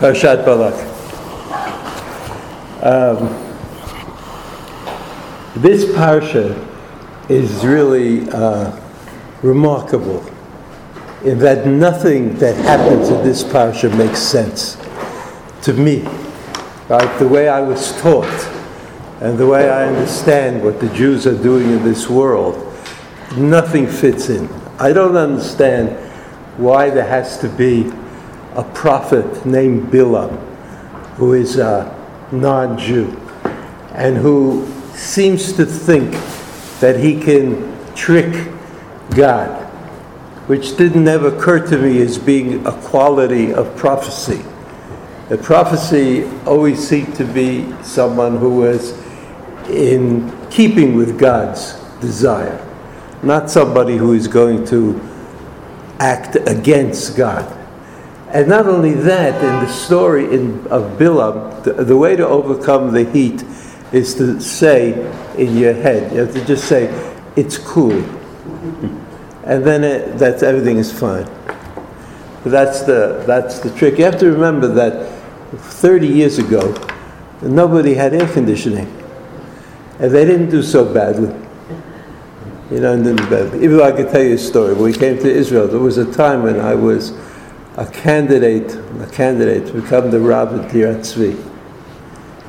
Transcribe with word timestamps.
Parshat 0.00 0.46
Balak. 0.46 0.72
Um, 2.82 3.28
this 5.56 5.84
parsha 5.84 6.56
is 7.28 7.66
really 7.66 8.26
uh, 8.30 8.74
remarkable 9.42 10.24
in 11.22 11.38
that 11.40 11.66
nothing 11.66 12.34
that 12.36 12.56
happens 12.64 13.10
in 13.10 13.22
this 13.22 13.44
parsha 13.44 13.94
makes 13.98 14.20
sense 14.20 14.78
to 15.60 15.74
me. 15.74 16.00
Right? 16.88 17.18
The 17.18 17.28
way 17.28 17.50
I 17.50 17.60
was 17.60 17.92
taught 18.00 18.24
and 19.20 19.36
the 19.36 19.46
way 19.46 19.68
I 19.68 19.86
understand 19.86 20.64
what 20.64 20.80
the 20.80 20.88
Jews 20.94 21.26
are 21.26 21.36
doing 21.36 21.72
in 21.72 21.84
this 21.84 22.08
world, 22.08 22.56
nothing 23.36 23.86
fits 23.86 24.30
in. 24.30 24.48
I 24.78 24.94
don't 24.94 25.18
understand 25.18 25.90
why 26.58 26.88
there 26.88 27.06
has 27.06 27.36
to 27.40 27.50
be 27.50 27.92
a 28.54 28.64
prophet 28.64 29.46
named 29.46 29.92
Bilam 29.92 30.38
who 31.16 31.34
is 31.34 31.58
a 31.58 31.94
non 32.32 32.78
Jew 32.78 33.16
and 33.94 34.16
who 34.16 34.66
seems 34.94 35.52
to 35.52 35.66
think 35.66 36.12
that 36.80 36.98
he 36.98 37.20
can 37.20 37.76
trick 37.94 38.48
God, 39.10 39.64
which 40.46 40.76
didn't 40.76 41.06
ever 41.06 41.28
occur 41.28 41.66
to 41.68 41.76
me 41.76 42.00
as 42.00 42.16
being 42.16 42.66
a 42.66 42.72
quality 42.72 43.52
of 43.52 43.76
prophecy. 43.76 44.42
The 45.28 45.36
prophecy 45.38 46.24
always 46.46 46.86
seemed 46.86 47.14
to 47.16 47.24
be 47.24 47.70
someone 47.82 48.38
who 48.38 48.56
was 48.56 48.98
in 49.68 50.32
keeping 50.48 50.96
with 50.96 51.18
God's 51.18 51.74
desire, 52.00 52.66
not 53.22 53.50
somebody 53.50 53.96
who 53.96 54.14
is 54.14 54.26
going 54.26 54.64
to 54.66 54.98
act 56.00 56.36
against 56.46 57.16
God. 57.16 57.59
And 58.32 58.48
not 58.48 58.66
only 58.66 58.92
that, 58.92 59.34
in 59.42 59.66
the 59.66 59.72
story 59.72 60.32
in, 60.32 60.66
of 60.68 60.98
Bilam, 60.98 61.64
the, 61.64 61.72
the 61.72 61.96
way 61.96 62.14
to 62.14 62.26
overcome 62.26 62.92
the 62.92 63.04
heat 63.04 63.42
is 63.92 64.14
to 64.14 64.40
say 64.40 64.92
in 65.36 65.56
your 65.56 65.74
head, 65.74 66.12
you 66.12 66.20
have 66.20 66.32
to 66.34 66.44
just 66.44 66.68
say, 66.68 66.88
it's 67.34 67.58
cool. 67.58 67.92
And 69.44 69.64
then 69.64 69.82
it, 69.82 70.16
that's, 70.16 70.44
everything 70.44 70.76
is 70.76 70.96
fine. 70.96 71.24
But 72.44 72.52
that's 72.52 72.82
the, 72.82 73.24
that's 73.26 73.58
the 73.58 73.74
trick. 73.76 73.98
You 73.98 74.04
have 74.04 74.18
to 74.20 74.30
remember 74.30 74.68
that 74.68 75.08
30 75.56 76.06
years 76.06 76.38
ago, 76.38 76.74
nobody 77.42 77.94
had 77.94 78.14
air 78.14 78.28
conditioning. 78.32 78.86
And 79.98 80.12
they 80.12 80.24
didn't 80.24 80.50
do 80.50 80.62
so 80.62 80.92
badly. 80.94 81.34
You 82.70 82.78
know, 82.78 82.96
didn't 82.96 83.28
badly. 83.28 83.64
Even 83.64 83.78
though 83.78 83.84
I 83.84 83.90
could 83.90 84.10
tell 84.10 84.22
you 84.22 84.34
a 84.34 84.38
story. 84.38 84.74
When 84.74 84.84
we 84.84 84.92
came 84.92 85.18
to 85.18 85.28
Israel, 85.28 85.66
there 85.66 85.80
was 85.80 85.98
a 85.98 86.10
time 86.12 86.44
when 86.44 86.60
I 86.60 86.76
was 86.76 87.10
a 87.76 87.86
candidate, 87.86 88.74
a 89.00 89.10
candidate 89.12 89.66
to 89.68 89.80
become 89.80 90.10
the 90.10 90.20
rabbi 90.20 90.56
in 90.56 90.68
Tirat 90.68 91.00
Tzvi. 91.00 91.34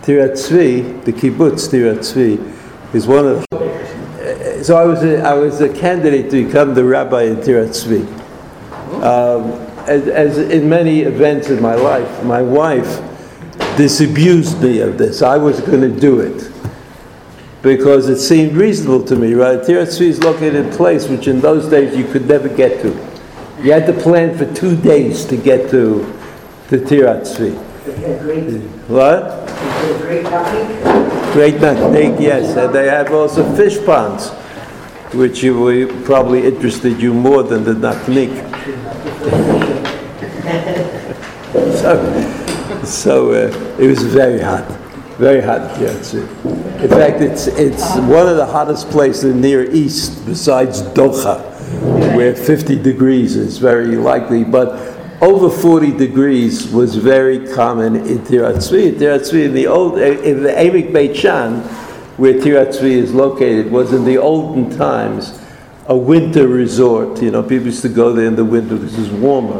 Tirat 0.02 0.32
Tzvi, 0.32 1.06
the 1.06 1.14
kibbutz 1.14 1.70
Tirat 1.70 2.00
Tzvi, 2.00 2.96
is 2.96 3.06
one 3.06 3.28
of. 3.28 3.46
The, 3.52 4.64
so 4.64 4.78
I 4.78 4.86
was 4.86 5.04
a, 5.04 5.22
I 5.22 5.34
was 5.34 5.62
a 5.62 5.72
candidate 5.72 6.32
to 6.32 6.46
become 6.46 6.74
the 6.74 6.84
rabbi 6.84 7.24
in 7.24 7.38
Tirat 7.38 7.70
Tzvi. 7.70 8.02
Um, 9.04 9.52
as, 9.88 10.08
as 10.08 10.38
in 10.38 10.68
many 10.68 11.02
events 11.02 11.50
in 11.50 11.62
my 11.62 11.76
life, 11.76 12.24
my 12.24 12.42
wife 12.42 13.02
disabused 13.78 14.62
me 14.62 14.80
of 14.80 14.98
this. 14.98 15.22
I 15.22 15.38
was 15.38 15.60
going 15.62 15.82
to 15.82 16.00
do 16.00 16.20
it 16.20 16.52
because 17.62 18.10
it 18.10 18.20
seemed 18.20 18.54
reasonable 18.54 19.04
to 19.06 19.16
me. 19.16 19.34
Right, 19.34 19.60
Tirat 19.60 19.88
Tzvi 19.88 20.08
is 20.08 20.24
located 20.24 20.56
in 20.56 20.74
a 20.74 20.76
place 20.76 21.08
which 21.08 21.28
in 21.28 21.42
those 21.42 21.70
days 21.70 21.96
you 21.96 22.06
could 22.12 22.28
never 22.28 22.50
get 22.50 22.82
to. 22.82 23.11
You 23.64 23.72
had 23.74 23.86
to 23.86 23.94
plan 23.94 24.36
for 24.36 24.52
two 24.56 24.76
days 24.76 25.24
to 25.26 25.38
get 25.38 25.70
to 25.70 26.00
the 26.70 26.78
Tirat 26.78 27.22
Tzvi. 27.22 27.54
What? 28.88 29.48
Great 30.02 30.26
Great 31.34 31.56
Naknik, 31.62 32.20
yes. 32.20 32.58
And 32.58 32.74
they 32.74 32.88
have 32.88 33.12
also 33.12 33.44
fish 33.56 33.78
ponds, 33.86 34.30
which 35.14 35.44
you, 35.44 35.62
we 35.62 35.86
probably 36.06 36.44
interested 36.44 37.00
you 37.00 37.14
more 37.14 37.44
than 37.44 37.64
the 37.64 37.74
Naknik. 37.74 38.34
so 41.78 42.84
so 42.84 43.32
uh, 43.32 43.78
it 43.80 43.86
was 43.86 44.02
very 44.02 44.40
hot, 44.40 44.66
very 45.20 45.40
hot 45.40 45.62
Tirat 45.76 46.00
Tzvi. 46.00 46.82
In 46.82 46.90
fact, 46.90 47.22
it's, 47.22 47.46
it's 47.46 47.96
one 48.08 48.28
of 48.28 48.38
the 48.38 48.46
hottest 48.48 48.90
places 48.90 49.26
in 49.26 49.40
the 49.40 49.48
Near 49.50 49.70
East 49.70 50.26
besides 50.26 50.82
Doha 50.82 51.51
where 52.16 52.36
50 52.36 52.82
degrees 52.82 53.36
is 53.36 53.58
very 53.58 53.96
likely, 53.96 54.44
but 54.44 54.98
over 55.22 55.50
40 55.50 55.92
degrees 55.98 56.68
was 56.72 56.96
very 56.96 57.48
common 57.54 57.96
in 57.96 58.20
Tirat 58.20 58.58
Tzvi. 58.58 58.94
Tirat 58.94 59.22
Tzvi 59.22 59.46
in 59.46 59.54
the 59.54 59.68
old, 59.68 60.00
in 60.00 60.42
the 60.44 60.50
Emek 60.50 60.92
Beit 60.92 61.16
Shan, 61.16 61.62
where 62.18 62.34
Tirat 62.34 62.70
Tzvi 62.70 62.92
is 62.92 63.14
located, 63.14 63.72
was 63.72 63.94
in 63.94 64.04
the 64.04 64.18
olden 64.18 64.76
times 64.76 65.40
a 65.88 65.96
winter 65.96 66.48
resort. 66.48 67.22
You 67.22 67.32
know, 67.32 67.44
people 67.44 67.68
used 67.68 67.84
to 67.84 67.90
go 67.90 68.14
there 68.14 68.26
in 68.26 68.36
the 68.36 68.46
winter 68.46 68.76
because 68.76 68.98
it's 68.98 69.10
warmer, 69.10 69.60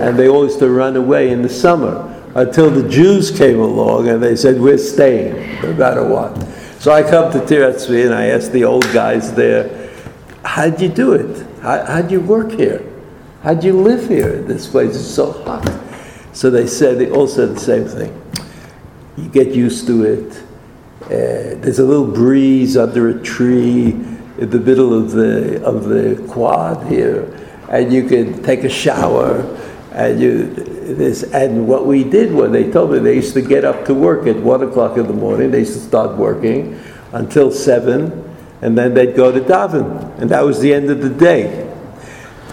and 0.00 0.18
they 0.18 0.28
always 0.28 0.50
used 0.50 0.60
to 0.60 0.70
run 0.70 0.96
away 0.96 1.30
in 1.30 1.42
the 1.42 1.48
summer 1.48 2.06
until 2.36 2.70
the 2.70 2.88
Jews 2.88 3.30
came 3.30 3.58
along 3.58 4.08
and 4.08 4.22
they 4.22 4.36
said, 4.36 4.60
"We're 4.60 4.78
staying, 4.78 5.34
no 5.62 5.72
matter 5.72 6.04
what." 6.04 6.36
So 6.78 6.92
I 6.92 7.02
come 7.02 7.32
to 7.32 7.40
Tirat 7.40 7.76
Tzvi 7.76 8.04
and 8.04 8.14
I 8.14 8.26
ask 8.26 8.52
the 8.52 8.64
old 8.64 8.86
guys 8.92 9.32
there, 9.32 9.68
"How'd 10.44 10.80
you 10.80 10.88
do 10.88 11.12
it?" 11.14 11.44
How, 11.60 11.84
how'd 11.84 12.10
you 12.10 12.20
work 12.20 12.52
here? 12.52 12.82
How'd 13.42 13.62
you 13.64 13.78
live 13.80 14.08
here? 14.08 14.40
This 14.42 14.66
place 14.66 14.94
is 14.94 15.14
so 15.14 15.32
hot. 15.44 15.68
So 16.32 16.50
they 16.50 16.66
said, 16.66 16.98
they 16.98 17.10
all 17.10 17.26
said 17.26 17.50
the 17.50 17.60
same 17.60 17.86
thing. 17.86 18.16
You 19.16 19.28
get 19.28 19.48
used 19.48 19.86
to 19.86 20.04
it. 20.04 20.42
Uh, 21.02 21.60
there's 21.60 21.78
a 21.78 21.84
little 21.84 22.06
breeze 22.06 22.76
under 22.76 23.08
a 23.08 23.22
tree 23.22 23.90
in 23.90 24.48
the 24.48 24.60
middle 24.60 24.94
of 24.94 25.10
the, 25.10 25.62
of 25.62 25.84
the 25.84 26.24
quad 26.30 26.86
here, 26.90 27.24
and 27.68 27.92
you 27.92 28.08
can 28.08 28.42
take 28.42 28.64
a 28.64 28.68
shower. 28.68 29.40
And 29.92 30.20
you, 30.20 30.46
this, 30.46 31.24
and 31.24 31.66
what 31.66 31.84
we 31.84 32.04
did 32.04 32.32
was 32.32 32.52
they 32.52 32.70
told 32.70 32.92
me 32.92 33.00
they 33.00 33.16
used 33.16 33.34
to 33.34 33.42
get 33.42 33.64
up 33.64 33.84
to 33.86 33.94
work 33.94 34.26
at 34.26 34.36
one 34.36 34.62
o'clock 34.62 34.96
in 34.96 35.06
the 35.06 35.12
morning. 35.12 35.50
They 35.50 35.60
used 35.60 35.74
to 35.74 35.80
start 35.80 36.16
working 36.16 36.80
until 37.12 37.50
seven, 37.50 38.29
and 38.62 38.76
then 38.76 38.94
they'd 38.94 39.16
go 39.16 39.32
to 39.32 39.40
daven, 39.40 40.18
and 40.18 40.30
that 40.30 40.44
was 40.44 40.60
the 40.60 40.72
end 40.72 40.90
of 40.90 41.00
the 41.00 41.10
day. 41.10 41.66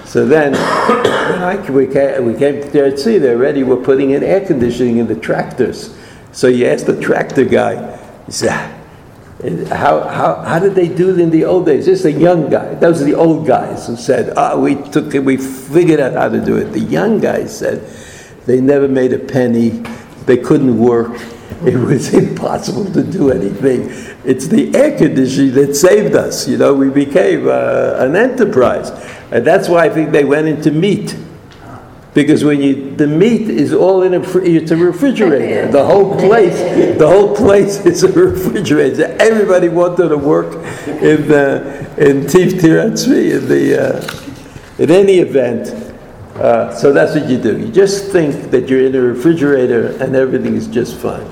So 0.06 0.26
then, 0.26 0.54
we, 1.74 1.86
came, 1.86 2.62
to 2.62 2.70
Tirat 2.70 2.94
Tzvi, 2.94 3.20
they 3.20 3.32
already 3.32 3.64
were 3.64 3.78
putting 3.78 4.12
in 4.12 4.24
air 4.24 4.46
conditioning 4.46 4.98
in 4.98 5.08
the 5.08 5.16
tractors. 5.16 5.98
So 6.32 6.48
you 6.48 6.66
asked 6.68 6.86
the 6.86 7.00
tractor 7.00 7.44
guy, 7.44 7.98
he 8.26 8.32
said, 8.32 8.74
how, 9.68 10.02
how, 10.08 10.42
how 10.42 10.60
did 10.60 10.76
they 10.76 10.88
do 10.88 11.12
it 11.12 11.20
in 11.20 11.30
the 11.30 11.46
old 11.46 11.66
days? 11.66 11.86
This 11.86 12.00
is 12.00 12.06
a 12.06 12.12
young 12.12 12.50
guy. 12.50 12.74
Those 12.76 13.02
are 13.02 13.06
the 13.06 13.14
old 13.14 13.46
guys 13.46 13.86
who 13.86 13.96
said, 13.96 14.34
oh, 14.36 14.60
we 14.60 14.76
took 14.76 15.14
it, 15.14 15.20
we 15.20 15.38
figured 15.38 16.00
out 16.00 16.14
how 16.14 16.30
to 16.30 16.44
do 16.44 16.58
it. 16.58 16.72
The 16.72 16.80
young 16.80 17.20
guys 17.20 17.56
said 17.58 17.88
they 18.46 18.62
never 18.62 18.88
made 18.88 19.14
a 19.14 19.20
penny, 19.20 19.84
they 20.26 20.38
couldn't 20.38 20.80
work, 20.80 21.20
it 21.66 21.76
was 21.76 22.14
impossible 22.14 22.86
to 22.94 23.04
do 23.04 23.32
anything. 23.32 23.90
It's 24.24 24.48
the 24.48 24.76
air 24.76 24.98
conditioning 24.98 25.54
that 25.56 25.76
saved 25.76 26.16
us. 26.16 26.48
You 26.48 26.58
know, 26.58 26.74
we 26.74 26.90
became 26.90 27.48
uh, 27.48 27.96
an 27.98 28.16
enterprise. 28.16 28.92
And 29.32 29.46
that's 29.46 29.68
why 29.68 29.86
I 29.86 29.90
think 29.90 30.12
they 30.12 30.24
went 30.24 30.48
into 30.48 30.72
meat. 30.72 31.18
Because 32.14 32.44
when 32.44 32.62
you, 32.62 32.96
the 32.96 33.08
meat 33.08 33.50
is 33.50 33.74
all 33.74 34.02
in 34.04 34.14
a, 34.16 34.38
it's 34.40 34.72
a 34.72 34.76
refrigerator. 34.76 35.72
The 35.72 35.86
whole 35.86 36.18
place, 36.20 36.58
the 36.98 37.08
whole 37.08 37.36
place 37.36 37.78
is 37.86 38.04
a 38.04 38.12
refrigerator. 38.12 39.16
Everybody 39.20 39.70
wanted 39.70 40.10
to 40.10 40.18
work 40.18 40.56
in 40.88 41.28
the, 41.28 41.88
in 41.98 42.28
Tiv 42.28 42.54
Tirat 42.54 42.94
Tzvi, 42.94 43.40
in 43.40 43.48
the, 43.48 43.96
uh, 43.96 44.84
in 44.84 44.92
any 44.92 45.20
event. 45.20 45.68
Uh, 46.36 46.76
so 46.76 46.92
that's 46.92 47.16
what 47.16 47.30
you 47.30 47.38
do. 47.38 47.58
You 47.58 47.72
just 47.72 48.12
think 48.12 48.52
that 48.52 48.68
you're 48.68 48.86
in 48.86 48.96
a 48.96 49.02
refrigerator 49.02 49.96
and 50.04 50.16
everything 50.16 50.56
is 50.56 50.68
just 50.68 50.98
fine. 50.98 51.28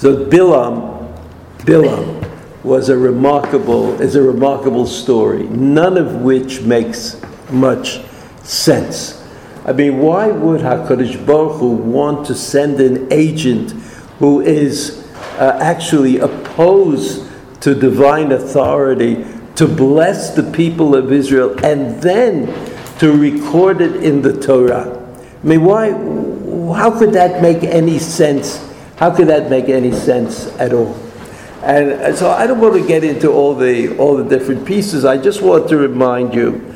So 0.00 0.16
Bilam, 0.16 1.14
Bilam 1.58 2.64
was 2.64 2.88
a 2.88 2.96
remarkable, 2.96 4.00
is 4.00 4.16
a 4.16 4.22
remarkable 4.22 4.86
story, 4.86 5.42
none 5.42 5.98
of 5.98 6.22
which 6.22 6.62
makes 6.62 7.20
much 7.50 8.00
sense. 8.42 9.22
I 9.66 9.74
mean, 9.74 9.98
why 9.98 10.28
would 10.28 10.62
HaKadosh 10.62 11.26
Baruch 11.26 11.60
Hu 11.60 11.72
want 11.72 12.26
to 12.28 12.34
send 12.34 12.80
an 12.80 13.12
agent 13.12 13.72
who 14.20 14.40
is 14.40 15.06
uh, 15.38 15.58
actually 15.60 16.18
opposed 16.18 17.30
to 17.60 17.74
divine 17.74 18.32
authority 18.32 19.26
to 19.56 19.68
bless 19.68 20.30
the 20.34 20.50
people 20.50 20.94
of 20.94 21.12
Israel 21.12 21.62
and 21.62 22.00
then 22.00 22.46
to 23.00 23.12
record 23.12 23.82
it 23.82 24.02
in 24.02 24.22
the 24.22 24.32
Torah? 24.32 24.96
I 25.44 25.46
mean, 25.46 25.62
why, 25.62 25.90
how 26.74 26.98
could 26.98 27.12
that 27.12 27.42
make 27.42 27.64
any 27.64 27.98
sense 27.98 28.69
how 29.00 29.14
could 29.14 29.28
that 29.28 29.48
make 29.48 29.70
any 29.70 29.92
sense 29.92 30.46
at 30.58 30.74
all? 30.74 30.94
And 31.62 32.14
so 32.14 32.30
I 32.30 32.46
don't 32.46 32.60
want 32.60 32.74
to 32.74 32.86
get 32.86 33.02
into 33.02 33.32
all 33.32 33.54
the 33.54 33.96
all 33.96 34.14
the 34.16 34.24
different 34.24 34.66
pieces. 34.66 35.04
I 35.04 35.16
just 35.16 35.40
want 35.42 35.68
to 35.70 35.76
remind 35.78 36.34
you, 36.34 36.74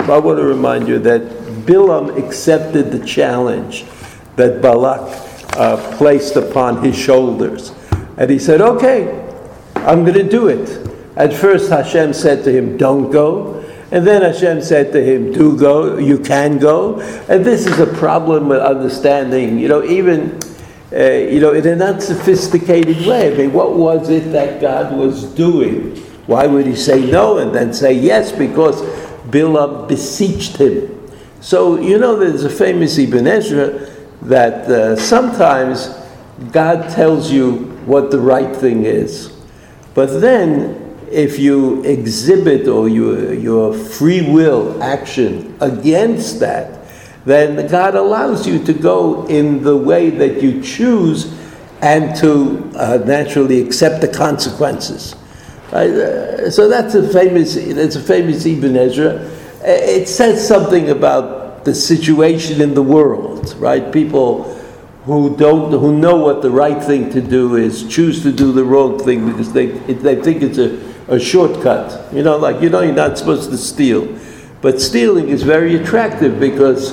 I 0.00 0.18
want 0.18 0.38
to 0.38 0.44
remind 0.44 0.86
you 0.86 0.98
that 1.00 1.22
Bilam 1.66 2.16
accepted 2.22 2.92
the 2.92 3.04
challenge 3.04 3.86
that 4.36 4.62
Balak 4.62 5.00
uh, 5.56 5.96
placed 5.96 6.36
upon 6.36 6.82
his 6.84 6.96
shoulders. 6.96 7.72
And 8.18 8.30
he 8.30 8.38
said, 8.38 8.60
Okay, 8.60 9.08
I'm 9.74 10.04
going 10.04 10.14
to 10.18 10.28
do 10.28 10.48
it. 10.48 10.86
At 11.16 11.32
first, 11.32 11.70
Hashem 11.70 12.12
said 12.12 12.44
to 12.44 12.52
him, 12.52 12.76
Don't 12.76 13.10
go. 13.10 13.64
And 13.90 14.06
then 14.06 14.20
Hashem 14.20 14.60
said 14.60 14.92
to 14.92 15.02
him, 15.02 15.32
Do 15.32 15.58
go, 15.58 15.96
you 15.96 16.18
can 16.18 16.58
go. 16.58 17.00
And 17.28 17.44
this 17.44 17.66
is 17.66 17.78
a 17.78 17.86
problem 17.86 18.48
with 18.48 18.60
understanding, 18.60 19.58
you 19.58 19.68
know, 19.68 19.82
even, 19.82 20.38
uh, 20.92 20.96
you 20.96 21.40
know, 21.40 21.52
in 21.52 21.66
an 21.66 21.82
unsophisticated 21.82 23.06
way. 23.06 23.32
I 23.32 23.36
mean, 23.36 23.52
what 23.52 23.74
was 23.74 24.08
it 24.08 24.32
that 24.32 24.60
God 24.60 24.96
was 24.96 25.24
doing? 25.34 25.96
Why 26.26 26.46
would 26.46 26.66
he 26.66 26.76
say 26.76 27.10
no 27.10 27.38
and 27.38 27.54
then 27.54 27.72
say 27.74 27.92
yes? 27.92 28.32
Because 28.32 28.82
Bilam 29.30 29.88
beseeched 29.88 30.56
him. 30.56 30.94
So, 31.40 31.78
you 31.80 31.98
know, 31.98 32.16
there's 32.16 32.44
a 32.44 32.50
famous 32.50 32.98
Ibn 32.98 33.26
Ezra 33.26 33.88
that 34.22 34.68
uh, 34.68 34.96
sometimes 34.96 35.94
God 36.52 36.90
tells 36.90 37.30
you 37.30 37.66
what 37.86 38.10
the 38.10 38.18
right 38.18 38.54
thing 38.54 38.84
is. 38.84 39.32
But 39.94 40.20
then 40.20 40.88
if 41.10 41.38
you 41.38 41.82
exhibit 41.84 42.68
or 42.68 42.88
your, 42.88 43.32
your 43.34 43.72
free 43.72 44.22
will 44.30 44.82
action 44.82 45.56
against 45.60 46.40
that, 46.40 46.77
then 47.28 47.68
God 47.68 47.94
allows 47.94 48.46
you 48.46 48.62
to 48.64 48.72
go 48.72 49.26
in 49.26 49.62
the 49.62 49.76
way 49.76 50.10
that 50.10 50.42
you 50.42 50.62
choose 50.62 51.34
and 51.80 52.16
to 52.16 52.70
uh, 52.76 52.98
naturally 53.04 53.60
accept 53.60 54.00
the 54.00 54.08
consequences. 54.08 55.14
Right? 55.72 55.90
Uh, 55.90 56.50
so 56.50 56.68
that's 56.68 56.94
a 56.94 57.08
famous, 57.12 57.54
that's 57.54 57.96
a 57.96 58.02
famous 58.02 58.46
Ibn 58.46 58.76
Ezra. 58.76 59.30
It 59.62 60.08
says 60.08 60.46
something 60.46 60.90
about 60.90 61.64
the 61.64 61.74
situation 61.74 62.60
in 62.60 62.74
the 62.74 62.82
world, 62.82 63.54
right? 63.58 63.92
People 63.92 64.54
who 65.04 65.36
don't, 65.36 65.70
who 65.70 65.96
know 65.96 66.16
what 66.16 66.42
the 66.42 66.50
right 66.50 66.82
thing 66.82 67.10
to 67.10 67.20
do 67.20 67.56
is, 67.56 67.86
choose 67.88 68.22
to 68.22 68.32
do 68.32 68.52
the 68.52 68.64
wrong 68.64 68.98
thing 68.98 69.30
because 69.30 69.52
they, 69.52 69.66
they 69.66 70.22
think 70.22 70.42
it's 70.42 70.58
a 70.58 70.88
a 71.08 71.18
shortcut. 71.18 72.12
You 72.12 72.22
know, 72.22 72.36
like, 72.36 72.62
you 72.62 72.68
know, 72.68 72.82
you're 72.82 72.94
not 72.94 73.18
supposed 73.18 73.50
to 73.50 73.58
steal. 73.58 74.18
But 74.60 74.80
stealing 74.80 75.28
is 75.28 75.42
very 75.42 75.76
attractive 75.76 76.38
because 76.38 76.92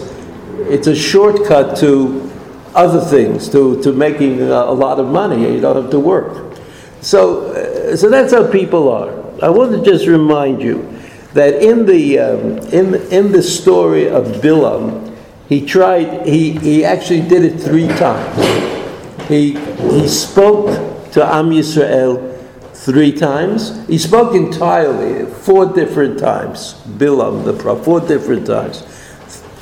it's 0.70 0.88
a 0.88 0.96
shortcut 0.96 1.78
to 1.78 2.32
other 2.76 3.00
things, 3.00 3.50
to, 3.50 3.82
to 3.82 3.94
making 3.94 4.42
a, 4.42 4.72
lot 4.72 5.00
of 5.00 5.08
money. 5.08 5.54
You 5.54 5.62
don't 5.62 5.82
have 5.82 5.92
to 5.92 6.00
work. 6.00 6.58
So, 7.02 7.52
uh, 7.52 7.96
so 7.96 8.10
that's 8.10 8.34
how 8.34 8.52
people 8.52 8.90
are. 8.90 9.12
I 9.44 9.50
want 9.50 9.72
to 9.72 9.84
just 9.84 10.08
remind 10.08 10.62
you 10.62 10.92
that 11.34 11.62
in 11.62 11.86
the, 11.86 12.20
um, 12.20 12.58
in, 12.74 12.96
in 13.12 13.32
the 13.32 13.44
story 13.44 14.10
of 14.10 14.26
Bilam, 14.42 15.16
he 15.48 15.66
tried, 15.66 16.26
he, 16.26 16.52
he 16.52 16.84
actually 16.84 17.22
did 17.22 17.44
it 17.44 17.60
three 17.60 17.88
times. 17.88 19.28
He, 19.28 19.58
he 19.92 20.08
spoke 20.08 21.12
to 21.12 21.26
Am 21.26 21.50
Yisrael 21.50 22.36
three 22.74 23.12
times. 23.12 23.88
He 23.88 23.98
spoke 23.98 24.36
entirely 24.36 25.26
four 25.26 25.66
different 25.66 26.20
times. 26.20 26.76
Bilam, 26.98 27.46
the 27.46 27.54
prophet, 27.54 27.84
four 27.84 28.00
different 28.00 28.46
times. 28.46 28.84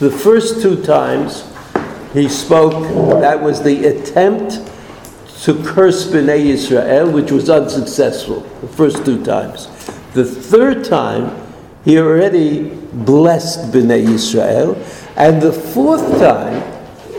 The 0.03 0.11
first 0.11 0.61
two 0.61 0.83
times 0.83 1.49
he 2.11 2.27
spoke, 2.27 2.73
that 3.21 3.41
was 3.41 3.63
the 3.63 3.85
attempt 3.85 4.59
to 5.43 5.63
curse 5.63 6.07
Bnei 6.07 6.47
Israel, 6.47 7.09
which 7.09 7.31
was 7.31 7.49
unsuccessful 7.49 8.41
the 8.59 8.67
first 8.67 9.05
two 9.05 9.23
times. 9.23 9.67
The 10.13 10.25
third 10.25 10.83
time, 10.83 11.33
he 11.85 11.97
already 11.99 12.71
blessed 12.91 13.71
Bnei 13.71 14.09
Israel, 14.09 14.75
and 15.15 15.41
the 15.41 15.53
fourth 15.53 16.19
time, 16.19 16.61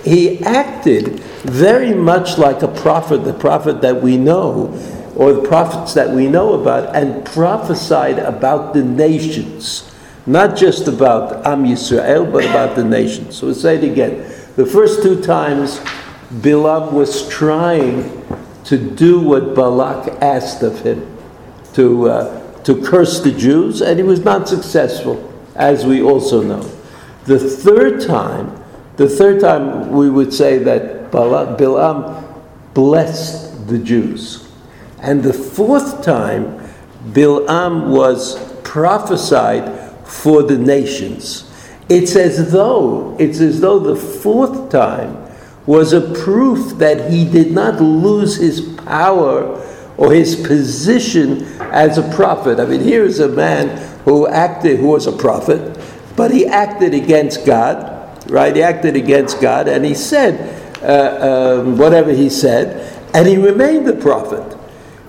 he 0.05 0.45
acted 0.45 1.21
very 1.45 1.95
much 1.95 2.37
like 2.37 2.61
a 2.61 2.69
prophet, 2.69 3.25
the 3.25 3.33
prophet 3.33 3.81
that 3.81 4.03
we 4.03 4.19
know, 4.19 4.79
or 5.17 5.33
the 5.33 5.49
prophets 5.49 5.95
that 5.95 6.11
we 6.11 6.29
know 6.29 6.53
about 6.53 6.95
and 6.95 7.25
prophesied 7.25 8.19
about 8.19 8.75
the 8.75 8.85
nations. 8.85 9.91
Not 10.27 10.57
just 10.57 10.89
about 10.89 11.47
Am 11.47 11.65
Yisrael, 11.65 12.33
but 12.33 12.45
about 12.45 12.77
the 12.77 12.85
nations. 12.85 13.37
So 13.37 13.47
we'll 13.47 13.55
say 13.55 13.77
it 13.77 13.85
again. 13.85 14.19
The 14.57 14.65
first 14.65 15.03
two 15.03 15.21
times, 15.23 15.81
Bilam 16.33 16.93
was 16.93 17.29
trying 17.29 18.23
to 18.65 18.79
do 18.79 19.21
what 19.21 19.55
Balak 19.55 20.23
asked 20.23 20.63
of 20.63 20.81
him, 20.81 21.07
to, 21.75 22.09
uh, 22.09 22.63
to 22.63 22.81
curse 22.81 23.21
the 23.21 23.33
Jews, 23.33 23.83
and 23.83 23.99
he 23.99 24.03
was 24.03 24.25
not 24.25 24.49
successful, 24.49 25.33
as 25.55 25.85
we 25.85 26.01
also 26.01 26.43
know. 26.43 26.63
The 27.27 27.39
third 27.39 28.01
time, 28.01 28.63
the 28.97 29.09
third 29.09 29.41
time 29.41 29.91
we 29.91 30.09
would 30.09 30.33
say 30.33 30.59
that 30.59 31.11
Bilam 31.11 32.25
blessed 32.73 33.67
the 33.69 33.79
Jews. 33.79 34.49
And 35.01 35.23
the 35.23 35.35
fourth 35.35 36.03
time, 36.03 36.61
Bilam 37.11 37.89
was 37.89 38.43
prophesied 38.63 39.84
for 40.05 40.43
the 40.43 40.59
nations. 40.59 41.51
It's 41.89 42.17
as 42.17 42.53
though, 42.53 43.17
it's 43.19 43.41
as 43.41 43.61
though 43.61 43.79
the 43.79 43.97
fourth 43.97 44.71
time 44.71 45.25
was 45.67 45.93
a 45.93 46.01
proof 46.01 46.79
that 46.79 47.11
he 47.11 47.25
did 47.25 47.53
not 47.53 47.81
lose 47.81 48.37
his 48.37 48.61
power 48.85 49.61
or 49.97 50.13
his 50.13 50.37
position 50.37 51.45
as 51.73 51.99
a 51.99 52.15
prophet. 52.15 52.61
I 52.61 52.67
mean, 52.67 52.81
here 52.81 53.05
is 53.05 53.21
a 53.21 53.29
man 53.29 53.77
who 54.05 54.27
acted, 54.27 54.81
who 54.81 54.89
was 54.89 55.07
a 55.07 55.13
prophet, 55.13 55.79
but 56.17 56.31
he 56.31 56.47
acted 56.47 56.95
against 56.95 57.47
God, 57.47 58.31
right? 58.31 58.55
He 58.55 58.63
acted 58.63 58.97
against 58.97 59.41
God, 59.41 59.69
and 59.69 59.85
he 59.85 59.95
said 59.95 60.63
uh, 60.83 61.61
um, 61.63 61.79
whatever 61.79 62.13
he 62.13 62.29
said, 62.29 62.93
and 63.15 63.27
he 63.27 63.37
remained 63.37 63.89
a 63.89 63.95
prophet. 63.95 64.59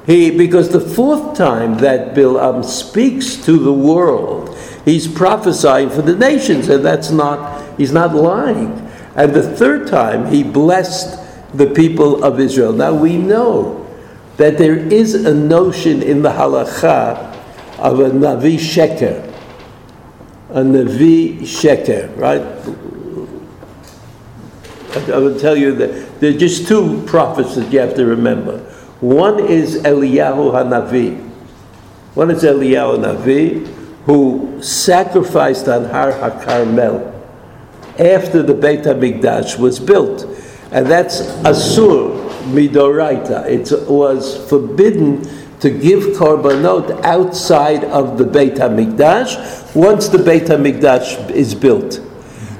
He, 0.05 0.29
because 0.29 0.69
the 0.69 0.79
fourth 0.79 1.35
time 1.35 1.79
that 1.79 2.15
Bilam 2.15 2.63
speaks 2.63 3.35
to 3.45 3.57
the 3.57 3.73
world, 3.73 4.55
he's 4.85 5.07
prophesying 5.07 5.89
for 5.89 6.03
the 6.03 6.15
nations, 6.15 6.69
and 6.69 6.85
that's 6.85 7.09
not, 7.09 7.77
he's 7.77 7.91
not 7.91 8.13
lying. 8.13 8.71
And 9.15 9.33
the 9.33 9.55
third 9.55 9.87
time, 9.87 10.27
he 10.27 10.43
blessed 10.43 11.19
the 11.57 11.67
people 11.67 12.23
of 12.23 12.39
Israel. 12.39 12.73
Now 12.73 12.93
we 12.93 13.17
know 13.17 13.81
that 14.37 14.57
there 14.57 14.77
is 14.77 15.15
a 15.15 15.33
notion 15.33 16.03
in 16.03 16.21
the 16.21 16.29
halacha 16.29 17.33
of 17.79 17.99
a 17.99 18.09
Navi 18.09 18.55
Sheker. 18.55 19.33
A 20.49 20.61
Navi 20.61 21.39
Sheker, 21.39 22.15
right? 22.17 22.41
I 25.09 25.17
will 25.17 25.39
tell 25.39 25.57
you 25.57 25.73
that 25.75 26.19
there 26.19 26.33
are 26.33 26.37
just 26.37 26.67
two 26.67 27.03
prophets 27.05 27.55
that 27.55 27.71
you 27.71 27.79
have 27.79 27.95
to 27.95 28.05
remember. 28.05 28.71
One 29.05 29.39
is 29.39 29.75
Eliyahu 29.83 30.51
Hanavi. 30.51 31.21
One 32.15 32.31
is 32.31 32.41
Eliyahu 32.41 32.97
Hanavi, 32.97 33.67
who 34.07 34.59
sacrificed 34.63 35.67
on 35.67 35.85
Har 35.85 36.11
HaKarmel 36.11 37.13
after 37.99 38.41
the 38.41 38.55
Beit 38.55 38.79
HaMikdash 38.79 39.59
was 39.59 39.79
built. 39.79 40.23
And 40.71 40.87
that's 40.87 41.21
Asur 41.45 42.31
Midoraita. 42.45 43.45
It 43.45 43.87
was 43.87 44.49
forbidden 44.49 45.21
to 45.59 45.69
give 45.69 46.17
korbanot 46.17 47.03
outside 47.03 47.83
of 47.83 48.17
the 48.17 48.25
Beit 48.25 48.55
HaMikdash 48.55 49.75
once 49.75 50.07
the 50.07 50.17
Beit 50.17 50.45
HaMikdash 50.45 51.29
is 51.29 51.53
built. 51.53 52.01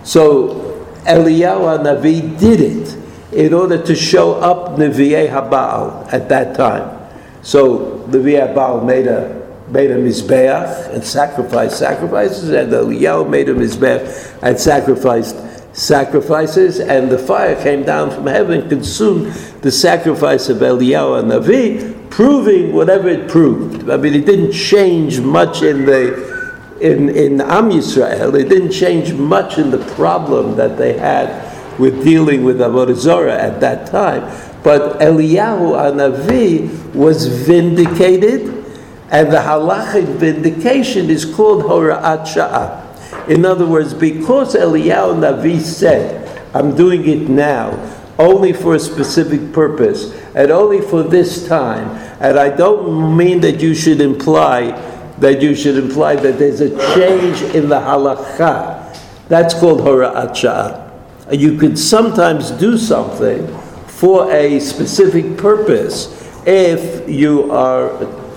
So 0.04 0.86
Eliyahu 1.06 1.80
Hanavi 1.80 2.40
did 2.40 2.60
it 2.62 2.95
in 3.36 3.54
order 3.54 3.82
to 3.84 3.94
show 3.94 4.36
up 4.36 4.78
Nevi'ei 4.78 5.30
Habal 5.30 6.12
at 6.14 6.30
that 6.30 6.56
time. 6.56 6.98
So 7.42 8.08
Nevi'ei 8.10 8.54
Habal 8.54 8.86
made 8.86 9.08
a 9.08 9.44
made 9.68 9.90
a 9.90 9.98
mizbeach 9.98 10.94
and 10.94 11.04
sacrificed 11.04 11.78
sacrifices, 11.78 12.50
and 12.50 12.72
Eliyahu 12.72 13.30
made 13.30 13.50
a 13.50 13.54
mizbeach 13.54 14.38
and 14.44 14.60
sacrificed 14.60 15.36
sacrifices, 15.76 16.80
and 16.80 17.10
the 17.10 17.18
fire 17.18 17.62
came 17.62 17.84
down 17.84 18.12
from 18.12 18.28
heaven, 18.28 18.70
consumed 18.70 19.34
the 19.62 19.72
sacrifice 19.72 20.50
of 20.50 20.58
Eliyahu 20.58 21.24
Hanavi, 21.24 22.10
proving 22.10 22.74
whatever 22.74 23.10
it 23.10 23.28
proved. 23.28 23.90
I 23.90 23.98
mean, 23.98 24.14
it 24.14 24.26
didn't 24.26 24.54
change 24.54 25.20
much 25.20 25.62
in 25.62 25.86
the 25.86 26.34
in 26.80 27.10
in 27.10 27.42
Am 27.42 27.70
Yisrael. 27.70 28.40
It 28.40 28.48
didn't 28.50 28.72
change 28.72 29.14
much 29.14 29.58
in 29.58 29.72
the 29.72 29.84
problem 29.96 30.56
that 30.56 30.78
they 30.78 30.94
had 30.94 31.55
with 31.80 32.04
dealing 32.04 32.44
with 32.44 32.60
Avodah 32.60 33.30
at 33.30 33.60
that 33.62 33.88
time. 33.88 34.22
But 34.64 35.00
Eliyahu 35.00 35.76
Hanavi 35.76 36.94
was 36.96 37.28
vindicated, 37.28 38.66
and 39.12 39.32
the 39.32 39.38
halachic 39.38 40.06
vindication 40.16 41.10
is 41.10 41.26
called 41.26 41.64
Hora'at 41.64 42.26
Sha'ah. 42.26 43.30
In 43.30 43.46
other 43.46 43.66
words, 43.66 43.94
because 43.94 44.56
Eliyahu 44.56 45.20
Navi 45.20 45.60
said, 45.60 46.24
I'm 46.56 46.76
doing 46.76 47.08
it 47.08 47.30
now, 47.30 47.78
only 48.18 48.54
for 48.54 48.76
a 48.76 48.80
specific 48.80 49.54
purpose, 49.54 50.14
and 50.36 50.52
only 50.52 50.82
for 50.82 51.04
this 51.04 51.48
time, 51.48 51.90
and 52.20 52.40
I 52.40 52.50
don't 52.56 53.16
mean 53.16 53.42
that 53.42 53.62
you 53.62 53.76
should 53.76 54.02
imply 54.02 54.72
that 55.18 55.42
you 55.42 55.56
should 55.56 55.78
imply 55.78 56.16
that 56.16 56.38
there's 56.38 56.60
a 56.60 56.70
change 56.94 57.42
in 57.56 57.70
the 57.70 57.80
halacha. 57.80 58.82
That's 59.30 59.54
called 59.54 59.80
Hora'at 59.80 60.32
Sha'ah. 60.32 60.85
You 61.32 61.58
could 61.58 61.78
sometimes 61.78 62.52
do 62.52 62.78
something 62.78 63.48
for 63.88 64.32
a 64.32 64.60
specific 64.60 65.38
purpose 65.38 66.12
if 66.46 67.10
you 67.10 67.52
are 67.52 67.90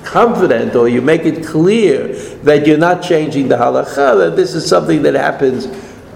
confident 0.05 0.75
or 0.75 0.89
you 0.89 1.03
make 1.03 1.23
it 1.23 1.45
clear 1.45 2.09
that 2.43 2.67
you're 2.67 2.79
not 2.79 3.03
changing 3.03 3.49
the 3.49 3.57
halacha, 3.57 4.17
that 4.19 4.37
this 4.37 4.55
is 4.55 4.67
something 4.67 5.03
that 5.03 5.15
happens 5.15 5.67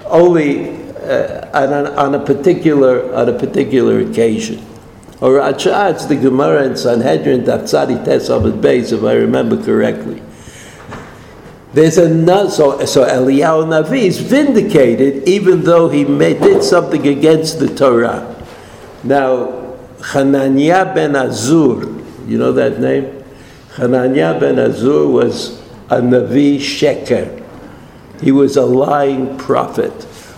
only 0.07 0.73
uh, 1.03 1.51
on, 1.53 1.73
a, 1.73 1.91
on, 1.97 2.15
a 2.15 2.25
particular 2.25 3.13
on 3.15 3.29
a 3.29 3.39
particular 3.39 4.01
occasion. 4.01 4.65
Or 5.21 5.41
it's 5.41 6.07
the 6.07 6.17
Gemara 6.17 6.65
in 6.65 6.77
Sanhedrin 6.77 7.43
Tafsadi 7.43 8.05
Tes 8.05 8.29
Beis, 8.29 8.93
if 8.93 9.05
I 9.05 9.13
remember 9.15 9.63
correctly. 9.63 10.23
There's 11.75 11.97
a 11.97 12.09
so 12.51 12.85
so 12.85 13.07
Eliyahu 13.07 13.67
Navi 13.67 14.03
is 14.03 14.19
vindicated 14.19 15.27
even 15.27 15.63
though 15.63 15.89
he 15.89 16.05
made, 16.05 16.41
did 16.41 16.63
something 16.63 17.07
against 17.07 17.59
the 17.59 17.69
Torah. 17.75 18.29
Now 19.03 19.77
Hananiah 20.13 20.95
ben 20.95 21.13
Azur, 21.13 22.29
you 22.29 22.37
know 22.37 22.53
that 22.53 22.79
name? 22.79 23.25
Hananiah 23.77 24.39
ben 24.39 24.57
Azur 24.57 25.11
was 25.11 25.63
a 25.89 26.01
Navi 26.01 26.57
Sheker. 26.57 27.43
He 28.21 28.33
was 28.33 28.57
a 28.57 28.67
lying 28.67 29.39
prophet. 29.39 29.93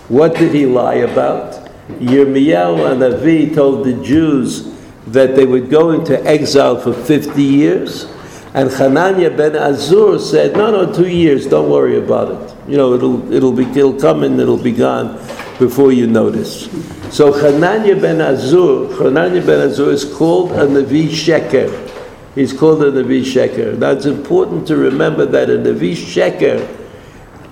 What 0.09 0.37
did 0.37 0.55
he 0.55 0.67
lie 0.67 1.03
about? 1.03 1.65
Yirmiyahu 1.99 2.79
Hanavi 2.79 3.55
told 3.55 3.85
the 3.85 3.95
Jews 4.05 4.73
that 5.09 5.35
they 5.35 5.45
would 5.45 5.69
go 5.69 5.91
into 5.91 6.23
exile 6.25 6.81
for 6.81 6.93
50 6.93 7.43
years. 7.43 8.07
And 8.55 8.71
Hananiah 8.71 9.37
ben 9.37 9.53
Azur 9.53 10.21
said, 10.21 10.57
no, 10.57 10.71
no, 10.71 10.93
two 10.93 11.09
years, 11.09 11.45
don't 11.45 11.69
worry 11.69 11.99
about 11.99 12.31
it. 12.31 12.71
You 12.71 12.77
know, 12.77 12.95
it'll, 12.95 13.33
it'll, 13.33 13.53
be, 13.53 13.65
it'll 13.65 13.99
come 13.99 14.23
and 14.23 14.41
it'll 14.41 14.57
be 14.57 14.71
gone 14.71 15.17
before 15.59 15.91
you 15.93 16.07
notice. 16.07 16.71
So 17.13 17.33
Hananiah 17.33 18.01
ben 18.01 18.19
Azur, 18.19 18.97
Hananiah 18.97 19.45
ben 19.45 19.69
Azur 19.69 19.89
is 19.89 20.05
called 20.05 20.53
a 20.53 20.67
Navi 20.67 21.09
Sheker. 21.09 21.91
He's 22.37 22.53
called 22.53 22.85
a 22.85 22.93
Navi 22.93 23.23
Sheker. 23.23 23.77
Now 23.77 23.91
it's 23.91 24.07
important 24.07 24.69
to 24.69 24.77
remember 24.77 25.27
that 25.27 25.51
a 25.51 25.55
Navi 25.55 25.93
Sheker, 25.93 26.61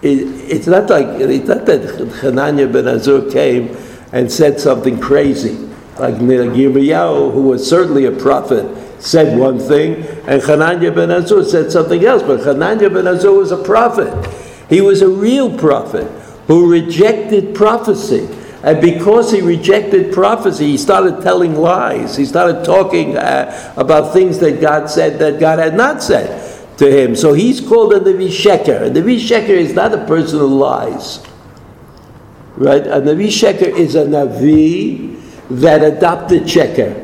it, 0.03 0.19
it's 0.49 0.69
not 0.69 0.89
like, 0.89 1.07
it's 1.21 1.49
not 1.49 1.67
that 1.67 1.83
Hananiah 2.23 2.69
ben 2.69 2.85
Azur 2.85 3.33
came 3.33 3.77
and 4.13 4.31
said 4.31 4.61
something 4.61 5.01
crazy. 5.01 5.69
Like 5.99 6.15
Yirmiyahu, 6.15 7.33
who 7.33 7.43
was 7.43 7.69
certainly 7.69 8.05
a 8.05 8.13
prophet, 8.13 8.67
said 9.03 9.37
one 9.37 9.59
thing, 9.59 10.05
and 10.29 10.41
Hananiah 10.41 10.93
ben 10.93 11.09
Azur 11.09 11.45
said 11.45 11.73
something 11.73 12.05
else. 12.05 12.23
But 12.23 12.41
Hananiah 12.41 12.89
ben 12.89 13.05
Azur 13.05 13.37
was 13.37 13.51
a 13.51 13.63
prophet. 13.63 14.13
He 14.71 14.81
was 14.81 15.03
a 15.03 15.09
real 15.09 15.59
prophet 15.59 16.07
who 16.47 16.71
rejected 16.71 17.55
prophecy. 17.55 18.29
And 18.63 18.81
because 18.81 19.33
he 19.33 19.41
rejected 19.41 20.13
prophecy, 20.13 20.67
he 20.67 20.79
started 20.79 21.21
telling 21.21 21.57
lies. 21.57 22.17
He 22.17 22.25
started 22.25 22.65
talking 22.65 23.17
uh, 23.17 23.75
about 23.77 24.13
things 24.13 24.39
that 24.39 24.61
God 24.61 24.89
said 24.89 25.19
that 25.19 25.41
God 25.41 25.59
had 25.59 25.75
not 25.75 26.01
said 26.01 26.79
to 26.79 26.89
him. 26.89 27.17
So 27.17 27.33
he's 27.33 27.61
called 27.61 27.93
a 27.93 27.99
Navi 27.99 28.29
Sheker. 28.29 28.87
A 28.87 28.91
Navi 28.91 29.19
Sheker 29.19 29.49
is 29.49 29.75
not 29.75 29.93
a 29.93 30.07
person 30.07 30.39
who 30.39 30.47
lies. 30.47 31.27
Right? 32.55 32.87
A 32.87 33.01
Navi 33.01 33.27
Sheker 33.27 33.77
is 33.77 33.97
a 33.97 34.05
Navi 34.05 35.21
that 35.51 35.83
adopted 35.83 36.45
Sheker. 36.45 37.02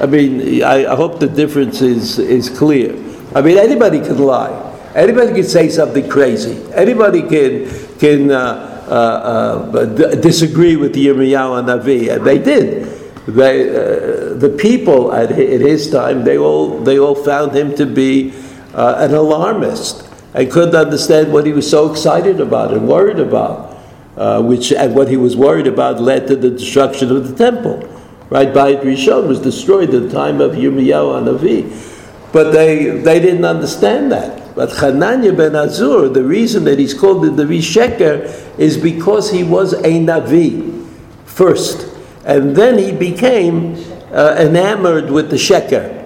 I 0.00 0.06
mean, 0.06 0.62
I, 0.62 0.92
I 0.92 0.94
hope 0.94 1.20
the 1.20 1.26
difference 1.26 1.80
is, 1.80 2.18
is 2.18 2.50
clear. 2.50 2.92
I 3.34 3.40
mean, 3.40 3.56
anybody 3.56 4.00
can 4.00 4.18
lie. 4.18 4.62
Anybody 4.94 5.32
can 5.34 5.44
say 5.44 5.68
something 5.70 6.08
crazy. 6.08 6.62
Anybody 6.72 7.22
can, 7.22 7.68
can 7.98 8.30
uh, 8.30 8.84
uh, 8.88 9.70
uh, 9.74 10.14
disagree 10.16 10.76
with 10.76 10.94
the 10.94 11.06
Yirmiyahu 11.06 11.64
Hanavi, 11.64 12.14
and 12.14 12.26
they 12.26 12.38
did. 12.38 12.84
They, 13.26 13.68
uh, 13.70 14.34
the 14.34 14.56
people 14.60 15.12
at, 15.12 15.32
at, 15.32 15.60
his 15.60 15.90
time, 15.90 16.24
they 16.24 16.38
all, 16.38 16.78
they 16.80 16.98
all 16.98 17.14
found 17.14 17.56
him 17.56 17.74
to 17.76 17.86
be 17.86 18.32
uh, 18.74 18.96
an 18.98 19.14
alarmist 19.14 20.08
and 20.34 20.50
couldn't 20.50 20.76
understand 20.76 21.32
what 21.32 21.46
he 21.46 21.52
was 21.52 21.68
so 21.68 21.90
excited 21.90 22.38
about 22.38 22.72
and 22.72 22.86
worried 22.86 23.18
about, 23.18 23.76
uh, 24.16 24.42
which, 24.42 24.72
and 24.72 24.94
what 24.94 25.08
he 25.08 25.16
was 25.16 25.36
worried 25.36 25.66
about 25.66 26.00
led 26.00 26.26
to 26.28 26.36
the 26.36 26.50
destruction 26.50 27.10
of 27.10 27.28
the 27.28 27.34
temple. 27.34 27.95
Right, 28.28 28.48
Bayit 28.48 28.82
Rishon 28.82 29.28
was 29.28 29.40
destroyed 29.40 29.94
at 29.94 30.02
the 30.02 30.10
time 30.10 30.40
of 30.40 30.52
Yirmiyahu 30.52 31.38
Hanavi. 31.38 32.32
But 32.32 32.50
they, 32.50 32.90
they 32.90 33.20
didn't 33.20 33.44
understand 33.44 34.10
that. 34.10 34.54
But 34.56 34.72
Hananiah 34.72 35.32
ben 35.32 35.52
Azur, 35.52 36.12
the 36.12 36.24
reason 36.24 36.64
that 36.64 36.78
he's 36.78 36.94
called 36.94 37.22
the 37.22 37.28
Navi 37.28 37.58
Sheker 37.58 38.58
is 38.58 38.76
because 38.76 39.30
he 39.30 39.44
was 39.44 39.74
a 39.74 40.00
Navi 40.00 40.86
first. 41.24 41.94
And 42.24 42.56
then 42.56 42.78
he 42.78 42.90
became 42.90 43.74
uh, 44.12 44.36
enamored 44.38 45.10
with 45.10 45.30
the 45.30 45.36
Sheker. 45.36 46.04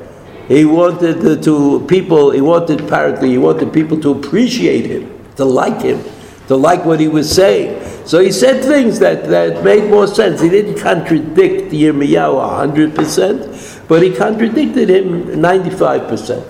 He 0.49 0.65
wanted 0.65 1.43
to 1.45 1.87
people, 1.87 2.33
he 2.33 2.41
wanted 2.41 2.81
apparently, 2.81 3.31
he 3.31 3.39
wanted 3.39 3.73
people 3.73 4.00
to 4.00 4.11
appreciate 4.11 4.85
him, 4.85 5.17
to 5.37 5.45
like 5.45 5.81
him, 5.81 6.03
to 6.49 6.57
like 6.57 6.85
what 6.85 6.99
he 6.99 7.07
was 7.07 7.33
saying. 7.33 8.00
So 8.11 8.19
he 8.19 8.33
said 8.33 8.64
things 8.64 8.99
that, 8.99 9.29
that 9.29 9.62
made 9.62 9.88
more 9.88 10.09
sense. 10.09 10.40
He 10.40 10.49
didn't 10.49 10.81
contradict 10.81 11.71
Yirmiyahu 11.71 12.93
100%, 12.97 13.87
but 13.87 14.02
he 14.02 14.12
contradicted 14.12 14.90
him 14.90 15.26
95%. 15.26 16.45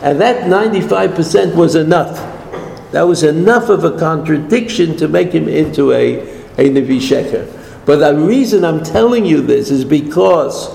And 0.00 0.18
that 0.22 0.44
95% 0.44 1.54
was 1.54 1.74
enough. 1.74 2.16
That 2.92 3.02
was 3.02 3.24
enough 3.24 3.68
of 3.68 3.84
a 3.84 3.98
contradiction 3.98 4.96
to 4.96 5.06
make 5.06 5.32
him 5.32 5.48
into 5.50 5.92
a, 5.92 6.20
a 6.56 6.70
Navi 6.70 6.96
Sheker. 6.96 7.44
But 7.84 7.96
the 7.98 8.18
reason 8.18 8.64
I'm 8.64 8.82
telling 8.82 9.26
you 9.26 9.42
this 9.42 9.70
is 9.70 9.84
because 9.84 10.70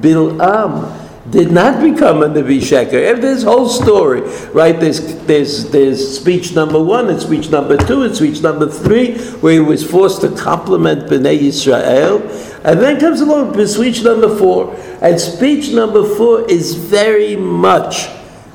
Bil'am 0.00 0.99
did 1.30 1.52
not 1.52 1.80
become 1.80 2.22
a 2.22 2.28
Navi 2.28 2.58
Sheker. 2.58 2.94
If 2.94 3.20
this 3.20 3.42
whole 3.42 3.68
story, 3.68 4.22
right, 4.52 4.78
there's, 4.78 5.14
there's, 5.26 5.70
there's 5.70 6.18
speech 6.18 6.54
number 6.54 6.82
one 6.82 7.08
and 7.08 7.20
speech 7.20 7.50
number 7.50 7.76
two 7.76 8.02
and 8.02 8.16
speech 8.16 8.42
number 8.42 8.68
three, 8.68 9.18
where 9.38 9.52
he 9.54 9.60
was 9.60 9.88
forced 9.88 10.20
to 10.22 10.34
compliment 10.34 11.08
Bnei 11.08 11.38
Israel. 11.40 12.20
And 12.64 12.80
then 12.80 12.98
comes 13.00 13.20
along 13.20 13.66
speech 13.66 14.02
number 14.02 14.36
four. 14.36 14.74
And 15.00 15.20
speech 15.20 15.72
number 15.72 16.04
four 16.16 16.50
is 16.50 16.74
very 16.74 17.36
much 17.36 18.08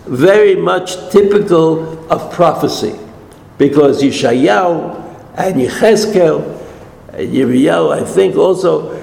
very 0.05 0.55
much 0.55 1.09
typical 1.11 2.11
of 2.11 2.31
prophecy, 2.31 2.95
because 3.57 4.03
Yeshayahu 4.03 5.33
and 5.35 5.55
Yechezkel, 5.55 6.43
and 7.11 7.33
Yirmiyahu, 7.33 7.91
I 7.91 8.05
think 8.05 8.35
also 8.35 8.93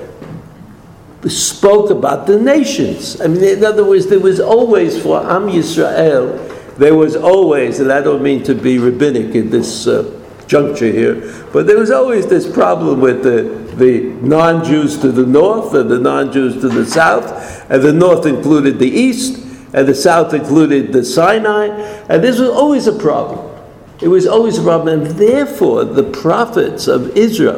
spoke 1.29 1.91
about 1.91 2.27
the 2.27 2.39
nations. 2.39 3.21
I 3.21 3.29
mean, 3.29 3.43
in 3.43 3.65
other 3.65 3.85
words, 3.85 4.07
there 4.07 4.21
was 4.21 4.41
always 4.41 5.01
for 5.01 5.21
Am 5.21 5.49
Yisrael, 5.49 6.49
there 6.79 6.95
was 6.95 7.17
always, 7.17 7.81
and 7.81 7.93
I 7.93 8.01
don't 8.01 8.23
mean 8.23 8.43
to 8.45 8.55
be 8.55 8.79
rabbinic 8.79 9.35
in 9.35 9.51
this 9.51 9.87
uh, 9.87 10.21
juncture 10.47 10.91
here, 10.91 11.47
but 11.53 11.67
there 11.67 11.79
was 11.79 11.91
always 11.91 12.27
this 12.27 12.51
problem 12.51 13.01
with 13.01 13.23
the, 13.23 13.43
the 13.77 14.01
non 14.27 14.65
Jews 14.65 14.99
to 14.99 15.13
the 15.13 15.27
north 15.27 15.75
and 15.75 15.91
the 15.91 15.99
non 15.99 16.33
Jews 16.33 16.61
to 16.61 16.69
the 16.69 16.87
south, 16.87 17.71
and 17.71 17.83
the 17.83 17.93
north 17.93 18.27
included 18.27 18.79
the 18.79 18.89
east, 18.89 19.39
and 19.75 19.87
the 19.87 19.95
south 19.95 20.35
included 20.35 20.93
the 20.93 21.05
Sinai, 21.05 21.67
and 22.09 22.23
this 22.23 22.39
was 22.39 22.51
always 22.51 22.87
a 22.87 22.99
problem. 22.99 23.49
It 24.01 24.09
was 24.09 24.27
always 24.27 24.59
a 24.59 24.63
problem, 24.63 25.03
and 25.03 25.11
therefore 25.19 25.85
the 25.85 26.05
prophets 26.05 26.89
of 26.89 27.17
Israel 27.17 27.52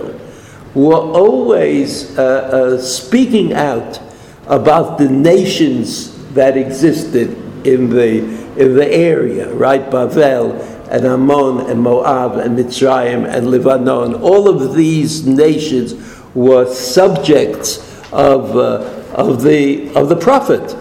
were 0.75 0.97
always 0.97 2.19
uh, 2.19 2.23
uh, 2.23 2.79
speaking 2.79 3.53
out 3.53 4.01
about 4.47 4.99
the 4.99 5.09
nations 5.09 6.13
that 6.35 6.57
existed 6.57 7.31
in 7.67 7.89
the, 7.89 8.19
in 8.61 8.75
the 8.75 8.87
area, 8.93 9.53
right? 9.55 9.89
Bavel 9.91 10.61
and 10.91 11.07
Ammon 11.07 11.71
and 11.71 11.81
Moab 11.81 12.39
and 12.39 12.59
Mitzrayim 12.59 13.27
and 13.27 13.51
Lebanon. 13.51 14.15
All 14.15 14.49
of 14.49 14.75
these 14.75 15.27
nations 15.27 15.95
were 16.35 16.67
subjects 16.73 17.79
of, 18.13 18.57
uh, 18.57 19.05
of, 19.15 19.43
the, 19.43 19.95
of 19.95 20.09
the 20.09 20.17
prophet 20.17 20.77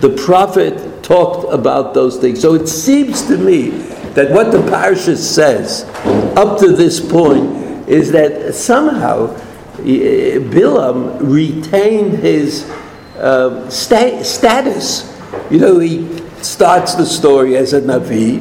the 0.00 0.10
prophet 0.10 1.02
talked 1.02 1.52
about 1.52 1.94
those 1.94 2.18
things. 2.18 2.40
So 2.40 2.54
it 2.54 2.68
seems 2.68 3.22
to 3.28 3.38
me 3.38 3.70
that 4.14 4.30
what 4.30 4.52
the 4.52 4.58
parsha 4.58 5.16
says 5.16 5.84
up 6.36 6.58
to 6.60 6.72
this 6.72 7.00
point 7.00 7.65
is 7.86 8.12
that 8.12 8.54
somehow 8.54 9.34
eh, 9.80 10.38
Bilam 10.38 11.18
retained 11.20 12.18
his 12.18 12.68
uh, 13.18 13.68
sta- 13.70 14.22
status. 14.22 15.12
You 15.50 15.58
know, 15.58 15.78
he 15.78 16.06
starts 16.42 16.94
the 16.94 17.06
story 17.06 17.56
as 17.56 17.72
a 17.72 17.80
Navi, 17.80 18.40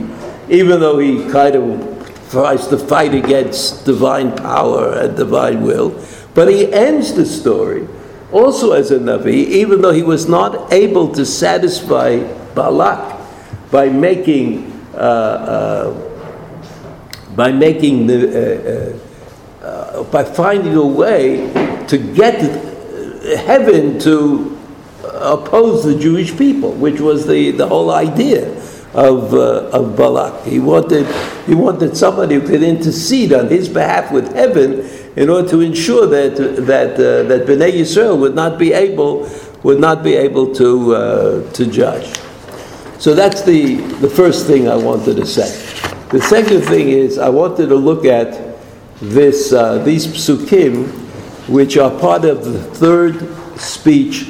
even 0.50 0.80
though 0.80 1.00
he 1.00 1.30
kind 1.32 1.56
of 1.56 1.96
tries 2.30 2.68
to 2.68 2.78
fight 2.78 3.14
against 3.14 3.86
divine 3.86 4.36
power 4.36 4.94
and 4.94 5.16
divine 5.16 5.64
will, 5.64 6.00
but 6.34 6.48
he 6.50 6.72
ends 6.74 7.14
the 7.14 7.26
story 7.26 7.88
also 8.32 8.74
as 8.74 8.92
a 8.92 9.00
Navi, 9.00 9.48
even 9.48 9.82
though 9.82 9.94
he 9.94 10.04
was 10.04 10.28
not 10.28 10.72
able 10.74 11.14
to 11.14 11.26
satisfy 11.26 12.20
Balak 12.54 13.22
by 13.72 13.90
making, 13.90 14.72
uh, 14.94 14.98
uh, 14.98 15.94
by 17.36 17.52
making 17.52 18.08
the, 18.08 18.20
uh, 18.28 18.96
uh, 18.96 19.00
by 20.04 20.24
finding 20.24 20.76
a 20.76 20.86
way 20.86 21.52
to 21.88 21.98
get 21.98 22.42
heaven 23.46 24.00
to 24.00 24.58
oppose 25.04 25.84
the 25.84 25.98
Jewish 25.98 26.38
people, 26.38 26.72
which 26.74 27.00
was 27.00 27.26
the, 27.28 27.52
the 27.52 27.68
whole 27.68 27.92
idea 27.92 28.52
of, 28.94 29.34
uh, 29.34 29.70
of 29.70 29.96
Balak. 29.96 30.46
He 30.46 30.60
wanted, 30.60 31.06
he 31.46 31.54
wanted 31.54 31.98
somebody 31.98 32.36
who 32.36 32.48
could 32.48 32.64
intercede 32.64 33.34
on 33.34 33.50
his 33.50 33.68
behalf 33.68 34.12
with 34.12 34.34
heaven 34.34 34.90
in 35.16 35.30
order 35.30 35.48
to 35.50 35.62
ensure 35.62 36.08
that, 36.08 36.36
that, 36.66 36.94
uh, 36.94 37.24
that 37.28 37.46
Bnei 37.46 37.74
Yisrael 37.74 38.18
would 38.20 38.36
not 38.36 38.58
be 38.58 38.74
able, 38.74 39.30
would 39.64 39.80
not 39.80 40.04
be 40.04 40.16
able 40.16 40.54
to, 40.56 40.96
uh, 40.96 41.52
to 41.52 41.66
judge. 41.66 42.18
So 43.00 43.14
that's 43.14 43.42
the, 43.42 43.76
the 44.00 44.10
first 44.10 44.48
thing 44.48 44.70
I 44.70 44.76
wanted 44.76 45.18
to 45.18 45.26
say. 45.26 45.50
The 46.10 46.22
second 46.22 46.62
thing 46.62 46.90
is 46.90 47.18
I 47.18 47.30
wanted 47.30 47.68
to 47.68 47.76
look 47.76 48.06
at 48.06 48.45
this, 49.10 49.54
uh, 49.54 49.80
these 49.80 50.08
psukim, 50.08 50.88
which 51.48 51.78
are 51.78 51.92
part 52.00 52.26
of 52.26 52.46
the 52.46 52.60
third 52.60 53.60
speech 53.60 54.28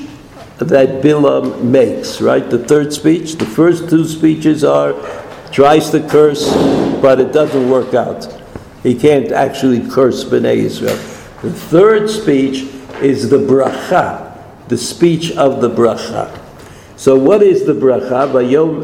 that 0.57 1.01
Bilam 1.03 1.63
makes, 1.63 2.21
right? 2.21 2.49
The 2.49 2.59
third 2.59 2.93
speech. 2.93 3.35
The 3.35 3.45
first 3.45 3.89
two 3.89 4.05
speeches 4.05 4.63
are 4.63 4.93
tries 5.51 5.89
to 5.91 6.07
curse, 6.07 6.51
but 7.01 7.19
it 7.19 7.31
doesn't 7.31 7.69
work 7.69 7.93
out. 7.93 8.27
He 8.83 8.95
can't 8.95 9.31
actually 9.31 9.89
curse 9.89 10.23
Bnei 10.23 10.57
Israel. 10.57 10.95
The 11.41 11.51
third 11.51 12.09
speech 12.09 12.63
is 13.01 13.29
the 13.29 13.37
bracha, 13.37 14.67
the 14.67 14.77
speech 14.77 15.31
of 15.31 15.61
the 15.61 15.69
bracha. 15.69 16.41
So 16.97 17.17
what 17.17 17.43
is 17.43 17.65
the 17.65 17.73
bracha? 17.73 18.33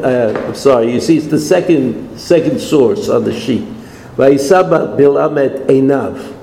Uh, 0.03 0.47
I'm 0.47 0.55
sorry, 0.55 0.91
you 0.91 0.99
see 0.99 1.17
it's 1.17 1.27
the 1.27 1.39
second 1.39 2.19
second 2.19 2.59
source 2.59 3.07
on 3.09 3.23
the 3.23 3.33
sheet. 3.33 3.67
Vayisab 4.15 4.97
bilam 4.97 5.37
et 5.37 5.67
einav. 5.67 6.35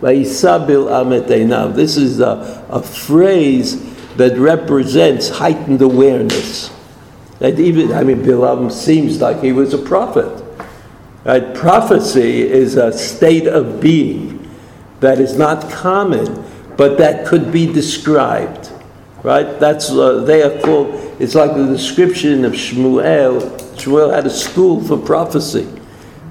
Vayisab 0.00 0.66
bilam 0.66 1.12
et 1.18 1.28
einav. 1.28 1.74
This 1.74 1.96
is 1.96 2.20
a, 2.20 2.64
a 2.70 2.82
phrase 2.82 3.94
that 4.16 4.38
represents 4.38 5.28
heightened 5.28 5.82
awareness. 5.82 6.70
That 7.40 7.58
even, 7.58 7.92
I 7.92 8.04
mean, 8.04 8.22
Bilam 8.22 8.70
seems 8.70 9.20
like 9.20 9.42
he 9.42 9.52
was 9.52 9.74
a 9.74 9.78
prophet. 9.78 10.42
Right? 11.24 11.54
Prophecy 11.54 12.42
is 12.42 12.76
a 12.76 12.96
state 12.96 13.46
of 13.46 13.80
being 13.80 14.48
that 15.00 15.18
is 15.18 15.36
not 15.36 15.70
common, 15.70 16.44
but 16.76 16.98
that 16.98 17.26
could 17.26 17.52
be 17.52 17.70
described. 17.70 18.70
Right? 19.22 19.58
That's 19.58 19.90
uh, 19.90 20.20
they 20.20 20.42
are 20.42 20.60
called. 20.60 20.94
It's 21.18 21.34
like 21.34 21.54
the 21.54 21.66
description 21.66 22.44
of 22.44 22.52
Shmuel. 22.52 23.40
Shmuel 23.76 24.14
had 24.14 24.26
a 24.26 24.30
school 24.30 24.82
for 24.82 24.98
prophecy, 24.98 25.66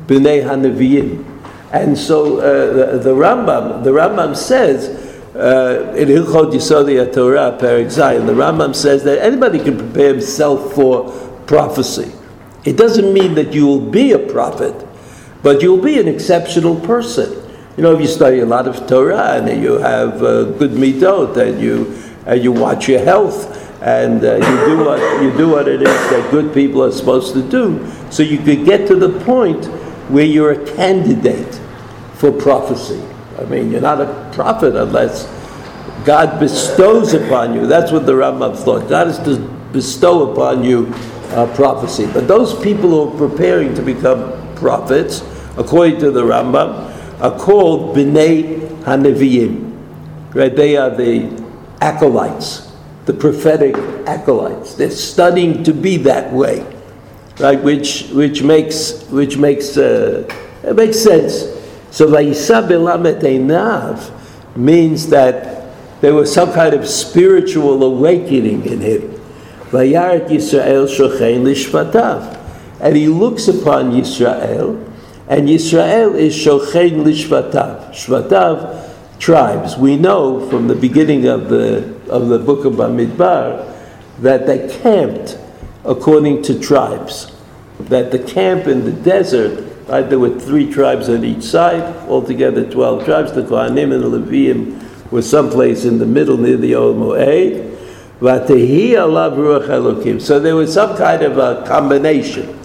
Bnei 0.08 0.44
Hanaviyim, 0.44 1.26
and 1.72 1.98
so 1.98 2.38
uh, 2.38 2.74
the, 2.74 3.00
the 3.00 3.10
Rambam. 3.10 3.84
The 3.84 3.92
Rambam 3.92 4.36
says 4.36 4.90
uh, 5.36 5.94
in 5.98 6.08
Hilchot 6.08 6.52
Yisodi 6.52 7.12
Torah, 7.14 7.58
Perik 7.60 7.88
Zayin, 7.88 8.26
the 8.26 8.34
Rambam 8.34 8.76
says 8.76 9.04
that 9.06 9.20
anybody 9.20 9.60
can 9.60 9.78
prepare 9.78 10.14
himself 10.14 10.74
for 10.74 11.12
prophecy. 11.48 12.12
It 12.66 12.78
doesn't 12.78 13.12
mean 13.12 13.34
that 13.36 13.54
you 13.54 13.66
will 13.66 13.90
be 13.92 14.12
a 14.12 14.20
prophet, 14.20 14.88
but 15.42 15.62
you'll 15.62 15.82
be 15.82 16.00
an 16.00 16.08
exceptional 16.08 16.80
person. 16.80 17.42
You 17.76 17.84
know, 17.84 17.96
if 17.96 18.02
you 18.02 18.08
study 18.08 18.40
a 18.40 18.46
lot 18.46 18.68
of 18.68 18.88
Torah 18.88 19.42
and 19.42 19.62
you 19.62 19.74
have 19.80 20.22
uh, 20.22 20.44
good 20.44 20.72
midot 20.72 21.36
and 21.38 21.60
you 21.60 22.00
and 22.26 22.42
you 22.42 22.52
watch 22.52 22.88
your 22.88 23.04
health 23.04 23.60
and 23.82 24.24
uh, 24.24 24.36
you 24.36 24.66
do 24.66 24.86
what 24.86 25.22
you 25.22 25.36
do 25.36 25.50
what 25.50 25.68
it 25.68 25.82
is 25.82 25.88
that 25.88 26.32
good 26.32 26.54
people 26.54 26.84
are 26.84 26.92
supposed 26.92 27.34
to 27.34 27.42
do, 27.50 27.86
so 28.12 28.24
you 28.24 28.38
could 28.38 28.64
get 28.64 28.88
to 28.88 28.96
the 28.96 29.10
point 29.26 29.66
where 30.10 30.26
you're 30.26 30.52
a 30.52 30.76
candidate 30.76 31.60
for 32.16 32.32
prophecy. 32.32 33.02
I 33.40 33.46
mean, 33.46 33.72
you're 33.72 33.82
not 33.82 34.02
a 34.02 34.32
prophet 34.34 34.76
unless 34.76 35.26
God 36.06 36.40
bestows 36.40 37.14
upon 37.14 37.54
you. 37.54 37.66
That's 37.68 37.92
what 37.92 38.06
the 38.06 38.14
Rambam 38.14 38.56
thought. 38.58 38.90
God 38.90 39.08
is 39.08 39.18
to 39.20 39.40
bestow 39.72 40.32
upon 40.32 40.64
you 40.64 40.94
uh, 41.32 41.54
prophecy. 41.56 42.08
But 42.14 42.28
those 42.28 42.54
people 42.62 42.90
who 42.90 43.10
are 43.10 43.30
preparing 43.30 43.74
to 43.76 43.82
become 43.82 44.56
prophets, 44.56 45.24
according 45.58 46.00
to 46.00 46.12
the 46.12 46.24
Rambam, 46.24 47.22
are 47.22 47.40
called 47.40 47.96
Bnei 47.96 48.60
Haneviyim. 48.84 49.72
Right? 50.34 50.56
They 50.56 50.78
are 50.78 50.90
the 50.90 51.44
acolytes, 51.82 52.72
the 53.06 53.14
prophetic 53.14 53.76
acolytes. 54.08 54.76
They're 54.76 54.92
studying 54.92 55.64
to 55.64 55.74
be 55.74 55.98
that 55.98 56.32
way, 56.32 56.66
right? 57.40 57.62
Which 57.62 58.10
which 58.10 58.44
makes 58.44 59.04
which 59.10 59.38
makes 59.38 59.78
uh, 59.78 60.28
it 60.64 60.76
makes 60.76 61.00
sense 61.00 61.54
so 61.94 62.08
Vayisa 62.08 62.68
Bilamet 62.68 63.22
Einav 63.22 64.10
means 64.58 65.10
that 65.10 66.02
there 66.02 66.16
was 66.16 66.34
some 66.34 66.52
kind 66.52 66.74
of 66.74 66.88
spiritual 66.88 67.84
awakening 67.84 68.66
in 68.66 68.82
him. 68.82 69.02
Vayaret 69.70 70.28
Yisrael 70.28 70.88
Shochein 70.88 71.44
Lishvatav. 71.44 72.40
And 72.80 72.96
he 72.96 73.08
looks 73.08 73.48
upon 73.48 73.92
Yisrael, 73.92 74.92
and 75.28 75.48
Yisrael 75.48 76.16
is 76.16 76.34
Shochein 76.34 77.04
Lishvatav. 77.06 77.92
Shvatav, 77.92 79.20
tribes. 79.20 79.78
We 79.78 79.96
know 79.96 80.50
from 80.50 80.68
the 80.68 80.76
beginning 80.76 81.28
of 81.28 81.48
the, 81.50 81.96
of 82.10 82.28
the 82.28 82.40
book 82.40 82.66
of 82.66 82.74
Bamidbar 82.74 83.72
that 84.18 84.48
they 84.48 84.68
camped 84.82 85.38
according 85.86 86.42
to 86.44 86.60
tribes. 86.60 87.32
That 87.80 88.12
the 88.12 88.20
camp 88.20 88.68
in 88.68 88.86
the 88.86 88.92
desert 88.92 89.74
Right? 89.88 90.10
There 90.10 90.20
were 90.20 90.40
three 90.40 90.72
tribes 90.72 91.10
on 91.10 91.26
each 91.26 91.44
side, 91.44 91.84
altogether 92.08 92.70
12 92.70 93.06
tribes. 93.06 93.34
The 93.34 93.42
Kohanim 93.44 93.94
and 93.94 94.04
the 94.04 94.18
Leviim 94.18 95.12
were 95.12 95.22
someplace 95.22 95.84
in 95.84 96.00
the 96.00 96.06
middle 96.06 96.38
near 96.38 96.58
the 96.58 96.72
Ohel 96.72 96.96
Moed. 96.96 97.72
So 100.22 100.40
there 100.40 100.56
was 100.56 100.74
some 100.74 100.96
kind 100.98 101.22
of 101.22 101.38
a 101.38 101.66
combination 101.68 102.58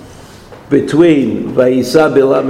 between 0.70 1.52
Vayisa 1.54 2.14
Bilam 2.14 2.48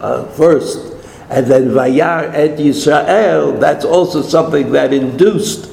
uh, 0.00 0.24
first, 0.26 0.94
and 1.28 1.46
then 1.46 1.70
Vayar 1.70 2.32
et 2.32 2.56
Yisrael. 2.56 3.58
That's 3.58 3.84
also 3.84 4.22
something 4.22 4.70
that 4.72 4.92
induced 4.92 5.68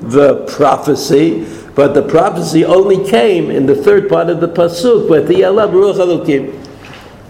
the 0.00 0.44
prophecy, 0.46 1.46
but 1.74 1.94
the 1.94 2.02
prophecy 2.02 2.64
only 2.64 3.08
came 3.08 3.50
in 3.50 3.66
the 3.66 3.74
third 3.74 4.08
part 4.08 4.30
of 4.30 4.40
the 4.40 4.48
pasuk, 4.48 5.08
with 5.08 5.26
the 5.26 5.40
Ruach 5.40 5.96
Elokim. 5.96 6.60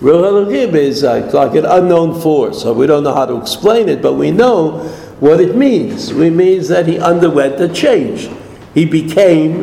Ruach 0.01 0.25
Elohim 0.25 0.75
is 0.75 1.03
uh, 1.03 1.31
like 1.33 1.55
an 1.55 1.65
unknown 1.65 2.21
force, 2.21 2.63
so 2.63 2.73
we 2.73 2.87
don't 2.87 3.05
know 3.05 3.15
how 3.15 3.25
to 3.25 3.41
explain 3.41 3.89
it, 3.89 4.03
but 4.03 4.15
we 4.15 4.31
know 4.31 4.81
what 5.21 5.41
it 5.41 5.57
means. 5.57 6.11
It 6.11 6.31
means 6.31 6.69
that 6.69 6.87
he 6.87 6.99
underwent 6.99 7.59
a 7.61 7.69
change. 7.73 8.29
He 8.75 8.85
became 8.85 9.63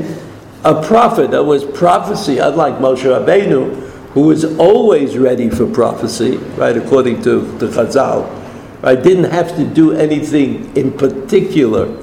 a 0.63 0.81
prophet. 0.81 1.31
That 1.31 1.43
was 1.43 1.63
prophecy, 1.63 2.39
unlike 2.39 2.75
Moshe 2.75 3.03
Rabbeinu, 3.03 3.89
who 4.13 4.21
was 4.21 4.43
always 4.57 5.17
ready 5.17 5.49
for 5.49 5.67
prophecy, 5.67 6.37
right, 6.57 6.75
according 6.75 7.21
to 7.23 7.41
the 7.59 7.67
Chazal. 7.67 8.39
I 8.83 8.95
didn't 8.95 9.31
have 9.31 9.55
to 9.57 9.63
do 9.63 9.91
anything 9.91 10.75
in 10.75 10.91
particular 10.91 11.95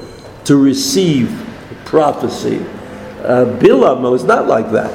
to 0.45 0.57
receive 0.57 1.47
prophecy. 1.88 2.59
Uh, 3.24 3.44
Bilam 3.59 4.09
was 4.11 4.24
not 4.24 4.46
like 4.46 4.70
that. 4.72 4.92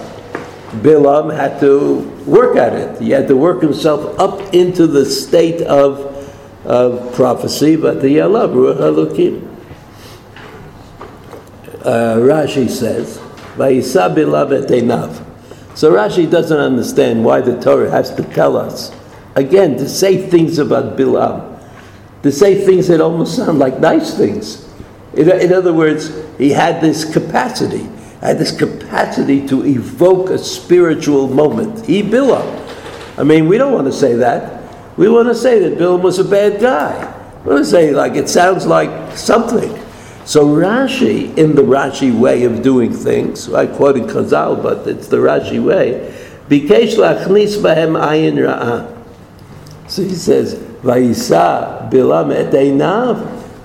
Bilam 0.82 1.36
had 1.36 1.60
to 1.60 2.00
work 2.26 2.56
at 2.56 2.74
it. 2.74 3.02
He 3.02 3.10
had 3.10 3.28
to 3.28 3.36
work 3.36 3.62
himself 3.62 4.18
up 4.20 4.54
into 4.54 4.88
the 4.88 5.06
state 5.06 5.62
of, 5.62 6.00
of 6.66 7.14
prophecy, 7.16 7.76
but 7.76 8.02
the 8.02 8.08
Yalav, 8.08 8.54
Ruach 8.54 8.80
Elokim. 8.80 9.50
Uh, 11.84 12.16
Rashi 12.18 12.70
says, 12.70 13.18
Vayisa 13.58 14.14
Bilam 14.16 14.66
etenav. 14.66 15.26
So 15.76 15.92
Rashi 15.92 16.30
doesn't 16.30 16.58
understand 16.58 17.26
why 17.26 17.42
the 17.42 17.60
Torah 17.60 17.90
has 17.90 18.14
to 18.16 18.24
tell 18.24 18.56
us, 18.56 18.92
again, 19.36 19.78
to 19.78 19.90
say 19.90 20.30
things 20.30 20.60
about 20.60 20.96
Bilam, 20.96 21.60
to 22.22 22.32
say 22.32 22.64
things 22.64 22.88
that 22.88 23.02
almost 23.02 23.36
sound 23.36 23.60
like 23.60 23.80
nice 23.80 24.16
things. 24.16 24.70
In, 25.14 25.30
in 25.30 25.52
other 25.52 25.74
words, 25.74 26.23
he 26.44 26.50
had 26.50 26.82
this 26.82 27.06
capacity 27.06 27.88
had 28.20 28.38
this 28.38 28.52
capacity 28.58 29.46
to 29.48 29.66
evoke 29.66 30.30
a 30.30 30.38
spiritual 30.38 31.28
moment. 31.28 31.86
He 31.86 32.02
Bilam. 32.02 32.62
I 33.18 33.24
mean, 33.24 33.48
we 33.48 33.58
don't 33.58 33.74
want 33.74 33.88
to 33.88 33.94
say 33.94 34.14
that. 34.16 34.64
We 34.98 35.10
want 35.10 35.28
to 35.28 35.36
say 35.36 35.60
that 35.60 35.78
Bilam 35.78 36.02
was 36.02 36.20
a 36.20 36.24
bad 36.24 36.62
guy. 36.62 37.14
We 37.44 37.52
want 37.52 37.66
to 37.66 37.70
say 37.70 37.92
like 37.92 38.14
it 38.16 38.30
sounds 38.30 38.66
like 38.66 39.18
something. 39.18 39.78
So 40.26 40.46
Rashi, 40.46 41.38
in 41.38 41.54
the 41.54 41.64
Rashi 41.64 42.18
way 42.18 42.46
of 42.46 42.62
doing 42.62 42.94
things, 42.94 43.54
I 43.54 43.68
quoted 43.68 44.04
Chazal, 44.04 44.64
but 44.64 44.88
it's 44.88 45.08
the 45.08 45.18
Rashi 45.18 45.62
way. 45.62 46.12
So 49.90 50.02
he 50.02 50.16
says, 50.16 50.56
Bilam 51.92 52.32
et 52.34 52.52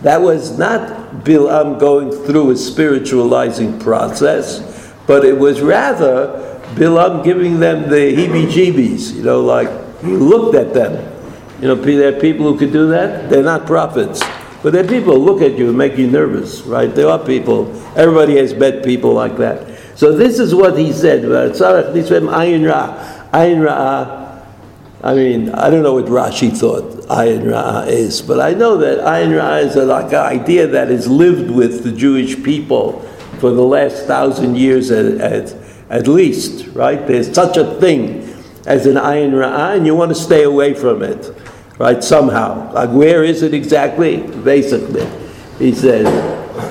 That 0.02 0.20
was 0.20 0.58
not 0.58 0.97
Bilam 1.24 1.78
going 1.78 2.10
through 2.10 2.50
a 2.50 2.56
spiritualizing 2.56 3.78
process, 3.78 4.92
but 5.06 5.24
it 5.24 5.38
was 5.38 5.60
rather 5.60 6.60
Bilam 6.74 7.24
giving 7.24 7.60
them 7.60 7.88
the 7.88 8.14
heebie-jeebies, 8.14 9.14
you 9.14 9.22
know, 9.22 9.40
like 9.40 9.68
he 10.00 10.12
looked 10.12 10.54
at 10.54 10.74
them. 10.74 11.14
You 11.60 11.68
know, 11.68 11.74
there 11.74 12.16
are 12.16 12.20
people 12.20 12.46
who 12.46 12.58
could 12.58 12.72
do 12.72 12.88
that. 12.88 13.30
They're 13.30 13.42
not 13.42 13.66
prophets. 13.66 14.22
But 14.62 14.72
there 14.72 14.84
are 14.84 14.88
people 14.88 15.14
who 15.14 15.20
look 15.20 15.40
at 15.40 15.56
you 15.58 15.68
and 15.68 15.78
make 15.78 15.96
you 15.96 16.08
nervous, 16.08 16.62
right? 16.62 16.92
There 16.92 17.08
are 17.08 17.18
people, 17.18 17.70
everybody 17.96 18.36
has 18.36 18.54
met 18.54 18.84
people 18.84 19.12
like 19.12 19.36
that. 19.38 19.66
So 19.96 20.12
this 20.12 20.38
is 20.38 20.54
what 20.54 20.78
he 20.78 20.92
said. 20.92 21.24
Uh, 21.24 21.50
Ayin 23.32 23.60
Ra'ah. 23.60 24.27
I 25.02 25.14
mean, 25.14 25.50
I 25.50 25.70
don't 25.70 25.82
know 25.82 25.94
what 25.94 26.06
Rashi 26.06 26.56
thought 26.56 26.82
Ayin 27.06 27.42
Ra'ah 27.42 27.86
is, 27.86 28.20
but 28.20 28.40
I 28.40 28.52
know 28.52 28.76
that 28.78 28.98
Ayin 28.98 29.30
Ra'ah 29.30 29.64
is 29.64 29.76
a, 29.76 29.84
like 29.84 30.06
an 30.06 30.16
idea 30.16 30.66
that 30.66 30.88
has 30.88 31.06
lived 31.06 31.50
with 31.50 31.84
the 31.84 31.92
Jewish 31.92 32.42
people 32.42 33.00
for 33.38 33.50
the 33.52 33.62
last 33.62 34.06
thousand 34.06 34.56
years 34.56 34.90
at, 34.90 35.06
at, 35.20 35.54
at 35.88 36.08
least, 36.08 36.66
right? 36.74 37.06
There's 37.06 37.32
such 37.32 37.56
a 37.56 37.74
thing 37.78 38.22
as 38.66 38.86
an 38.86 38.96
Ayin 38.96 39.30
Ra'ah, 39.30 39.76
and 39.76 39.86
you 39.86 39.94
want 39.94 40.10
to 40.10 40.16
stay 40.16 40.42
away 40.42 40.74
from 40.74 41.02
it 41.02 41.32
right? 41.78 42.02
Somehow, 42.02 42.72
like 42.72 42.90
where 42.90 43.24
is 43.24 43.42
it 43.42 43.54
exactly? 43.54 44.18
Basically, 44.18 45.06
he 45.58 45.72
says, 45.72 46.06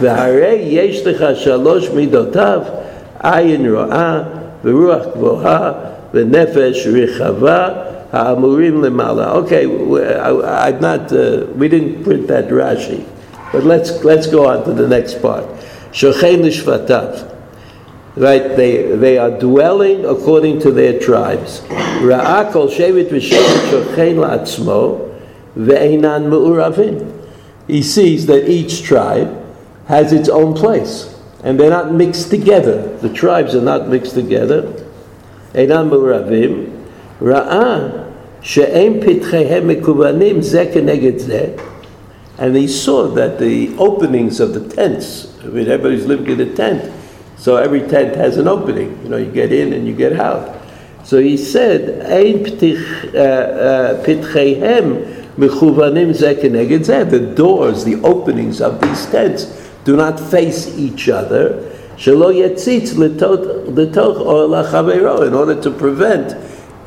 "V'harei 0.01 0.69
yesh 0.71 1.01
lecha 1.01 1.35
shalosh 1.35 1.87
midotav 1.89 3.21
ayin 3.21 3.63
ro'ah 3.65 4.61
v'ruach 4.61 5.15
gvoha 5.15 6.11
v'nefesh 6.11 6.85
richava 6.85 7.96
ha'amurim 8.11 8.81
lemala." 8.81 9.35
Okay, 9.43 9.65
I, 9.65 10.69
am 10.69 10.81
not. 10.81 11.11
Uh, 11.11 11.47
we 11.55 11.67
didn't 11.67 12.03
print 12.03 12.27
that 12.27 12.49
Rashi, 12.49 13.05
but 13.51 13.63
let's 13.63 14.03
let's 14.03 14.27
go 14.27 14.47
on 14.47 14.63
to 14.65 14.73
the 14.73 14.87
next 14.87 15.21
part. 15.21 15.45
Shochein 15.91 16.43
l'shvatav. 16.43 17.35
Right, 18.17 18.55
they, 18.55 18.95
they 18.95 19.19
are 19.19 19.29
dwelling 19.29 20.03
according 20.03 20.59
to 20.61 20.71
their 20.71 20.99
tribes. 20.99 21.61
Ra'ah 22.01 22.51
kol 22.51 22.67
shevet 22.67 23.09
v'shevet 23.09 23.69
shochein 23.69 24.15
la'atzmo 24.15 25.15
ve'einan 25.55 26.27
me'uravin. 26.27 27.13
He 27.67 27.83
sees 27.83 28.25
that 28.25 28.49
each 28.49 28.81
tribe 28.81 29.43
has 29.85 30.13
its 30.13 30.29
own 30.29 30.55
place, 30.55 31.15
and 31.43 31.59
they're 31.59 31.69
not 31.69 31.91
mixed 31.91 32.31
together. 32.31 32.97
The 32.97 33.13
tribes 33.13 33.53
are 33.53 33.61
not 33.61 33.87
mixed 33.87 34.15
together. 34.15 34.63
Einan 35.53 35.89
me'uravim. 35.89 36.76
Ra'ah 37.19 38.13
she'em 38.41 38.99
pitchehem 38.99 39.73
mekuvanim 39.73 40.37
zeh 40.37 40.71
keneged 40.71 41.21
zeh. 41.21 41.73
And 42.37 42.55
he 42.55 42.67
saw 42.67 43.07
that 43.07 43.39
the 43.39 43.75
openings 43.77 44.39
of 44.39 44.53
the 44.53 44.75
tents, 44.75 45.35
I 45.41 45.47
mean, 45.47 45.67
everybody's 45.67 46.05
living 46.05 46.39
in 46.39 46.41
a 46.41 46.53
tent, 46.53 46.93
so 47.35 47.55
every 47.55 47.81
tent 47.81 48.15
has 48.15 48.37
an 48.37 48.47
opening. 48.47 49.01
You 49.03 49.09
know, 49.09 49.17
you 49.17 49.31
get 49.31 49.51
in 49.51 49.73
and 49.73 49.87
you 49.87 49.95
get 49.95 50.13
out. 50.13 50.55
So 51.03 51.19
he 51.19 51.37
said, 51.37 52.05
"Ein 52.05 52.45
uh, 52.45 53.19
uh, 53.19 54.03
pitchehem 54.05 55.33
mechuvanim 55.37 56.11
zeh 56.13 57.09
The 57.09 57.19
doors, 57.19 57.83
the 57.85 57.95
openings 58.03 58.61
of 58.61 58.79
these 58.81 59.05
tents, 59.07 59.45
do 59.83 59.95
not 59.95 60.19
face 60.19 60.77
each 60.77 61.09
other. 61.09 61.73
Shelo 61.97 62.31
yetzitz 62.31 62.93
letoch 62.93 64.19
or 64.19 65.25
in 65.25 65.33
order 65.33 65.59
to 65.59 65.71
prevent 65.71 66.35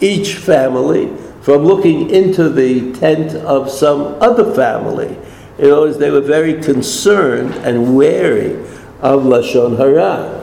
each 0.00 0.34
family 0.34 1.14
from 1.42 1.64
looking 1.64 2.10
into 2.10 2.48
the 2.48 2.92
tent 2.94 3.34
of 3.34 3.70
some 3.70 4.16
other 4.20 4.54
family. 4.54 5.16
In 5.58 5.70
other 5.70 5.80
words, 5.82 5.98
they 5.98 6.10
were 6.10 6.20
very 6.20 6.62
concerned 6.62 7.54
and 7.64 7.96
wary 7.96 8.54
of 9.00 9.22
lashon 9.22 9.76
hara. 9.76 10.38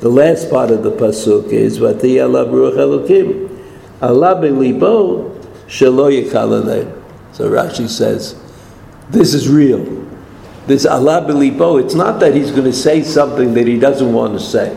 The 0.00 0.08
last 0.10 0.50
part 0.50 0.70
of 0.70 0.82
the 0.82 0.92
pasuk 0.92 1.52
is 1.52 1.78
"Vati 1.78 2.16
alav 2.16 2.50
ruach 2.50 2.76
elokim." 2.76 3.50
Allah 4.02 4.36
shelo 5.66 6.10
yikalaleh. 6.12 7.02
So 7.32 7.50
Rashi 7.50 7.88
says, 7.88 8.34
this 9.10 9.34
is 9.34 9.48
real. 9.48 9.84
This 10.66 10.84
Allah 10.84 11.24
belibo. 11.26 11.82
It's 11.82 11.94
not 11.94 12.20
that 12.20 12.34
he's 12.34 12.50
going 12.50 12.64
to 12.64 12.72
say 12.72 13.02
something 13.02 13.54
that 13.54 13.66
he 13.66 13.78
doesn't 13.78 14.12
want 14.12 14.34
to 14.34 14.40
say. 14.40 14.76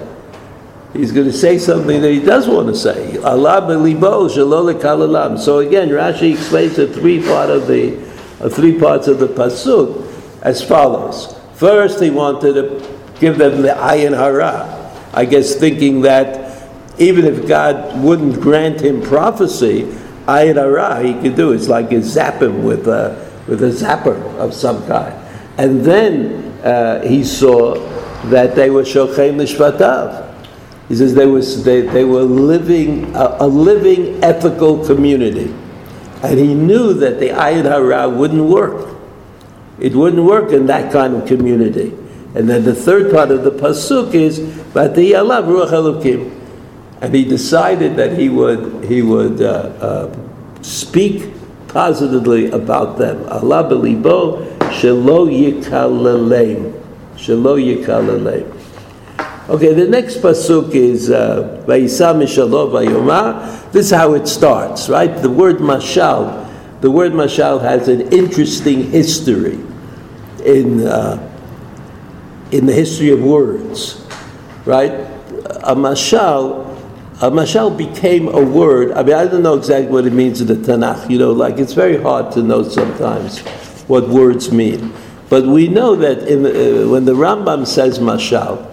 He's 0.93 1.11
going 1.11 1.27
to 1.27 1.33
say 1.33 1.59
something 1.59 2.01
that 2.01 2.11
he 2.11 2.19
does 2.19 2.47
want 2.47 2.67
to 2.67 2.75
say. 2.75 3.13
So 3.13 3.21
again, 5.59 5.89
Rashi 5.89 6.33
explains 6.33 6.75
the 6.77 6.87
three 6.91 7.21
part 7.21 7.49
of 7.51 7.67
the 7.67 8.09
uh, 8.41 8.49
three 8.49 8.79
parts 8.79 9.07
of 9.07 9.19
the 9.19 9.27
pasuk 9.27 10.07
as 10.41 10.63
follows. 10.63 11.37
First, 11.55 12.01
he 12.01 12.09
wanted 12.09 12.53
to 12.53 12.97
give 13.19 13.37
them 13.37 13.61
the 13.61 13.69
ayin 13.69 14.15
hara. 14.15 14.75
I 15.13 15.25
guess 15.25 15.55
thinking 15.55 16.01
that 16.01 16.69
even 16.97 17.25
if 17.25 17.47
God 17.47 18.01
wouldn't 18.01 18.39
grant 18.39 18.81
him 18.81 19.01
prophecy, 19.01 19.83
ayin 20.25 20.55
hara 20.55 21.03
he 21.03 21.13
could 21.21 21.35
do. 21.35 21.51
It's 21.51 21.67
like 21.67 21.91
you 21.91 22.01
zap 22.01 22.41
him 22.41 22.63
with 22.63 22.87
a, 22.87 23.29
with 23.47 23.61
a 23.61 23.71
zapper 23.71 24.19
of 24.37 24.53
some 24.53 24.87
kind. 24.87 25.13
And 25.57 25.83
then 25.83 26.45
uh, 26.63 27.05
he 27.05 27.23
saw 27.23 27.73
that 28.29 28.55
they 28.55 28.69
were 28.69 28.85
shochem 28.85 29.37
l'shvatav. 29.37 30.28
He 30.89 30.95
says 30.95 31.13
they, 31.13 31.27
was, 31.27 31.63
they, 31.63 31.81
they 31.81 32.03
were 32.03 32.23
living 32.23 33.15
a, 33.15 33.37
a 33.41 33.47
living 33.47 34.21
ethical 34.23 34.83
community. 34.85 35.53
And 36.23 36.37
he 36.37 36.53
knew 36.53 36.93
that 36.95 37.19
the 37.19 37.29
ayin 37.29 37.63
hara 37.63 38.09
wouldn't 38.09 38.43
work. 38.43 38.97
It 39.79 39.95
wouldn't 39.95 40.25
work 40.25 40.51
in 40.51 40.65
that 40.65 40.91
kind 40.91 41.15
of 41.15 41.27
community. 41.27 41.95
And 42.35 42.49
then 42.49 42.63
the 42.63 42.75
third 42.75 43.11
part 43.13 43.31
of 43.31 43.43
the 43.43 43.51
pasuk 43.51 44.13
is. 44.13 44.39
And 47.01 47.15
he 47.15 47.23
decided 47.25 47.95
that 47.95 48.17
he 48.17 48.27
would 48.27 48.83
he 48.85 49.01
would 49.01 49.41
uh, 49.41 49.71
uh, 49.79 50.17
speak 50.61 51.31
positively 51.69 52.51
about 52.51 52.97
them. 52.97 53.25
Allah 53.29 53.63
belibo 53.63 54.57
shelo 54.73 55.29
yikalaleim. 55.29 56.73
Shelo 57.15 57.55
yikalaleim. 57.57 58.58
Okay, 59.49 59.73
the 59.73 59.87
next 59.87 60.17
pasuk 60.17 60.75
is 60.75 61.09
uh, 61.09 61.63
Vayisa 61.65 62.13
Mishalov 62.13 62.69
Vayomah. 62.69 63.71
This 63.71 63.87
is 63.87 63.91
how 63.91 64.13
it 64.13 64.27
starts, 64.27 64.89
right? 64.89 65.07
The 65.07 65.29
word 65.31 65.57
mashal, 65.57 66.47
the 66.81 66.91
word 66.91 67.13
mashal 67.13 67.59
has 67.59 67.87
an 67.87 68.13
interesting 68.13 68.91
history 68.91 69.57
in 70.45 70.85
uh, 70.85 71.17
in 72.51 72.67
the 72.67 72.73
history 72.73 73.09
of 73.09 73.23
words, 73.23 74.05
right? 74.65 74.91
A 75.63 75.75
mashal, 75.75 76.69
a 77.23 77.31
mashal 77.31 77.75
became 77.75 78.27
a 78.27 78.43
word. 78.43 78.91
I 78.91 79.01
mean, 79.01 79.15
I 79.15 79.25
don't 79.25 79.41
know 79.41 79.57
exactly 79.57 79.91
what 79.91 80.05
it 80.05 80.13
means 80.13 80.41
in 80.41 80.45
the 80.45 80.57
Tanakh. 80.57 81.09
You 81.09 81.17
know, 81.17 81.31
like 81.31 81.57
it's 81.57 81.73
very 81.73 81.99
hard 81.99 82.31
to 82.33 82.43
know 82.43 82.61
sometimes 82.61 83.39
what 83.89 84.09
words 84.09 84.51
mean. 84.51 84.93
But 85.27 85.47
we 85.47 85.67
know 85.67 85.95
that 85.95 86.27
in, 86.27 86.45
uh, 86.45 86.87
when 86.87 87.05
the 87.05 87.13
Rambam 87.13 87.65
says 87.65 87.97
mashal, 87.97 88.69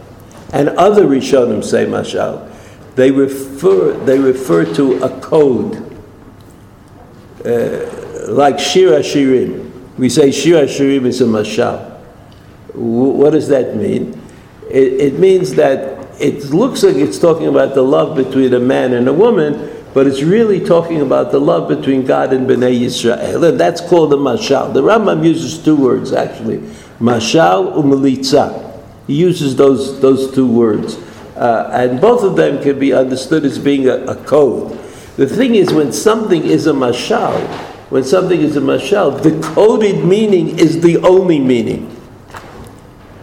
and 0.53 0.69
other 0.71 1.05
Rishonim 1.05 1.65
say 1.65 1.87
mashal, 1.87 2.53
they 2.95 3.11
refer 3.11 3.93
they 4.05 4.19
refer 4.19 4.65
to 4.75 5.03
a 5.03 5.21
code, 5.21 5.77
uh, 7.45 8.33
like 8.33 8.59
Shir 8.59 9.01
Shirim. 9.01 9.71
We 9.99 10.09
say 10.09 10.31
Shir 10.31 10.67
Shirim 10.67 11.07
is 11.07 11.21
a 11.21 11.25
mashal. 11.25 11.95
What 12.75 13.31
does 13.31 13.49
that 13.49 13.77
mean? 13.77 14.21
It, 14.71 14.93
it 14.95 15.19
means 15.19 15.55
that 15.55 15.97
it 16.21 16.45
looks 16.47 16.83
like 16.83 16.97
it's 16.97 17.19
talking 17.19 17.47
about 17.47 17.75
the 17.75 17.83
love 17.83 18.17
between 18.17 18.53
a 18.55 18.61
man 18.61 18.95
and 18.95 19.09
a 19.09 19.13
woman, 19.13 19.71
but 19.95 20.07
it's 20.07 20.23
really 20.23 20.65
talking 20.65 21.01
about 21.01 21.33
the 21.33 21.41
love 21.41 21.69
between 21.69 22.05
God 22.05 22.33
and 22.33 22.49
Bnei 22.49 22.81
Yisrael, 22.81 23.49
and 23.49 23.61
that's 23.61 23.81
called 23.81 24.13
a 24.13 24.17
mashal. 24.17 24.73
The 24.73 24.83
Rambam 24.83 25.25
uses 25.25 25.63
two 25.63 25.77
words 25.77 26.13
actually, 26.13 26.59
mashal 27.01 27.75
umelitza. 27.75 28.66
He 29.07 29.15
uses 29.15 29.55
those 29.57 30.01
those 30.01 30.35
two 30.35 30.47
words, 30.47 30.97
uh, 31.37 31.71
and 31.73 32.01
both 32.01 32.25
of 32.25 32.37
them 32.37 32.63
can 32.63 32.79
be 32.79 32.93
understood 32.93 33.45
as 33.45 33.59
being 33.59 33.89
a, 33.89 33.99
a, 34.07 34.17
code. 34.25 34.73
The 35.17 35.27
thing 35.27 35.55
is, 35.55 35.73
when 35.73 35.93
something 35.93 36.45
is 36.45 36.67
a 36.67 36.73
mashal, 36.73 37.41
when 37.91 38.03
something 38.03 38.41
is 38.41 38.57
a 38.57 38.61
mashal, 38.61 39.23
the 39.23 39.41
coded 39.55 40.05
meaning 40.05 40.59
is 40.59 40.81
the 40.81 40.99
only 40.99 41.39
meaning. 41.39 41.93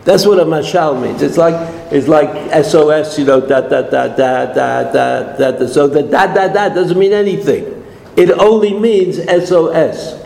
That's 0.06 0.26
what 0.26 0.40
a 0.40 0.46
mashal 0.46 1.02
means. 1.02 1.22
It's 1.22 1.38
like 1.38 1.56
it's 1.92 2.08
like 2.08 2.30
SOS, 2.64 3.20
you 3.20 3.26
know, 3.26 3.42
da 3.42 3.62
da 3.62 3.82
da 3.82 4.08
da 4.08 4.54
da 4.54 4.92
da 4.92 5.52
da. 5.52 5.68
So 5.68 5.88
the 5.88 6.04
da 6.04 6.28
da 6.34 6.48
da 6.48 6.70
doesn't 6.70 6.98
mean 6.98 7.14
anything. 7.14 7.84
It 8.16 8.32
only 8.32 8.78
means 8.78 9.18
SOS. 9.18 10.22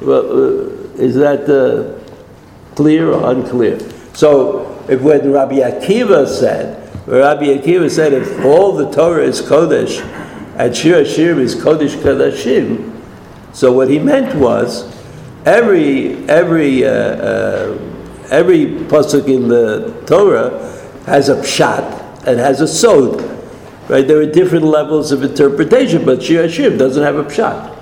Well, 0.00 0.30
uh, 0.30 0.68
is 0.96 1.14
that 1.16 1.48
uh, 1.48 2.74
clear 2.74 3.12
or 3.12 3.30
unclear? 3.32 3.78
So 4.14 4.77
if 4.88 5.00
when 5.00 5.30
Rabbi 5.30 5.56
Akiva 5.56 6.26
said, 6.26 6.84
Rabbi 7.06 7.46
Akiva 7.46 7.90
said, 7.90 8.12
if 8.12 8.44
all 8.44 8.72
the 8.72 8.90
Torah 8.90 9.24
is 9.24 9.40
Kodesh 9.40 10.00
and 10.56 10.76
Shir 10.76 11.04
Shir 11.04 11.38
is 11.38 11.54
Kodesh 11.54 11.96
Kodashim, 12.02 12.94
so 13.52 13.72
what 13.72 13.88
he 13.88 13.98
meant 13.98 14.36
was 14.36 14.94
every 15.44 16.28
every 16.28 16.84
uh, 16.84 16.90
uh 16.90 17.78
every 18.30 18.66
pasuk 18.66 19.26
in 19.26 19.48
the 19.48 20.02
Torah 20.06 20.50
has 21.06 21.28
a 21.28 21.36
pshat 21.36 22.26
and 22.26 22.38
has 22.38 22.60
a 22.60 22.68
sod. 22.68 23.22
Right? 23.88 24.06
There 24.06 24.20
are 24.20 24.26
different 24.26 24.64
levels 24.64 25.12
of 25.12 25.22
interpretation, 25.22 26.04
but 26.04 26.22
Shir 26.22 26.46
Hashir 26.46 26.78
doesn't 26.78 27.02
have 27.02 27.16
a 27.16 27.24
pshat. 27.24 27.76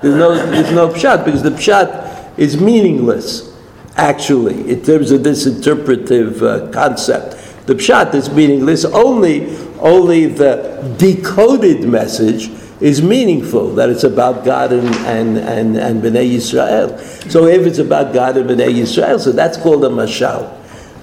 There's 0.00 0.14
no, 0.14 0.34
there's 0.34 0.72
no 0.72 0.88
pshat 0.88 1.24
because 1.24 1.42
the 1.42 1.50
pshat 1.50 2.38
is 2.38 2.60
meaningless, 2.60 3.49
actually, 3.96 4.70
in 4.70 4.82
terms 4.82 5.10
of 5.10 5.24
this 5.24 5.46
interpretive 5.46 6.42
uh, 6.42 6.70
concept. 6.70 7.36
The 7.66 7.74
pshat 7.74 8.14
is 8.14 8.30
meaningless. 8.30 8.84
Only, 8.84 9.56
only 9.78 10.26
the 10.26 10.94
decoded 10.98 11.88
message 11.88 12.50
is 12.80 13.02
meaningful, 13.02 13.74
that 13.74 13.90
it's 13.90 14.04
about 14.04 14.44
God 14.44 14.72
and, 14.72 14.88
and, 15.06 15.36
and, 15.36 15.76
and 15.76 16.02
Bnei 16.02 16.34
Yisrael. 16.34 16.98
So 17.30 17.46
if 17.46 17.66
it's 17.66 17.78
about 17.78 18.14
God 18.14 18.38
and 18.38 18.48
Bnei 18.48 18.74
Yisrael, 18.74 19.20
so 19.20 19.32
that's 19.32 19.58
called 19.58 19.84
a 19.84 19.88
mashal. 19.88 20.56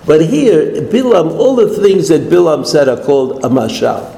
But 0.06 0.26
here, 0.26 0.82
Bilam, 0.82 1.38
all 1.38 1.56
the 1.56 1.70
things 1.70 2.08
that 2.08 2.24
Bilam 2.24 2.66
said 2.66 2.90
are 2.90 2.98
called 2.98 3.46
a 3.46 3.50
mashal. 3.50 4.16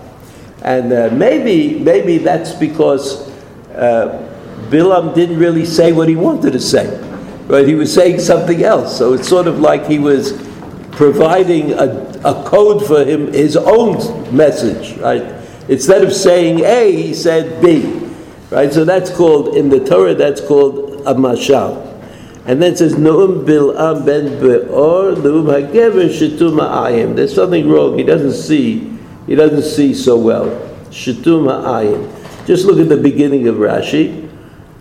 And 0.62 0.94
uh, 0.94 1.10
maybe, 1.12 1.80
maybe 1.80 2.18
that's 2.18 2.54
because 2.54 3.28
uh, 3.72 4.26
Bilam 4.70 5.14
didn't 5.14 5.40
really 5.40 5.66
say 5.66 5.92
what 5.92 6.08
he 6.08 6.16
wanted 6.16 6.54
to 6.54 6.60
say. 6.60 6.88
Right? 7.50 7.68
He 7.68 7.74
was 7.74 7.92
saying 7.92 8.20
something 8.20 8.64
else. 8.64 8.96
So 8.96 9.14
it's 9.14 9.28
sort 9.28 9.48
of 9.48 9.60
like 9.60 9.88
he 9.88 9.98
was 9.98 10.34
providing 10.92 11.74
a, 11.74 11.88
a 12.24 12.44
code 12.46 12.86
for 12.86 13.04
him, 13.04 13.34
his 13.34 13.58
own 13.58 13.96
message, 14.36 14.98
right? 15.00 15.24
Instead 15.68 16.04
of 16.04 16.14
saying 16.14 16.60
A, 16.60 16.96
he 16.96 17.14
said 17.14 17.60
B. 17.60 18.08
Right? 18.52 18.72
So 18.72 18.86
that's 18.86 19.10
called, 19.10 19.56
in 19.56 19.70
the 19.70 19.84
Torah, 19.84 20.14
that's 20.14 20.42
called 20.42 21.02
a 21.08 21.16
mashal. 21.16 21.88
And 22.46 22.62
then 22.62 22.74
it 22.74 22.78
says, 22.78 22.94
Noam 22.94 23.46
Bil'am 23.46 24.06
ben 24.06 24.40
Be'or, 24.40 25.16
Noam 25.16 25.46
HaGever 25.46 26.10
Shetum 26.10 26.60
Ha'ayim. 26.60 27.16
There's 27.16 27.34
something 27.34 27.68
wrong. 27.68 27.98
He 27.98 28.04
doesn't 28.04 28.34
see. 28.34 28.96
He 29.26 29.34
doesn't 29.34 29.64
see 29.64 29.96
so 29.96 30.18
well. 30.18 30.46
Shetum 30.92 31.48
Ha'ayim. 31.50 32.46
Just 32.46 32.66
look 32.66 32.80
at 32.80 32.90
the 32.90 32.98
beginning 32.98 33.48
of 33.48 33.56
Rashi. 33.56 34.30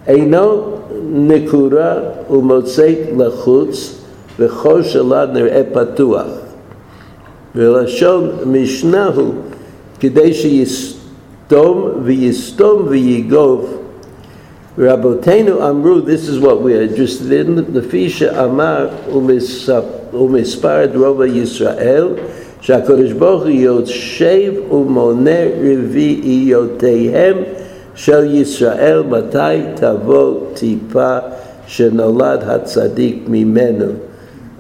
Eino 0.07 0.78
Nekura 0.91 2.27
Umotzeit 2.29 3.15
Lachutz 3.15 4.01
V'chor 4.39 4.83
Shalad 4.83 5.33
Ner'e 5.33 5.65
Patuach. 5.73 6.45
V'lashon 7.55 8.45
Mishnahu 8.45 9.35
כדי 10.01 10.35
שיסתום 10.35 11.89
ויסתום 12.03 12.87
ויגוב. 12.89 13.79
רבותינו 14.79 15.69
אמרו, 15.69 15.99
this 15.99 16.29
is 16.29 16.39
what 16.39 16.63
we 16.63 16.73
are 16.73 16.83
interested 16.83 17.47
in, 17.47 17.61
לפי 17.75 18.09
שאמר 18.11 18.89
ומספר 20.13 20.85
את 20.85 20.91
רוב 20.97 21.23
ישראל, 21.23 22.09
שהקדוש 22.61 23.13
ברוך 23.13 23.43
הוא 23.43 23.51
יושב 23.51 24.53
ומונה 24.73 25.41
רביעיותיהם 25.63 27.37
של 27.98 28.36
ישראל, 28.36 29.04
מתי 29.10 29.62
תבוא 29.76 30.40
טיפה 30.54 31.18
שנולד 31.68 32.40
הצדיק 32.44 33.24
ממנו. 33.28 33.86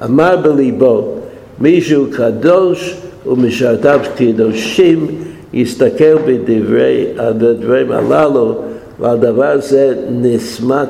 אמר 0.03 0.37
בליבו, 0.37 1.15
מישהו 1.59 2.05
קדוש 2.11 2.97
ומשרתיו 3.25 3.99
קדושים 4.15 5.07
יסתכל 5.53 6.17
בדברי, 6.25 7.05
הדברים 7.17 7.91
הללו, 7.91 8.55
ועל 8.99 9.17
דבר 9.17 9.61
זה 9.61 9.95
נסמת, 10.09 10.89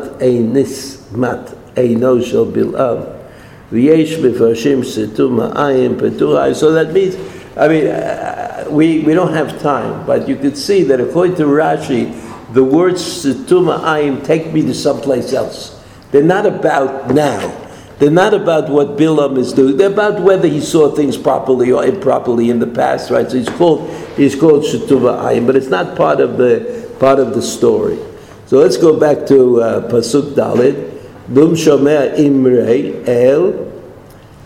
נסמת 0.53 1.49
עינו 1.75 2.21
של 2.21 2.43
בלעם. 2.51 2.97
ויש 3.71 4.19
מפרשים 4.19 4.83
סתום 4.83 5.39
העין, 5.39 5.93
פתור 5.97 6.37
העין. 6.37 6.53
So 6.53 6.71
that 6.71 6.93
means, 6.93 7.15
I 7.57 7.67
mean, 7.67 7.87
uh, 7.87 8.65
we, 8.69 8.99
we 8.99 9.13
don't 9.13 9.33
have 9.33 9.61
time, 9.61 10.05
but 10.05 10.27
you 10.27 10.35
could 10.35 10.57
see 10.57 10.83
that 10.83 10.99
according 10.99 11.35
to 11.35 11.45
Rashi, 11.45 12.11
the 12.52 12.64
words 12.64 13.02
situm 13.02 13.66
ha'ayim 13.66 14.24
take 14.24 14.52
me 14.52 14.62
to 14.62 14.74
someplace 14.74 15.32
else. 15.32 15.82
They're 16.10 16.22
not 16.22 16.46
about 16.46 17.10
now. 17.14 17.66
They're 17.98 18.10
not 18.10 18.32
about 18.32 18.70
what 18.70 18.96
Bilam 18.96 19.38
is 19.38 19.52
doing. 19.52 19.76
They're 19.76 19.92
about 19.92 20.20
whether 20.22 20.46
he 20.46 20.60
saw 20.60 20.94
things 20.94 21.16
properly 21.16 21.72
or 21.72 21.84
improperly 21.84 22.48
in 22.48 22.60
the 22.60 22.66
past, 22.66 23.10
right? 23.10 23.28
So 23.28 23.36
he's 23.36 23.48
called 23.48 23.90
he's 24.16 24.36
called 24.36 24.62
Shetuva 24.62 25.18
Ayin, 25.20 25.46
but 25.46 25.56
it's 25.56 25.68
not 25.68 25.96
part 25.96 26.20
of 26.20 26.38
the 26.38 26.88
part 27.00 27.18
of 27.18 27.34
the 27.34 27.42
story. 27.42 27.98
So 28.46 28.58
let's 28.58 28.76
go 28.76 28.98
back 28.98 29.26
to 29.26 29.60
uh, 29.60 29.90
Pasuk 29.90 30.34
Dalit. 30.34 30.94
Dum 31.32 31.50
Shomea 31.50 32.16
Imrei 32.16 33.06
El 33.06 33.68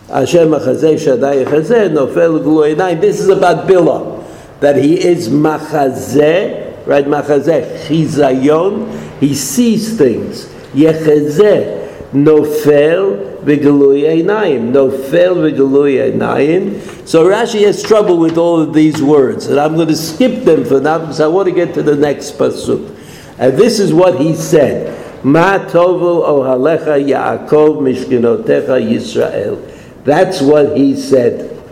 Hashem 0.09 0.49
Achazeh 0.49 0.99
Shaddai 0.99 1.45
Achazeh 1.45 1.89
Nofel 1.89 2.43
Gluenai. 2.43 3.01
This 3.01 3.21
is 3.21 3.29
about 3.29 3.69
Bilam, 3.69 4.25
that 4.59 4.77
he 4.77 4.99
is 5.01 5.29
Machazeh, 5.29 6.62
right? 6.87 7.05
Machazeh 7.05 7.87
Chizayon. 7.87 9.21
He 9.21 9.35
sees 9.35 9.97
things. 9.97 10.47
Yechazeh 10.75 11.83
Nofel 12.13 13.41
v'gelui 13.43 14.05
einayim. 14.05 14.73
Nofel 14.73 15.51
v'gelui 15.51 16.13
einayim. 16.13 17.09
So 17.09 17.27
Rashi 17.27 17.65
has 17.67 17.83
trouble 17.83 18.19
with 18.19 18.37
all 18.37 18.61
of 18.61 18.75
these 18.75 19.03
words, 19.03 19.47
and 19.47 19.59
I'm 19.59 19.75
going 19.77 19.89
to 19.89 19.97
skip 19.97 20.45
them 20.45 20.65
for 20.65 20.81
now 20.81 20.99
because 20.99 21.21
I 21.21 21.27
want 21.27 21.49
to 21.49 21.55
get 21.55 21.75
to 21.75 21.83
the 21.83 21.97
next 21.97 22.33
pasuk. 22.39 22.99
And 23.39 23.57
this 23.57 23.81
is 23.81 23.93
what 23.93 24.21
he 24.21 24.35
said. 24.35 25.25
Ma 25.25 25.59
tovu 25.59 26.23
ohalecha 26.23 27.03
Yaakov 27.03 27.81
mishkinotecha 27.81 28.81
Yisrael. 28.83 30.05
That's 30.05 30.41
what 30.41 30.77
he 30.77 30.97
said. 30.97 31.63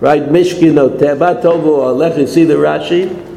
Right? 0.00 0.22
Mishkinotecha. 0.22 1.18
Ma 1.18 1.34
tovu 1.40 1.78
ohalecha. 1.78 2.28
See 2.28 2.44
the 2.44 2.54
Rashi? 2.54 3.29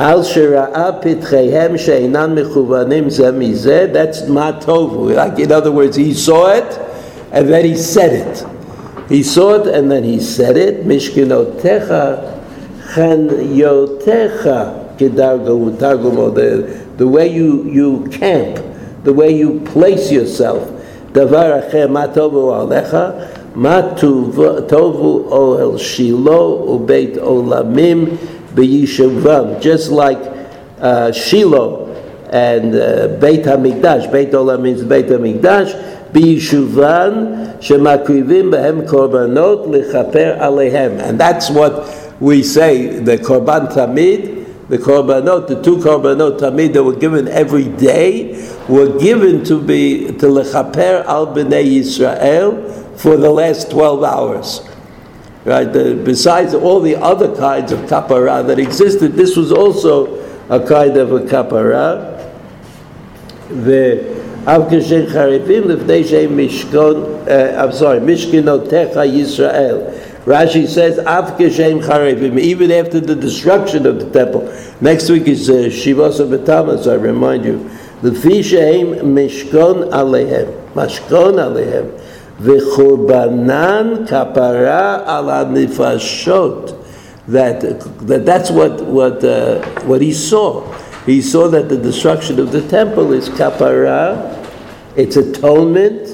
Al 0.00 0.22
shira'a 0.22 1.78
she'inan 1.78 2.34
mechuvanim 2.34 3.10
ze 3.10 3.24
mizeh, 3.24 3.92
that's 3.92 4.22
matovu. 4.22 5.14
Like 5.14 5.38
in 5.38 5.52
other 5.52 5.70
words, 5.70 5.94
he 5.94 6.14
saw 6.14 6.54
it 6.54 6.78
and 7.30 7.50
then 7.50 7.66
he 7.66 7.76
said 7.76 8.14
it. 8.14 8.46
He 9.10 9.22
saw 9.22 9.60
it 9.60 9.66
and 9.66 9.90
then 9.90 10.02
he 10.02 10.18
said 10.18 10.56
it. 10.56 10.86
Mishkinotecha 10.86 12.42
chanyotecha 12.94 14.96
kedargo 14.96 16.34
the, 16.34 16.82
the 16.96 17.06
way 17.06 17.30
you, 17.30 17.64
you 17.64 18.08
camp, 18.08 18.58
the 19.04 19.12
way 19.12 19.36
you 19.36 19.60
place 19.66 20.10
yourself. 20.10 20.66
Davar 21.12 21.62
acher 21.62 21.90
matovu 21.90 22.54
alecha, 22.56 23.52
matovu 23.52 25.28
ohel 25.30 25.74
shilo 25.74 26.66
ubeit 26.66 27.18
olamim 27.18 28.16
b'yishuvam, 28.60 29.60
just 29.62 29.90
like 29.90 30.20
uh, 30.80 31.10
Shiloh 31.12 31.88
and 32.30 32.74
uh, 32.74 33.08
Beit 33.18 33.44
Hamikdash. 33.44 34.12
Beit 34.12 34.32
Olam 34.32 34.62
means 34.62 34.84
Beit 34.84 35.06
Hamikdash. 35.06 35.88
B'yishuvan 36.12 37.58
shemakrivim 37.60 38.50
behem 38.50 38.86
korbanot 38.86 39.66
lechaper 39.66 40.38
alehem, 40.38 41.00
and 41.00 41.18
that's 41.18 41.50
what 41.50 42.18
we 42.20 42.42
say. 42.42 42.98
The 42.98 43.16
korban 43.16 43.72
tamid, 43.72 44.68
the 44.68 44.78
korbanot, 44.78 45.46
the 45.46 45.62
two 45.62 45.76
korbanot 45.76 46.40
tamid 46.40 46.72
that 46.72 46.82
were 46.82 46.96
given 46.96 47.28
every 47.28 47.68
day, 47.68 48.32
were 48.68 48.98
given 48.98 49.44
to 49.44 49.60
be 49.60 50.06
to 50.06 50.26
lechaper 50.26 51.04
al 51.06 51.28
bnei 51.28 51.78
Yisrael 51.78 52.98
for 52.98 53.16
the 53.16 53.30
last 53.30 53.70
twelve 53.70 54.02
hours. 54.02 54.60
Right? 55.44 55.64
The, 55.64 56.00
besides 56.04 56.54
all 56.54 56.80
the 56.80 56.96
other 56.96 57.34
kinds 57.34 57.72
of 57.72 57.80
kapara 57.80 58.46
that 58.46 58.58
existed, 58.58 59.14
this 59.14 59.36
was 59.36 59.52
also 59.52 60.20
a 60.48 60.66
kind 60.66 60.96
of 60.96 61.12
a 61.12 61.20
kapara. 61.20 62.18
The 63.48 64.20
Avkashen 64.44 65.06
Charifim 65.08 65.64
Lifnei 65.64 66.08
Shem 66.08 66.36
Mishkon, 66.36 67.28
uh, 67.28 67.62
I'm 67.62 67.72
sorry, 67.72 68.00
Mishkinotecha 68.00 69.06
Yisrael. 69.06 69.98
Rashi 70.24 70.66
says, 70.66 70.98
Avkashem 70.98 71.82
Charifim, 71.84 72.38
even 72.38 72.70
after 72.70 73.00
the 73.00 73.14
destruction 73.14 73.86
of 73.86 73.98
the 73.98 74.10
temple. 74.10 74.42
Next 74.80 75.10
week 75.10 75.26
is 75.26 75.48
uh, 75.50 75.68
Shiva 75.68 76.04
Asar 76.04 76.26
B'Tammuz. 76.26 76.90
I 76.90 76.94
remind 76.94 77.44
you. 77.44 77.70
the 78.02 78.14
Shehem 78.14 78.94
Mishkon 79.14 79.90
Alehem. 79.90 80.72
Mashkon 80.72 81.34
Alehem. 81.36 81.99
V'churbanan 82.40 84.08
kapara 84.08 85.04
ala 85.06 85.44
nifashot. 85.46 86.76
That, 87.28 87.60
that 88.06 88.24
that's 88.24 88.50
what, 88.50 88.80
what, 88.86 89.22
uh, 89.22 89.60
what 89.82 90.00
he 90.00 90.12
saw. 90.12 90.72
He 91.04 91.20
saw 91.20 91.48
that 91.48 91.68
the 91.68 91.76
destruction 91.76 92.40
of 92.40 92.50
the 92.50 92.66
temple 92.66 93.12
is 93.12 93.28
kapara, 93.28 94.36
it's 94.96 95.16
atonement. 95.16 96.08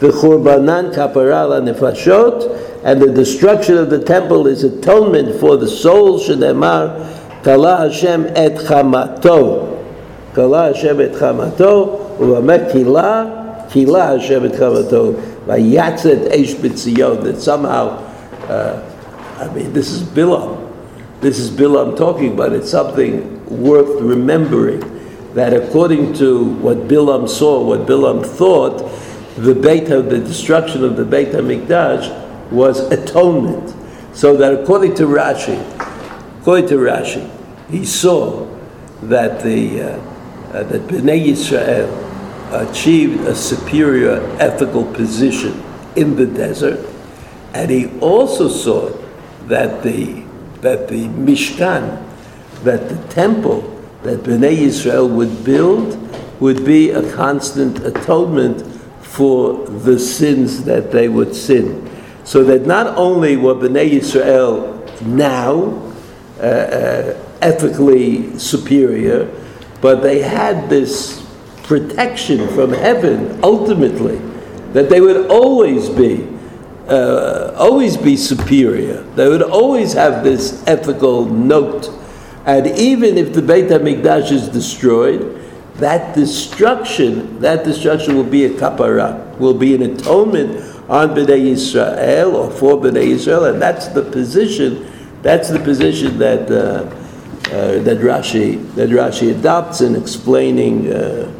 V'churbanan 0.00 0.94
kapara 0.94 1.44
ala 1.44 1.60
nifashot. 1.62 2.58
And 2.82 3.00
the 3.00 3.12
destruction 3.12 3.76
of 3.76 3.90
the 3.90 4.02
temple 4.02 4.46
is 4.46 4.64
atonement 4.64 5.38
for 5.40 5.56
the 5.56 5.68
soul. 5.68 6.18
Shemar 6.18 7.42
kala 7.44 7.88
Hashem 7.88 8.26
et 8.28 8.54
chamato. 8.56 9.66
Kala 10.34 10.72
Hashem 10.72 11.00
et 11.00 11.12
chamato. 11.12 12.16
Uvamek 12.18 12.70
kila, 13.70 14.18
Hashem 14.18 14.44
et 14.44 14.52
chamato. 14.52 15.14
Vayatzet 15.46 16.30
Eish 16.32 16.54
B'tzion, 16.56 17.22
that 17.22 17.40
somehow, 17.40 17.88
uh, 18.48 18.82
I 19.38 19.52
mean, 19.54 19.72
this 19.72 19.90
is 19.90 20.02
Bilam. 20.02 20.68
This 21.20 21.38
is 21.38 21.50
Bilam 21.50 21.96
talking, 21.96 22.36
but 22.36 22.52
it's 22.52 22.70
something 22.70 23.36
worth 23.62 24.00
remembering 24.00 24.80
that 25.34 25.52
according 25.52 26.12
to 26.14 26.44
what 26.56 26.88
Bilam 26.88 27.28
saw, 27.28 27.64
what 27.64 27.80
Bilam 27.80 28.24
thought, 28.24 28.78
the 29.36 29.54
Beit 29.54 29.86
the 29.86 30.02
destruction 30.02 30.84
of 30.84 30.96
the 30.96 31.04
Beit 31.04 31.28
HaMikdash 31.28 32.50
was 32.50 32.80
atonement. 32.90 33.74
So 34.12 34.36
that 34.36 34.52
according 34.52 34.96
to 34.96 35.04
Rashi, 35.04 35.58
according 36.40 36.68
to 36.68 36.76
Rashi, 36.76 37.30
he 37.70 37.84
saw 37.84 38.46
that 39.02 39.42
the 39.42 39.82
uh, 39.82 39.86
uh, 40.52 40.62
that 40.64 40.82
Bnei 40.88 41.28
Yisrael 41.28 42.09
achieved 42.52 43.20
a 43.26 43.34
superior 43.34 44.20
ethical 44.38 44.84
position 44.92 45.62
in 45.96 46.16
the 46.16 46.26
desert, 46.26 46.86
and 47.54 47.70
he 47.70 47.98
also 48.00 48.48
saw 48.48 48.90
that 49.46 49.82
the 49.82 50.24
that 50.60 50.88
the 50.88 51.08
Mishkan, 51.08 52.04
that 52.64 52.88
the 52.88 52.98
temple 53.08 53.62
that 54.02 54.20
Bnei 54.22 54.56
Yisrael 54.56 55.08
would 55.08 55.44
build 55.44 55.96
would 56.40 56.64
be 56.64 56.90
a 56.90 57.12
constant 57.14 57.80
atonement 57.80 58.62
for 59.02 59.66
the 59.66 59.98
sins 59.98 60.64
that 60.64 60.90
they 60.90 61.08
would 61.08 61.34
sin. 61.34 61.86
So 62.24 62.44
that 62.44 62.66
not 62.66 62.86
only 62.96 63.36
were 63.36 63.54
Bnei 63.54 63.90
Yisrael 63.90 65.02
now 65.02 65.82
uh, 66.38 66.42
uh, 66.42 67.24
ethically 67.42 68.38
superior, 68.38 69.30
but 69.80 70.02
they 70.02 70.20
had 70.20 70.68
this 70.70 71.19
protection 71.70 72.48
from 72.48 72.72
heaven 72.72 73.38
ultimately, 73.44 74.16
that 74.72 74.90
they 74.90 75.00
would 75.00 75.30
always 75.30 75.88
be. 75.88 76.26
Uh, 76.88 77.54
always 77.56 77.96
be 77.96 78.16
superior. 78.16 79.02
They 79.14 79.28
would 79.28 79.42
always 79.42 79.92
have 79.92 80.24
this 80.24 80.64
ethical 80.66 81.24
note. 81.24 81.88
And 82.46 82.66
even 82.66 83.16
if 83.16 83.32
the 83.32 83.40
Beit 83.40 83.66
HaMikdash 83.66 84.32
is 84.32 84.48
destroyed, 84.48 85.40
that 85.74 86.16
destruction, 86.16 87.38
that 87.38 87.62
destruction 87.62 88.16
will 88.16 88.24
be 88.24 88.46
a 88.46 88.50
kapara, 88.50 89.38
will 89.38 89.54
be 89.54 89.76
an 89.76 89.82
atonement 89.82 90.56
on 90.88 91.10
Bnei 91.10 91.52
Israel 91.52 92.34
or 92.34 92.50
for 92.50 92.76
Bnei 92.76 93.06
Israel, 93.14 93.44
and 93.44 93.62
that's 93.62 93.86
the 93.86 94.02
position, 94.02 94.90
that's 95.22 95.48
the 95.48 95.60
position 95.60 96.18
that 96.18 96.50
uh, 96.50 96.92
uh, 97.54 97.78
that 97.82 97.98
Rashi 97.98 98.74
that 98.74 98.90
Rashi 98.90 99.30
adopts 99.30 99.80
in 99.80 99.94
explaining 99.94 100.92
uh, 100.92 101.32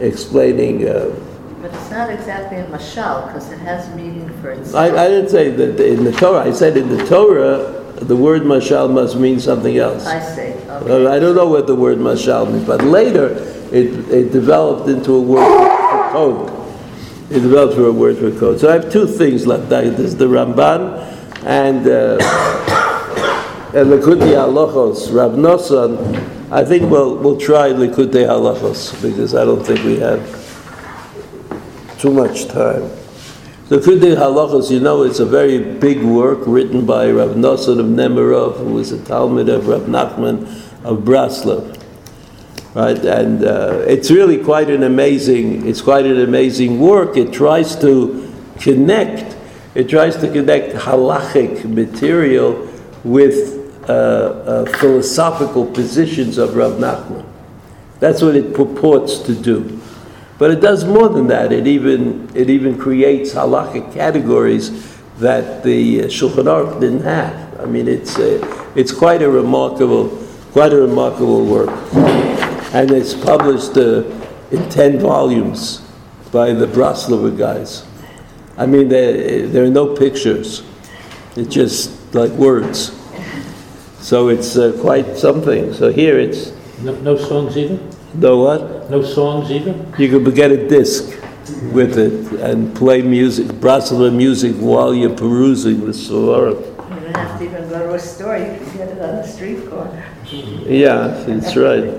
explaining. 0.00 0.88
Uh, 0.88 1.14
but 1.60 1.74
it's 1.74 1.90
not 1.90 2.10
exactly 2.10 2.58
a 2.58 2.66
mashal 2.66 3.26
because 3.26 3.50
it 3.50 3.58
has 3.58 3.94
meaning 3.94 4.30
for 4.40 4.50
itself. 4.52 4.76
I, 4.76 5.04
I 5.04 5.08
didn't 5.08 5.28
say 5.28 5.50
that 5.50 5.78
in 5.80 6.04
the 6.04 6.12
Torah. 6.12 6.44
I 6.44 6.52
said 6.52 6.76
in 6.76 6.88
the 6.88 7.04
Torah 7.06 7.80
the 8.00 8.16
word 8.16 8.42
mashal 8.42 8.90
must 8.90 9.16
mean 9.16 9.38
something 9.38 9.76
else. 9.76 10.06
I 10.06 10.20
see. 10.20 10.52
Okay. 10.68 11.06
I 11.06 11.18
don't 11.18 11.36
know 11.36 11.48
what 11.48 11.66
the 11.66 11.74
word 11.74 11.98
mashal 11.98 12.50
means, 12.50 12.66
but 12.66 12.82
later 12.82 13.34
it, 13.72 14.08
it 14.10 14.32
developed 14.32 14.88
into 14.88 15.12
a 15.14 15.20
word 15.20 15.46
for 15.46 16.12
code. 16.12 16.60
It 17.30 17.40
developed 17.40 17.74
for 17.74 17.86
a 17.86 17.92
word 17.92 18.16
for 18.16 18.30
code. 18.38 18.58
So 18.58 18.70
I 18.70 18.72
have 18.72 18.90
two 18.90 19.06
things 19.06 19.46
left. 19.46 19.68
There's 19.68 20.16
the 20.16 20.24
Ramban 20.24 21.44
and 21.44 21.86
uh, 21.86 22.16
and 23.74 23.90
Likutei 23.90 24.32
Halachos. 24.34 25.14
Rav 25.14 25.32
Nosson, 25.32 26.39
I 26.52 26.64
think 26.64 26.90
we'll 26.90 27.14
we'll 27.14 27.38
try 27.38 27.68
Likutei 27.68 28.26
Halachos 28.26 29.00
because 29.00 29.36
I 29.36 29.44
don't 29.44 29.64
think 29.64 29.84
we 29.84 30.00
have 30.00 30.20
too 32.00 32.12
much 32.12 32.48
time. 32.48 32.82
Likutei 33.68 34.16
Halachos, 34.16 34.68
you 34.68 34.80
know, 34.80 35.04
it's 35.04 35.20
a 35.20 35.26
very 35.26 35.58
big 35.58 36.02
work 36.02 36.40
written 36.46 36.84
by 36.84 37.08
Rav 37.08 37.36
Nosson 37.36 37.78
of 37.78 37.86
Nemirov, 37.86 38.56
who 38.56 38.72
was 38.72 38.90
a 38.90 38.98
talmid 38.98 39.48
of 39.48 39.68
Rav 39.68 39.82
Nachman 39.82 40.42
of 40.82 41.04
Braslov. 41.04 41.76
Right, 42.74 42.98
and 42.98 43.44
uh, 43.44 43.84
it's 43.86 44.10
really 44.10 44.42
quite 44.42 44.70
an 44.70 44.82
amazing. 44.82 45.68
It's 45.68 45.80
quite 45.80 46.04
an 46.04 46.20
amazing 46.20 46.80
work. 46.80 47.16
It 47.16 47.32
tries 47.32 47.76
to 47.76 48.28
connect. 48.58 49.36
It 49.76 49.88
tries 49.88 50.16
to 50.16 50.26
connect 50.26 50.74
halachic 50.74 51.64
material 51.64 52.68
with 53.04 53.59
uh, 53.90 53.92
uh, 53.92 54.78
philosophical 54.78 55.66
positions 55.66 56.38
of 56.38 56.54
Rav 56.54 56.74
Nachman. 56.74 57.26
That's 57.98 58.22
what 58.22 58.36
it 58.36 58.54
purports 58.54 59.18
to 59.18 59.34
do. 59.34 59.80
But 60.38 60.52
it 60.52 60.60
does 60.60 60.84
more 60.84 61.08
than 61.08 61.26
that. 61.26 61.50
It 61.50 61.66
even, 61.66 62.30
it 62.32 62.48
even 62.48 62.78
creates 62.78 63.34
halachic 63.34 63.92
categories 63.92 64.96
that 65.18 65.64
the 65.64 66.02
Shulchan 66.02 66.44
Aruch 66.44 66.80
didn't 66.80 67.02
have. 67.02 67.60
I 67.60 67.66
mean, 67.66 67.88
it's, 67.88 68.16
a, 68.16 68.40
it's 68.78 68.92
quite 68.92 69.22
a 69.22 69.28
remarkable, 69.28 70.08
quite 70.52 70.72
a 70.72 70.80
remarkable 70.80 71.44
work. 71.44 71.70
And 72.72 72.92
it's 72.92 73.12
published 73.12 73.76
uh, 73.76 74.04
in 74.52 74.70
10 74.70 75.00
volumes 75.00 75.80
by 76.30 76.52
the 76.52 76.66
Breslover 76.66 77.36
guys. 77.36 77.84
I 78.56 78.66
mean, 78.66 78.88
there 78.88 79.64
are 79.64 79.68
no 79.68 79.96
pictures. 79.96 80.62
It's 81.34 81.52
just 81.52 82.14
like 82.14 82.30
words. 82.30 82.99
So 84.00 84.28
it's 84.28 84.56
uh, 84.56 84.76
quite 84.80 85.16
something. 85.16 85.74
So 85.74 85.92
here 85.92 86.18
it's. 86.18 86.52
No, 86.80 86.94
no 87.00 87.16
songs 87.16 87.56
either? 87.56 87.78
No 88.14 88.38
what? 88.38 88.90
No 88.90 89.02
songs 89.02 89.50
either? 89.50 89.74
You 89.98 90.08
could 90.08 90.34
get 90.34 90.50
a 90.50 90.68
disc 90.68 91.20
with 91.72 91.98
it 91.98 92.40
and 92.40 92.74
play 92.74 93.02
music, 93.02 93.46
Breslover 93.46 94.14
music 94.14 94.56
while 94.56 94.94
you're 94.94 95.14
perusing 95.14 95.86
the 95.86 95.94
Sora. 95.94 96.50
You 96.50 96.56
don't 96.56 97.16
have 97.16 97.38
to 97.38 97.44
even 97.44 97.68
go 97.68 97.86
to 97.86 97.94
a 97.94 97.98
store, 97.98 98.38
you 98.38 98.44
can 98.44 98.76
get 98.76 98.88
it 98.88 99.00
on 99.02 99.16
the 99.16 99.26
street 99.26 99.68
corner. 99.68 100.04
Yeah, 100.32 101.08
that's 101.26 101.56
right. 101.56 101.92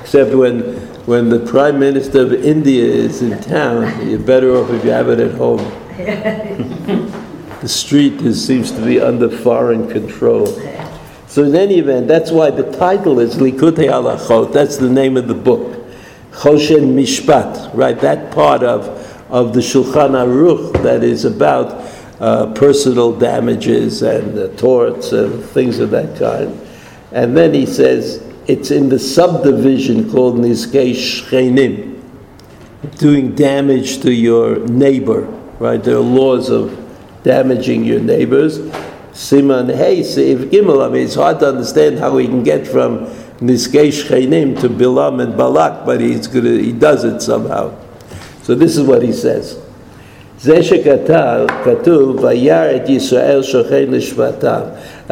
Except 0.00 0.34
when, 0.34 0.60
when 1.06 1.28
the 1.28 1.40
Prime 1.40 1.78
Minister 1.78 2.22
of 2.22 2.32
India 2.32 2.84
is 2.84 3.22
in 3.22 3.40
town, 3.42 4.08
you're 4.08 4.18
better 4.18 4.56
off 4.56 4.70
if 4.70 4.84
you 4.84 4.90
have 4.90 5.08
it 5.08 5.18
at 5.18 5.34
home. 5.34 5.58
the 7.60 7.68
street 7.68 8.20
is, 8.22 8.46
seems 8.46 8.70
to 8.70 8.84
be 8.84 9.00
under 9.00 9.28
foreign 9.28 9.88
control. 9.88 10.46
So 11.28 11.44
in 11.44 11.54
any 11.54 11.78
event, 11.78 12.08
that's 12.08 12.30
why 12.30 12.50
the 12.50 12.72
title 12.72 13.20
is 13.20 13.36
Likutei 13.36 13.90
Halachot. 13.90 14.52
That's 14.52 14.78
the 14.78 14.88
name 14.88 15.18
of 15.18 15.28
the 15.28 15.34
book. 15.34 15.84
Choshen 16.32 16.94
Mishpat, 16.94 17.70
right? 17.74 18.00
That 18.00 18.32
part 18.32 18.62
of, 18.62 18.88
of 19.30 19.52
the 19.52 19.60
Shulchan 19.60 20.12
Aruch 20.12 20.82
that 20.82 21.04
is 21.04 21.26
about 21.26 21.84
uh, 22.18 22.52
personal 22.54 23.12
damages 23.12 24.00
and 24.02 24.38
uh, 24.38 24.48
torts 24.56 25.12
and 25.12 25.44
things 25.44 25.80
of 25.80 25.90
that 25.90 26.18
kind. 26.18 26.58
And 27.12 27.36
then 27.36 27.52
he 27.52 27.66
says 27.66 28.24
it's 28.46 28.70
in 28.70 28.88
the 28.88 28.98
subdivision 28.98 30.10
called 30.10 30.36
Nizkei 30.36 30.92
Shchenim, 30.94 32.00
doing 32.96 33.34
damage 33.34 34.00
to 34.00 34.10
your 34.10 34.60
neighbor, 34.66 35.22
right? 35.58 35.82
There 35.82 35.96
are 35.96 36.00
laws 36.00 36.48
of 36.48 36.74
damaging 37.22 37.84
your 37.84 38.00
neighbors. 38.00 38.58
Siman 39.18 39.76
Hey, 39.76 40.02
Seif 40.02 40.48
Gimel. 40.48 40.86
I 40.86 40.88
mean, 40.90 41.04
it's 41.04 41.16
hard 41.16 41.40
to 41.40 41.48
understand 41.48 41.98
how 41.98 42.16
he 42.18 42.28
can 42.28 42.44
get 42.44 42.68
from 42.68 43.00
Nizkei 43.40 43.88
Shchenim 43.88 44.60
to 44.60 44.68
Bilam 44.68 45.20
and 45.20 45.36
Balak, 45.36 45.84
but 45.84 46.00
he's 46.00 46.28
gonna, 46.28 46.50
he 46.50 46.70
does 46.70 47.02
it 47.02 47.20
somehow. 47.20 47.76
So 48.44 48.54
this 48.54 48.76
is 48.76 48.86
what 48.86 49.02
he 49.02 49.12
says. 49.12 49.60
Now 50.44 50.62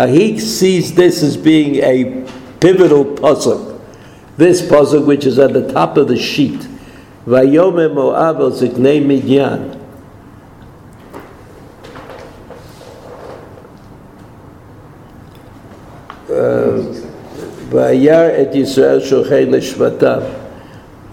he 0.06 0.38
sees 0.38 0.94
this 0.94 1.22
as 1.24 1.36
being 1.36 1.74
a 1.76 2.30
pivotal 2.60 3.04
puzzle. 3.04 3.82
This 4.36 4.68
puzzle 4.68 5.02
which 5.02 5.26
is 5.26 5.40
at 5.40 5.52
the 5.52 5.72
top 5.72 5.96
of 5.96 6.06
the 6.06 6.16
sheet. 6.16 6.68
ויאמר 7.26 7.92
מואב 7.92 8.40
על 8.40 8.52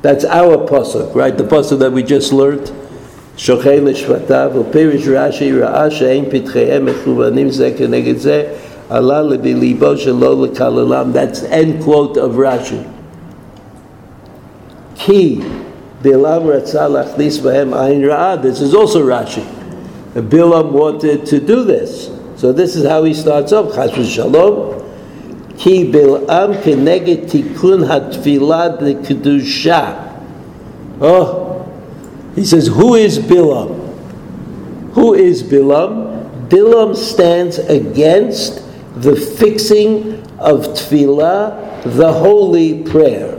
That's 0.01 0.26
our 0.26 0.57
pasuk, 0.67 1.15
right? 1.15 1.38
The 1.38 1.43
pasuk 1.43 1.80
that 1.80 1.91
we 1.91 2.03
just 2.03 2.34
learned. 2.34 2.71
Mechuvanim 6.82 7.49
zeh 7.49 7.78
keneged 7.78 8.15
zeh. 8.15 8.59
Allah 8.89 9.24
libo 9.24 9.95
shelo 9.95 10.47
lekalalam. 10.47 11.13
That's 11.13 11.43
end 11.43 11.84
quote 11.84 12.17
of 12.17 12.34
Rashi. 12.34 12.84
Ki 14.95 15.38
Bilam 16.03 16.43
ratzah 16.43 16.89
lachnis 16.89 17.39
bahem 17.39 17.71
ayin 17.71 18.01
ra'ah. 18.01 18.41
This 18.41 18.59
is 18.59 18.74
also 18.76 19.01
Rashi. 19.01 19.45
Bilam 20.13 20.71
wanted 20.74 21.26
to 21.28 21.39
do 21.39 21.63
this. 21.63 22.11
So 22.36 22.51
this 22.51 22.76
is 22.76 22.86
how 22.86 23.05
he 23.05 23.13
starts 23.13 23.53
off. 23.53 23.74
Chas 23.74 23.91
v'shalom. 23.91 24.82
כי 25.59 25.84
בלעם 25.84 26.51
כנגד 26.64 27.16
תיקון 27.28 27.84
התפילה 27.84 28.68
לקדושה. 28.80 29.93
Oh, 31.01 31.64
he 32.34 32.45
says, 32.45 32.66
who 32.66 32.95
is 32.95 33.18
Bilam? 33.18 33.70
Who 34.95 35.14
is 35.14 35.43
Bilam? 35.43 36.49
Bilam 36.49 36.97
stands 36.97 37.59
against 37.59 38.62
the 38.97 39.14
fixing 39.14 40.20
of 40.39 40.66
tefillah, 40.68 41.82
the 41.84 42.12
holy 42.12 42.82
prayer. 42.82 43.34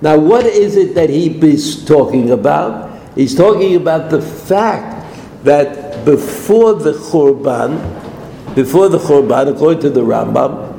Now, 0.00 0.18
what 0.18 0.46
is 0.46 0.76
it 0.76 0.94
that 0.94 1.10
he 1.10 1.28
is 1.46 1.84
talking 1.84 2.30
about? 2.30 2.90
He's 3.14 3.34
talking 3.34 3.76
about 3.76 4.10
the 4.10 4.20
fact 4.20 5.06
that 5.44 6.04
before 6.04 6.74
the 6.74 6.92
Khurban, 6.92 8.54
before 8.54 8.88
the 8.88 8.98
Khurban, 8.98 9.54
according 9.54 9.80
to 9.82 9.90
the 9.90 10.02
Rambam, 10.02 10.69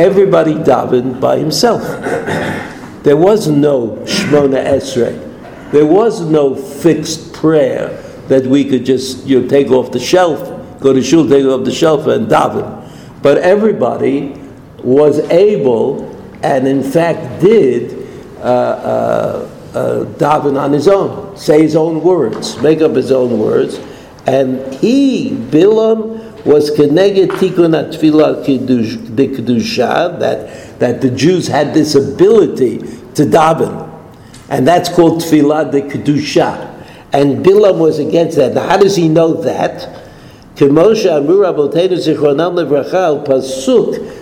everybody 0.00 0.54
davened 0.54 1.20
by 1.20 1.36
himself. 1.38 1.82
There 3.02 3.16
was 3.16 3.48
no 3.48 3.96
Shmona 4.04 4.64
Esrei. 4.64 5.70
There 5.72 5.86
was 5.86 6.20
no 6.22 6.54
fixed 6.54 7.32
prayer 7.32 7.88
that 8.28 8.46
we 8.46 8.64
could 8.64 8.84
just 8.84 9.26
you 9.26 9.42
know, 9.42 9.48
take 9.48 9.70
off 9.70 9.92
the 9.92 10.00
shelf, 10.00 10.80
go 10.80 10.92
to 10.92 11.02
shul, 11.02 11.28
take 11.28 11.44
off 11.44 11.64
the 11.64 11.72
shelf, 11.72 12.06
and 12.06 12.28
daven. 12.28 12.66
But 13.22 13.38
everybody 13.38 14.40
was 14.82 15.18
able, 15.30 16.10
and 16.42 16.66
in 16.66 16.82
fact 16.82 17.40
did, 17.40 18.08
uh, 18.38 18.42
uh, 18.42 19.50
uh, 19.74 20.04
daven 20.18 20.58
on 20.58 20.72
his 20.72 20.88
own, 20.88 21.36
say 21.36 21.62
his 21.62 21.76
own 21.76 22.02
words, 22.02 22.60
make 22.62 22.80
up 22.80 22.92
his 22.92 23.12
own 23.12 23.38
words, 23.38 23.78
and 24.26 24.74
he, 24.74 25.30
Bilam, 25.30 26.29
was 26.44 26.70
keneged 26.70 27.28
tikkun 27.28 27.74
atfilah 27.74 28.44
de 29.16 29.28
kedusha 29.28 30.18
that 30.18 30.78
that 30.78 31.00
the 31.00 31.10
Jews 31.10 31.46
had 31.48 31.74
this 31.74 31.94
ability 31.94 32.78
to 33.14 33.24
daven, 33.24 33.88
and 34.48 34.66
that's 34.66 34.88
called 34.88 35.20
tefillah 35.22 35.70
de 35.70 35.82
kedusha. 35.82 36.68
And 37.12 37.44
Bilam 37.44 37.78
was 37.78 37.98
against 37.98 38.36
that. 38.36 38.54
Now, 38.54 38.68
how 38.68 38.76
does 38.76 38.94
he 38.94 39.08
know 39.08 39.34
that? 39.42 39.88
Pasuk. 43.24 44.18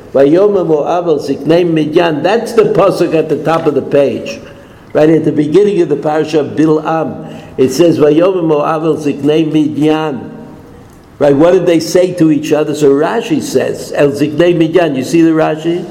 That's 2.23 2.53
the 2.55 2.63
pasuk 2.75 3.15
at 3.15 3.29
the 3.29 3.45
top 3.45 3.67
of 3.67 3.75
the 3.75 3.83
page, 3.83 4.41
right 4.95 5.11
at 5.11 5.25
the 5.25 5.33
beginning 5.33 5.83
of 5.83 5.91
the 5.91 5.97
parasha 5.97 6.41
of 6.41 6.57
Bilam. 6.57 7.59
It 7.59 7.71
says 7.71 7.99
Vayom 7.99 8.43
Moav 8.49 8.85
al 8.85 8.97
Ziknei 8.97 9.45
Midyan. 9.53 10.38
Right? 11.19 11.35
What 11.35 11.51
did 11.53 11.67
they 11.67 11.81
say 11.81 12.15
to 12.15 12.31
each 12.31 12.53
other? 12.53 12.75
So 12.75 12.93
Rashi 12.93 13.43
says 13.43 13.93
El 13.93 14.13
Ziknei 14.13 14.55
Midyan. 14.55 14.97
You 14.97 15.03
see 15.03 15.23
the 15.23 15.31
Rashi? 15.31 15.85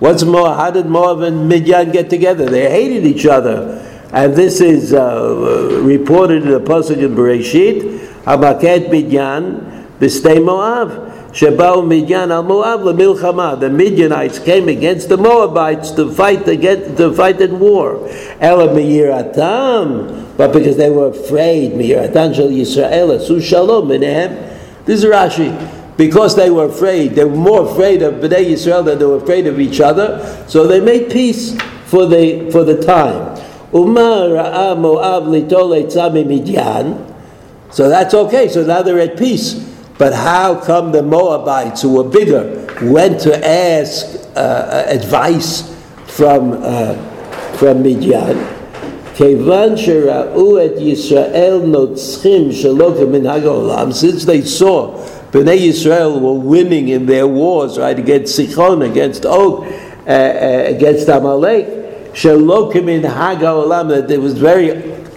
What's 0.00 0.24
more? 0.24 0.54
How 0.54 0.70
did 0.72 0.86
Moab 0.86 1.20
and 1.20 1.50
Midyan 1.50 1.92
get 1.92 2.10
together? 2.10 2.46
They 2.46 2.68
hated 2.68 3.06
each 3.06 3.26
other. 3.26 3.80
And 4.12 4.34
this 4.34 4.60
is 4.60 4.92
uh, 4.92 5.80
reported 5.82 6.42
in 6.42 6.50
the 6.50 6.60
Pasuk 6.60 6.98
in 6.98 7.14
Bereshit, 7.14 8.08
Hamaket 8.24 8.88
Midyan, 8.88 9.86
B'stei 9.98 10.44
Moab. 10.44 11.13
Shebao 11.34 11.82
Midyan 11.82 12.30
al 12.30 12.44
Moab 12.44 12.82
lemilchama. 12.82 13.58
The 13.58 13.68
Midianites 13.68 14.38
came 14.38 14.68
against 14.68 15.08
the 15.08 15.16
Moabites 15.16 15.90
to 15.96 16.12
fight 16.12 16.46
against, 16.46 16.96
to 16.98 17.12
fight 17.12 17.40
in 17.40 17.58
war. 17.58 18.08
Ela 18.38 18.68
miyiratam, 18.68 20.36
but 20.36 20.52
because 20.52 20.76
they 20.76 20.90
were 20.90 21.08
afraid, 21.08 21.72
miyiratam 21.72 22.36
shel 22.36 22.48
Yisrael 22.48 23.18
asu 23.18 23.42
shalom 23.42 23.88
minehem. 23.88 24.30
This 24.84 25.02
is 25.02 25.10
Rashi 25.10 25.50
because 25.96 26.36
they 26.36 26.50
were 26.50 26.66
afraid. 26.66 27.16
They 27.16 27.24
were 27.24 27.34
more 27.34 27.68
afraid 27.68 28.02
of 28.02 28.14
Bnei 28.14 28.52
Yisrael 28.52 28.84
than 28.84 29.00
they 29.00 29.04
were 29.04 29.16
afraid 29.16 29.48
of 29.48 29.58
each 29.58 29.80
other. 29.80 30.44
So 30.46 30.68
they 30.68 30.78
made 30.78 31.10
peace 31.10 31.60
for 31.86 32.06
the 32.06 32.48
for 32.52 32.62
the 32.62 32.80
time. 32.80 33.42
Umar 33.74 34.76
Moab 34.76 35.24
litole 35.24 35.82
tzami 35.90 36.24
midyan. 36.24 37.10
So 37.72 37.88
that's 37.88 38.14
okay. 38.14 38.46
So 38.48 38.62
now 38.62 38.82
they're 38.82 39.00
at 39.00 39.18
peace. 39.18 39.73
But 39.97 40.13
how 40.13 40.55
come 40.55 40.91
the 40.91 41.03
Moabites, 41.03 41.81
who 41.81 41.95
were 41.95 42.09
bigger, 42.09 42.67
went 42.81 43.19
to 43.21 43.35
ask 43.45 44.05
uh, 44.35 44.85
advice 44.87 45.63
from 46.07 46.53
uh, 46.63 46.95
from 47.57 47.83
Midian? 47.83 48.37
כיוון 49.15 49.77
שראו 49.77 50.65
את 50.65 50.71
ישראל 50.79 51.59
נוצחים 51.63 52.51
שלא 52.51 52.91
כמנהג 52.99 53.45
העולם, 53.45 53.91
since 53.91 54.23
they 54.23 54.41
saw 54.41 54.91
Bnei 55.31 55.59
Yisrael 55.67 56.19
were 56.19 56.33
winning 56.33 56.87
in 56.87 57.05
their 57.05 57.27
wars, 57.27 57.77
right, 57.77 57.99
against 57.99 58.39
Sichon, 58.39 58.83
against 58.89 59.25
Og, 59.25 59.63
uh, 59.63 60.09
uh, 60.09 60.63
against 60.67 61.07
Amalek. 61.07 61.67
Shalokim 62.13 62.89
in 62.89 63.03
Haga 63.03 63.45
Olam, 63.45 63.89
that 63.89 64.09
it 64.09 64.19
was 64.19 64.33
very 64.37 64.69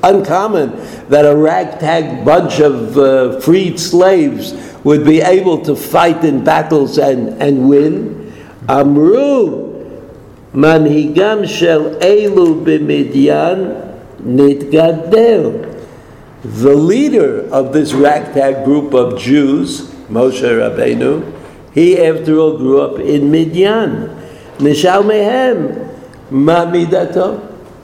uncommon 0.03 0.73
that 1.09 1.25
a 1.25 1.35
ragtag 1.35 2.25
bunch 2.25 2.61
of 2.61 2.99
uh, 2.99 3.41
freed 3.41 3.81
slaves 3.81 4.53
would 4.88 5.04
be 5.04 5.20
able 5.20 5.60
to 5.60 5.76
fight 5.76 6.24
in 6.24 6.46
battles 6.46 6.98
and, 6.98 7.42
and 7.44 7.68
win. 7.68 8.32
Amru, 8.70 9.84
manhigam 10.54 11.46
shel 11.46 12.00
elu 12.00 12.64
b'midyan 12.64 14.00
nitgadel. 14.24 15.84
The 16.42 16.74
leader 16.74 17.50
of 17.52 17.74
this 17.74 17.92
ragtag 17.92 18.64
group 18.64 18.94
of 18.94 19.20
Jews 19.20 19.92
Moshe 20.08 20.48
Rabbeinu, 20.48 21.34
he 21.74 22.02
after 22.02 22.38
all 22.40 22.58
grew 22.58 22.80
up 22.80 22.98
in 22.98 23.30
Midian. 23.30 24.08
Nishal 24.58 25.04
mehem, 25.04 26.32
ma 26.32 26.66
midato. 26.66 27.44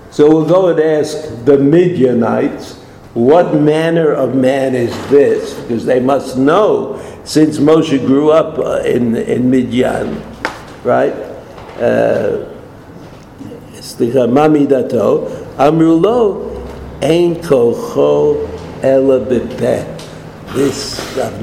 So 0.10 0.30
we'll 0.30 0.46
go 0.46 0.70
and 0.70 0.80
ask 0.80 1.44
the 1.44 1.58
Midianites, 1.58 2.80
what 3.14 3.54
manner 3.54 4.12
of 4.12 4.34
man 4.36 4.74
is 4.74 4.92
this? 5.10 5.54
Because 5.62 5.86
they 5.86 6.00
must 6.00 6.38
know, 6.38 7.00
since 7.24 7.60
Moshe 7.60 8.04
grew 8.06 8.32
up 8.32 8.58
uh, 8.58 8.82
in, 8.82 9.16
in 9.16 9.50
Midian, 9.50 10.22
right? 10.84 11.14
Uh, 11.78 12.50
Mamidato, 13.74 15.30
Amrulo, 15.58 16.54
Ein 17.04 17.36
kocho 17.36 18.50
ela. 18.82 19.20
This 20.56 21.18
Rav 21.18 21.42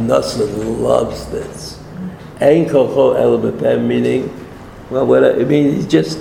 loves 0.80 1.26
this. 1.26 1.78
Ein 2.40 2.64
kocho 2.66 3.14
el 3.14 3.78
meaning, 3.80 4.34
well, 4.88 5.06
what 5.06 5.22
I 5.22 5.44
mean, 5.44 5.74
he's 5.74 5.86
just, 5.86 6.18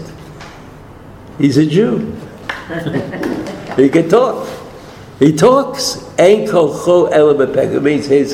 he's 1.38 1.58
a 1.58 1.66
Jew. 1.66 2.14
he 3.78 3.88
can 3.88 4.10
talk. 4.10 4.59
He 5.20 5.34
talks. 5.34 6.06
It 6.18 7.84
means 7.84 8.06
his, 8.08 8.34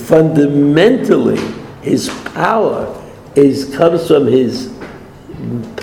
fundamentally, 0.00 1.38
his 1.82 2.08
power 2.32 3.02
is 3.36 3.74
comes 3.76 4.08
from 4.08 4.26
his 4.26 4.72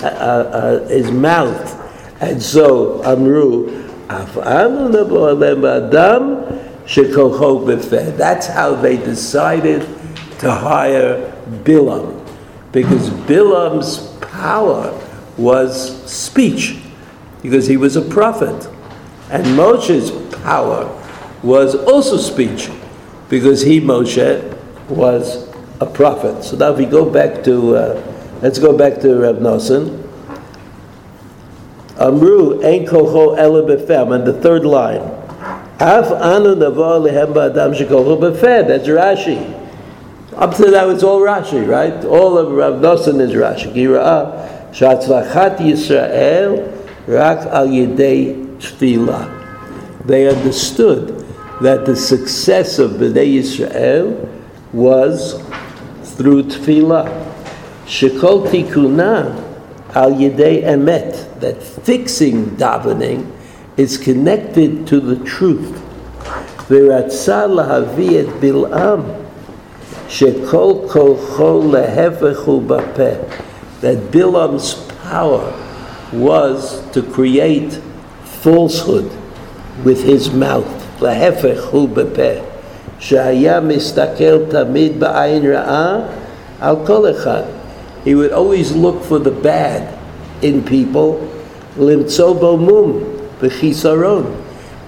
uh, 0.02 0.08
uh, 0.08 0.88
his 0.88 1.12
mouth, 1.12 1.78
and 2.22 2.42
so 2.42 3.04
Amru, 3.04 3.88
that's 8.18 8.48
how 8.48 8.76
they 8.76 8.98
decided 8.98 9.82
to 10.39 10.52
hire 10.52 11.32
Bilam, 11.64 12.26
because 12.72 13.10
Bilam's 13.10 14.00
power 14.22 14.92
was 15.38 16.04
speech, 16.12 16.80
because 17.44 17.68
he 17.68 17.78
was 17.78 17.96
a 17.96 18.02
prophet. 18.02 18.68
And 19.30 19.56
Moshe's 19.56 20.12
power 20.44 20.86
was 21.44 21.76
also 21.76 22.18
speech, 22.18 22.70
because 23.30 23.62
he, 23.62 23.82
Moshe, 23.82 24.42
was 24.89 25.50
a 25.80 25.86
prophet. 25.86 26.44
So 26.44 26.58
now 26.58 26.72
if 26.74 26.78
we 26.78 26.86
go 26.86 27.10
back 27.10 27.44
to, 27.46 27.76
uh, 27.76 28.04
let's 28.42 28.60
go 28.60 28.78
back 28.78 29.00
to 29.02 29.16
Reb 29.16 29.39
Nosson. 29.39 29.98
Amru, 31.98 32.64
Ein 32.64 32.86
Kocho 32.86 33.38
Ele 33.38 33.60
and 33.68 34.28
the 34.28 34.34
third 34.34 34.66
line. 34.66 35.02
Af 35.80 36.12
anu 36.12 36.56
navo 36.56 37.02
lehem 37.02 37.34
ba'adam 37.34 38.20
befed. 38.20 38.68
That's 38.68 38.88
Rashi. 38.88 39.58
Up 40.36 40.56
to 40.56 40.70
that, 40.72 40.88
it's 40.89 41.04
all 41.04 41.22
Rashi, 41.22 41.68
right? 41.68 42.06
All 42.06 42.38
of 42.38 42.52
Rav 42.52 42.76
Nosson 42.76 43.20
is 43.20 43.32
Rashi. 43.32 43.74
Gira'ah 43.74 44.72
shatzlachat 44.72 45.58
Yisrael 45.58 47.08
rak 47.08 47.48
al 47.48 47.68
yedei 47.68 48.58
tefillah. 48.58 49.41
They 50.05 50.29
understood 50.29 51.24
that 51.61 51.87
the 51.87 51.97
success 51.97 52.79
of 52.79 52.93
Bnei 52.93 53.39
Yisrael 53.39 54.29
was 54.72 55.43
through 56.03 56.45
tefillah. 56.45 57.09
Shekol 57.87 58.47
tikuna 58.49 59.35
al 59.95 60.12
yedei 60.12 60.62
emet. 60.62 61.41
That 61.41 61.62
fixing 61.62 62.57
davening 62.57 63.31
is 63.77 63.99
connected 63.99 64.87
to 64.89 65.01
the 65.01 65.16
truth. 65.24 65.83
ורצה 66.70 67.47
להביא 67.47 68.20
את 68.20 68.27
בלעם 68.41 69.01
שכל 70.09 70.72
כוחו 70.89 71.72
להפך 71.72 72.41
הוא 72.41 72.62
בפה. 72.62 73.12
That 73.83 74.11
Bilam's 74.11 74.74
power 75.03 75.53
was 76.12 76.81
to 76.93 77.03
create 77.03 77.79
falsehood 78.43 79.11
with 79.85 80.05
his 80.05 80.31
mouth. 80.31 81.03
להפך 81.03 81.68
הוא 81.70 81.89
בפה. 81.89 82.33
שהיה 82.99 83.61
מסתכל 83.61 84.39
תמיד 84.49 85.01
בעין 85.01 85.53
רעה 85.53 85.99
על 86.61 86.77
כל 86.87 87.11
אחד. 87.11 87.43
he 88.07 88.14
would 88.14 88.31
always 88.31 88.70
look 88.70 89.03
for 89.03 89.18
the 89.18 89.33
bad 89.33 89.93
in 90.41 90.62
people, 90.62 91.18
limtzo 91.77 92.41
bo 92.41 92.57
mum, 92.57 93.03
v'chisaron, 93.41 94.24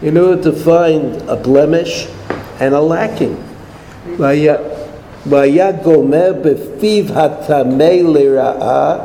in 0.00 0.16
order 0.16 0.40
to 0.40 0.52
find 0.52 1.20
a 1.28 1.36
blemish 1.36 2.06
and 2.60 2.74
a 2.74 2.80
lacking. 2.80 3.36
והיה 4.16 4.56
והיה 5.26 5.72
גומר 5.72 6.32
בפיו 6.42 7.04
הטמא 7.14 7.92
לרעה, 8.02 8.98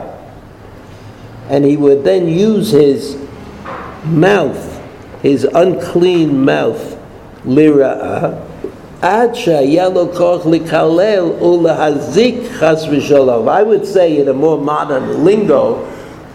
and 1.50 1.66
he 1.66 1.76
would 1.76 2.04
then 2.04 2.28
use 2.28 2.72
his 2.72 3.18
mouth, 4.06 4.67
his 5.22 5.46
unclean 5.46 6.44
mouth, 6.46 6.96
לרעה, 7.46 8.30
עד 9.02 9.36
שהיה 9.36 9.90
לו 9.90 10.14
כוח 10.14 10.46
לקלל 10.46 11.24
ולהזיק 11.42 12.36
חס 12.54 12.86
ושלום. 12.92 13.50
I 13.50 13.64
would 13.64 13.86
say 13.86 14.18
in 14.18 14.28
a 14.30 14.34
more 14.34 14.58
modern 14.58 15.26
lingo 15.26 15.86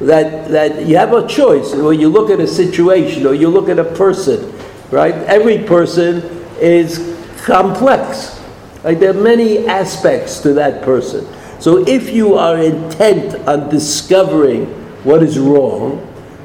that, 0.01 0.49
that 0.49 0.86
you 0.86 0.96
have 0.96 1.12
a 1.12 1.26
choice 1.26 1.74
when 1.74 1.99
you 1.99 2.09
look 2.09 2.30
at 2.30 2.40
a 2.40 2.46
situation 2.46 3.26
or 3.26 3.34
you 3.34 3.49
look 3.49 3.68
at 3.68 3.78
a 3.78 3.84
person, 3.84 4.53
right? 4.90 5.14
Every 5.14 5.59
person 5.64 6.22
is 6.61 7.16
complex. 7.44 8.38
Like 8.84 9.01
there 9.01 9.11
are 9.11 9.22
many 9.34 9.66
aspects 9.66 10.40
to 10.40 10.53
that 10.55 10.82
person. 10.82 11.26
So 11.59 11.86
if 11.88 12.12
you 12.12 12.34
are 12.34 12.59
intent 12.59 13.34
on 13.49 13.68
discovering 13.68 14.66
what 15.05 15.22
is 15.22 15.38
wrong, 15.38 15.99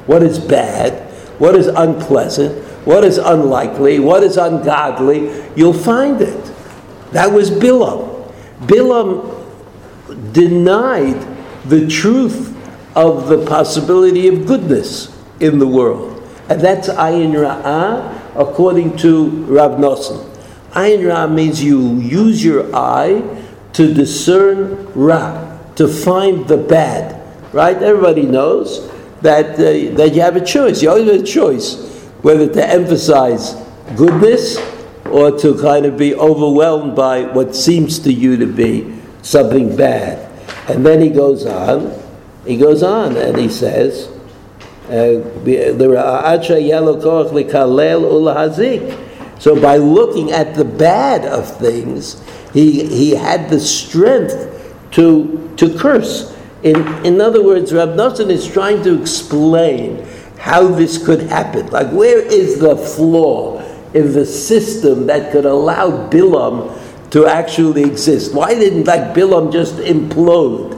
what 0.06 0.22
is 0.22 0.38
bad, 0.38 0.92
what 1.39 1.55
is 1.55 1.67
unpleasant, 1.67 2.63
what 2.85 3.03
is 3.03 3.17
unlikely, 3.17 3.99
what 3.99 4.23
is 4.23 4.37
ungodly, 4.37 5.43
you'll 5.55 5.73
find 5.73 6.21
it. 6.21 6.53
That 7.11 7.31
was 7.31 7.49
Bilam. 7.49 8.31
Bilam 8.61 10.33
denied 10.33 11.25
the 11.65 11.87
truth 11.87 12.55
of 12.95 13.27
the 13.29 13.45
possibility 13.45 14.27
of 14.27 14.45
goodness 14.45 15.17
in 15.39 15.59
the 15.59 15.67
world. 15.67 16.21
And 16.49 16.61
that's 16.61 16.89
ayin 16.89 17.31
ra'ah 17.31 18.19
according 18.35 18.97
to 18.97 19.29
Rav 19.45 19.79
Nosson. 19.79 20.25
Ayin 20.71 21.07
Ra 21.07 21.27
means 21.27 21.63
you 21.63 21.95
use 21.99 22.43
your 22.43 22.75
eye 22.75 23.23
to 23.73 23.93
discern 23.93 24.91
Ra, 24.93 25.57
to 25.75 25.87
find 25.87 26.47
the 26.47 26.57
bad. 26.57 27.15
Right? 27.53 27.81
Everybody 27.81 28.23
knows 28.23 28.89
that, 29.21 29.53
uh, 29.53 29.95
that 29.95 30.13
you 30.13 30.21
have 30.21 30.35
a 30.35 30.45
choice. 30.45 30.81
You 30.81 30.89
always 30.89 31.11
have 31.11 31.21
a 31.21 31.25
choice 31.25 31.89
whether 32.21 32.51
to 32.51 32.67
emphasize 32.67 33.55
goodness 33.95 34.57
or 35.05 35.37
to 35.39 35.59
kind 35.61 35.85
of 35.85 35.97
be 35.97 36.13
overwhelmed 36.15 36.95
by 36.95 37.23
what 37.23 37.55
seems 37.55 37.99
to 37.99 38.13
you 38.13 38.37
to 38.37 38.45
be 38.45 38.99
something 39.21 39.75
bad. 39.75 40.29
And 40.69 40.85
then 40.85 41.01
he 41.01 41.09
goes 41.09 41.45
on, 41.45 41.97
he 42.45 42.57
goes 42.57 42.83
on 42.83 43.17
and 43.17 43.37
he 43.37 43.49
says, 43.49 44.07
uh, 44.89 45.21
so 49.39 49.61
by 49.61 49.77
looking 49.77 50.31
at 50.31 50.55
the 50.55 50.65
bad 50.65 51.25
of 51.25 51.57
things, 51.57 52.23
he, 52.53 52.85
he 52.85 53.15
had 53.15 53.49
the 53.49 53.59
strength 53.59 54.75
to, 54.91 55.53
to 55.57 55.77
curse. 55.77 56.35
In, 56.63 57.05
in 57.05 57.21
other 57.21 57.43
words, 57.43 57.71
Rab 57.73 57.89
Nosson 57.89 58.29
is 58.29 58.45
trying 58.45 58.83
to 58.83 59.01
explain 59.01 60.05
how 60.37 60.67
this 60.67 61.03
could 61.03 61.21
happen. 61.23 61.67
Like, 61.67 61.91
where 61.91 62.19
is 62.19 62.59
the 62.59 62.75
flaw 62.75 63.61
in 63.93 64.13
the 64.13 64.25
system 64.25 65.07
that 65.07 65.31
could 65.31 65.45
allow 65.45 66.09
Bilam 66.09 66.77
to 67.11 67.25
actually 67.25 67.83
exist? 67.83 68.33
Why 68.33 68.53
didn't 68.53 68.85
like 68.85 69.13
Bilam 69.13 69.51
just 69.51 69.75
implode 69.75 70.75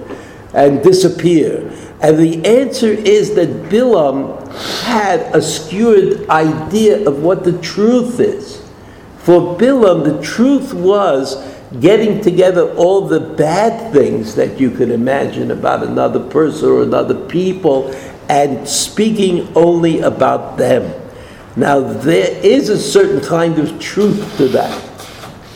and 0.54 0.84
disappear? 0.84 1.72
And 2.02 2.18
the 2.18 2.46
answer 2.46 2.90
is 2.90 3.36
that 3.36 3.50
Bilam 3.70 4.52
had 4.84 5.20
a 5.36 5.42
skewed 5.42 6.30
idea 6.30 7.08
of 7.08 7.24
what 7.24 7.44
the 7.44 7.58
truth 7.60 8.20
is. 8.20 8.62
For 9.20 9.58
Bilam, 9.58 10.04
the 10.04 10.22
truth 10.24 10.74
was 10.74 11.38
getting 11.81 12.21
together 12.21 12.75
all 12.75 13.07
the 13.07 13.21
bad 13.21 13.93
things 13.93 14.35
that 14.35 14.61
you 14.61 14.71
could 14.71 14.91
imagine 14.91 15.51
about 15.51 15.83
another 15.83 16.21
person 16.21 16.69
or 16.69 16.83
another 16.83 17.15
people 17.27 17.93
and 18.29 18.69
speaking 18.69 19.53
only 19.55 20.01
about 20.01 20.57
them. 20.57 20.93
Now, 21.57 21.81
there 21.81 22.37
is 22.45 22.69
a 22.69 22.79
certain 22.79 23.21
kind 23.21 23.59
of 23.59 23.81
truth 23.81 24.37
to 24.37 24.49
that, 24.49 24.83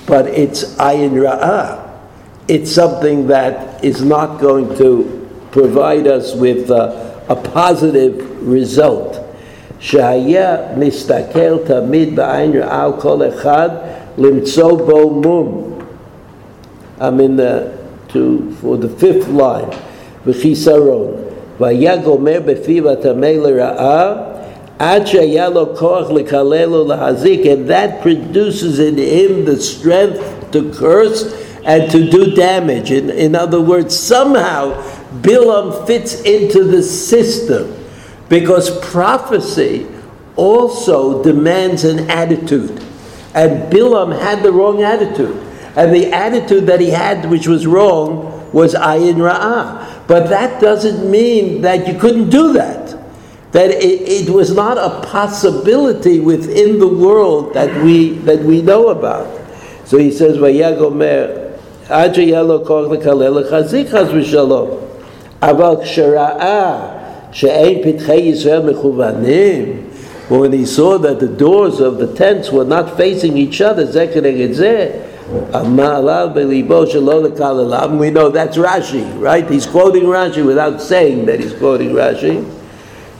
but 0.07 0.27
it's 0.27 0.64
ayin 0.77 1.12
ra'ah. 1.12 1.89
It's 2.49 2.73
something 2.73 3.27
that 3.29 3.85
is 3.85 4.03
not 4.03 4.41
going 4.41 4.77
to 4.79 5.29
provide 5.53 6.07
us 6.07 6.35
with 6.35 6.71
a, 6.71 7.25
a 7.29 7.37
positive 7.37 8.47
result. 8.47 9.16
שהיה 9.81 10.57
מסתכל 10.77 11.59
תמיד 11.59 12.16
בעין 12.16 12.53
רעה 12.57 12.85
על 12.85 12.93
כל 12.99 13.29
אחד 13.29 13.68
למצוא 14.18 14.73
בו 14.73 15.11
מום. 15.11 15.64
I'm 17.01 17.21
in 17.21 17.37
the, 17.37 17.79
to, 18.09 18.51
for 18.61 18.77
the 18.77 18.89
fifth 18.89 19.29
line, 19.29 19.71
וחיסרון. 20.27 21.14
והיה 21.61 21.97
גומר 21.97 22.41
בפיו 22.45 22.91
הטמא 22.91 23.27
לרעה 23.27 24.14
עד 24.79 25.07
שהיה 25.07 25.49
לו 25.49 25.77
כוח 25.77 26.11
לקלל 26.11 26.75
ולהזיק, 26.75 27.43
and 27.45 27.68
that 27.71 28.03
produces 28.03 28.79
in 28.79 28.97
him 28.97 29.45
the 29.45 29.61
strength 29.61 30.21
to 30.53 30.73
curse 30.73 31.35
and 31.64 31.91
to 31.91 32.11
do 32.11 32.35
damage. 32.35 32.91
In, 32.91 33.11
in 33.11 33.35
other 33.35 33.61
words, 33.61 33.99
somehow 33.99 34.73
Bilam 35.21 35.87
fits 35.87 36.23
into 36.23 36.64
the 36.64 36.83
system 36.83 37.77
because 38.29 38.71
prophecy 38.81 39.87
also 40.37 41.23
demands 41.23 41.85
an 41.85 42.11
attitude. 42.11 42.83
And 43.35 43.71
Bilam 43.73 44.18
had 44.18 44.43
the 44.43 44.53
wrong 44.53 44.83
attitude. 44.83 45.37
And 45.77 45.95
the 45.95 46.12
attitude 46.12 46.66
that 46.66 46.81
he 46.81 46.91
had, 46.91 47.31
which 47.31 47.47
was 47.47 47.66
wrong, 47.66 48.51
was 48.53 48.75
ayin 48.75 49.16
ra'ah. 49.16 50.07
But 50.07 50.29
that 50.29 50.61
doesn't 50.61 51.09
mean 51.09 51.62
that 51.62 51.87
you 51.87 51.99
couldn't 51.99 52.31
do 52.31 52.53
that. 52.55 52.97
That 53.53 53.71
it, 53.71 54.27
it 54.27 54.31
was 54.31 54.55
not 54.55 54.79
a 54.79 55.07
possibility 55.07 56.21
within 56.21 56.79
the 56.79 56.89
world 56.89 57.55
that 57.55 57.83
we, 57.83 58.11
that 58.21 58.41
we 58.41 58.62
know 58.62 58.89
about. 58.89 59.29
So 59.85 59.99
he 59.99 60.11
says, 60.11 60.37
Vayagomer, 60.37 61.59
Aja 61.89 62.23
yalo 62.23 62.64
koch 62.64 62.89
lekalel 62.91 63.49
chazik 63.49 63.89
chaz 63.89 64.11
v'shalom. 64.12 64.89
Aval 65.41 65.83
k'shara'ah, 65.83 67.01
שאין 67.33 67.83
פתחי 67.83 68.14
ישראל 68.14 68.62
מכוונים, 68.62 69.87
when 70.29 70.53
he 70.53 70.64
saw 70.64 70.97
that 70.99 71.18
the 71.18 71.27
doors 71.27 71.81
of 71.81 71.99
the 71.99 72.07
tents 72.14 72.51
were 72.53 72.64
not 72.64 72.97
facing 72.97 73.37
each 73.37 73.61
other, 73.61 73.85
זה 73.85 74.07
כנגד 74.14 74.53
זה, 74.53 74.91
אמר 75.55 76.27
בליבו 76.35 76.87
שלא 76.87 77.23
לקללם, 77.23 77.99
we 78.01 78.11
know 78.11 78.29
that's 78.29 78.57
Rashi, 78.57 79.05
right? 79.21 79.49
He's 79.49 79.66
quoting 79.66 80.05
Rashi 80.05 80.45
without 80.45 80.81
saying 80.81 81.27
that 81.27 81.41
he's 81.41 81.53
quoting 81.53 81.95
Rashi. 81.95 82.45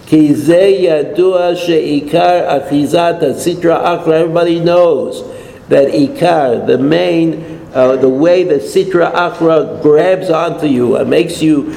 כי 0.07 0.34
זה 0.34 0.57
ידוע 0.57 1.55
שעיקר 1.55 2.40
אחיזת 2.46 3.14
הסטרה 3.30 3.94
אחרא, 3.94 4.24
everybody 4.24 4.59
knows 4.59 5.22
that 5.68 5.88
ikar, 5.94 6.66
the 6.66 6.78
main, 6.78 7.61
uh, 7.72 7.94
the 7.94 8.09
way 8.09 8.42
the 8.42 8.59
sitra 8.59 9.14
akra 9.14 9.78
grabs 9.80 10.28
onto 10.28 10.66
you 10.66 10.96
and 10.96 11.09
makes 11.09 11.40
you 11.40 11.72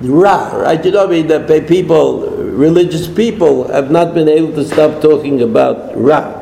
Ra, 0.00 0.56
right? 0.56 0.84
You 0.84 0.90
know, 0.90 1.06
I 1.06 1.10
mean, 1.10 1.26
the 1.28 1.64
people, 1.68 2.28
religious 2.66 3.06
people, 3.06 3.68
have 3.68 3.90
not 3.90 4.14
been 4.14 4.28
able 4.28 4.52
to 4.54 4.64
stop 4.64 5.00
talking 5.00 5.42
about 5.42 5.96
Ra. 5.96 6.35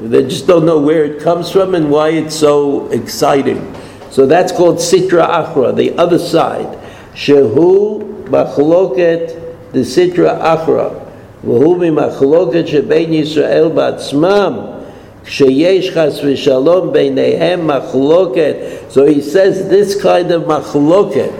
They 0.00 0.22
just 0.22 0.46
don't 0.46 0.64
know 0.64 0.80
where 0.80 1.04
it 1.04 1.20
comes 1.20 1.50
from 1.50 1.74
and 1.74 1.90
why 1.90 2.10
it's 2.10 2.34
so 2.34 2.88
exciting. 2.90 3.74
So 4.10 4.26
that's 4.26 4.50
called 4.50 4.76
Sitra 4.76 5.26
Achra, 5.28 5.76
the 5.76 5.96
other 5.98 6.18
side. 6.18 6.78
Shehu 7.14 8.24
machloket 8.24 9.72
the 9.72 9.80
Sitra 9.80 10.40
Achra. 10.40 11.06
והוא 11.44 11.76
ממחלוקת 11.78 12.66
שבין 12.66 13.12
ישראל 13.12 13.68
בעצמם 13.74 14.58
כשיש 15.24 15.90
חס 15.90 16.20
ושלום 16.24 16.92
ביניהם 16.92 17.66
מחלוקת. 17.66 18.54
So 18.90 19.06
he 19.06 19.20
says 19.20 19.68
this 19.68 20.02
kind 20.02 20.30
of 20.30 20.46
מחלוקת 20.46 21.32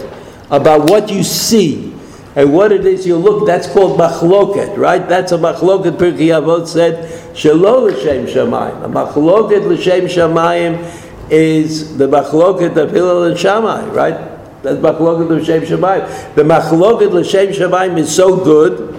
about 0.49 0.89
what 0.89 1.09
you 1.09 1.23
see 1.23 1.93
and 2.35 2.53
what 2.53 2.71
it 2.71 2.85
is 2.85 3.05
you 3.05 3.17
look, 3.17 3.45
that's 3.45 3.67
called 3.67 3.99
machloket, 3.99 4.77
right? 4.77 5.07
That's 5.07 5.33
a 5.33 5.37
machloket 5.37 5.97
Pirkei 5.97 6.31
Avot 6.31 6.67
said, 6.67 7.24
Shelo 7.36 7.92
l'shem 7.92 8.24
shamayim. 8.26 8.82
A 8.82 8.88
machloket 8.88 9.66
l'shem 9.66 10.06
shamayim 10.06 11.30
is 11.30 11.98
the 11.98 12.08
machloket 12.08 12.74
of 12.78 12.90
Hillel 12.90 13.24
and 13.24 13.38
Shammai, 13.38 13.84
right? 13.88 14.62
That's 14.62 14.78
machloket 14.78 15.28
l'shem 15.28 15.62
shamayim. 15.62 16.34
The 16.34 16.42
machloket 16.42 17.12
l'shem 17.12 17.48
shamayim 17.48 17.98
is 17.98 18.14
so 18.14 18.42
good 18.42 18.94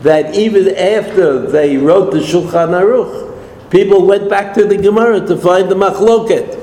that 0.00 0.34
even 0.34 0.74
after 0.74 1.50
they 1.50 1.76
wrote 1.76 2.12
the 2.12 2.20
Shulchan 2.20 2.70
Aruch, 2.70 3.70
people 3.70 4.06
went 4.06 4.30
back 4.30 4.54
to 4.54 4.64
the 4.64 4.78
Gemara 4.78 5.26
to 5.26 5.36
find 5.36 5.70
the 5.70 5.74
machloket. 5.74 6.62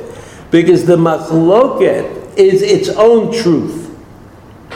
Because 0.49 0.87
the 0.87 0.97
machloket 0.97 2.37
is 2.37 2.63
its 2.63 2.89
own 2.89 3.31
truth. 3.31 3.95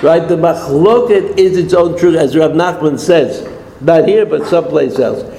Right? 0.03 0.27
The 0.27 0.37
machloket 0.37 1.39
is 1.39 1.57
its 1.57 1.73
own 1.73 1.97
truth, 1.97 2.15
as 2.15 2.37
Rav 2.37 2.51
Nachman 2.51 2.99
says. 2.99 3.47
Not 3.81 4.07
here, 4.07 4.25
but 4.25 4.45
someplace 4.45 4.99
else. 4.99 5.36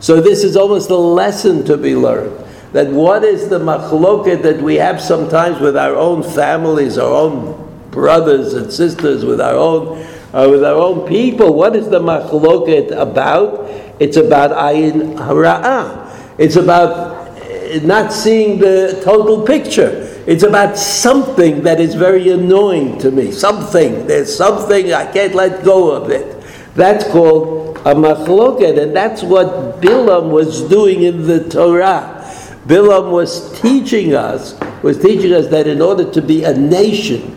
So 0.00 0.20
this 0.20 0.44
is 0.44 0.56
almost 0.56 0.90
a 0.90 0.96
lesson 0.96 1.64
to 1.66 1.76
be 1.76 1.94
learned. 1.94 2.44
That 2.72 2.88
what 2.88 3.24
is 3.24 3.48
the 3.48 3.58
machloket 3.58 4.42
that 4.42 4.60
we 4.60 4.76
have 4.76 5.00
sometimes 5.00 5.60
with 5.60 5.76
our 5.76 5.94
own 5.94 6.22
families, 6.22 6.98
our 6.98 7.12
own 7.12 7.62
brothers 7.90 8.54
and 8.54 8.72
sisters, 8.72 9.24
with 9.24 9.40
our 9.40 9.54
own, 9.54 9.98
uh, 10.32 10.48
with 10.50 10.64
our 10.64 10.74
own 10.74 11.06
people? 11.06 11.54
What 11.54 11.76
is 11.76 11.88
the 11.88 12.00
machloket 12.00 12.90
about? 12.90 13.70
It's 14.00 14.16
about 14.16 14.50
ayin 14.50 15.16
hara'ah. 15.16 16.38
It's 16.38 16.56
about 16.56 16.90
uh, 16.90 17.80
not 17.82 18.12
seeing 18.12 18.58
the 18.58 19.00
total 19.04 19.42
picture. 19.46 20.02
It's 20.26 20.42
about 20.42 20.76
something 20.76 21.62
that 21.62 21.80
is 21.80 21.94
very 21.94 22.30
annoying 22.30 22.98
to 22.98 23.10
me. 23.10 23.30
Something. 23.30 24.06
There's 24.06 24.34
something 24.36 24.92
I 24.92 25.10
can't 25.10 25.34
let 25.34 25.64
go 25.64 25.92
of 25.92 26.10
it. 26.10 26.35
That's 26.76 27.10
called 27.10 27.78
a 27.78 27.94
machloket, 27.94 28.78
and 28.80 28.94
that's 28.94 29.22
what 29.22 29.80
Bilam 29.80 30.30
was 30.30 30.62
doing 30.68 31.04
in 31.04 31.26
the 31.26 31.48
Torah. 31.48 32.22
Bilam 32.66 33.10
was 33.10 33.58
teaching 33.62 34.14
us, 34.14 34.60
was 34.82 34.98
teaching 35.00 35.32
us 35.32 35.46
that 35.48 35.66
in 35.66 35.80
order 35.80 36.10
to 36.12 36.20
be 36.20 36.44
a 36.44 36.52
nation, 36.52 37.34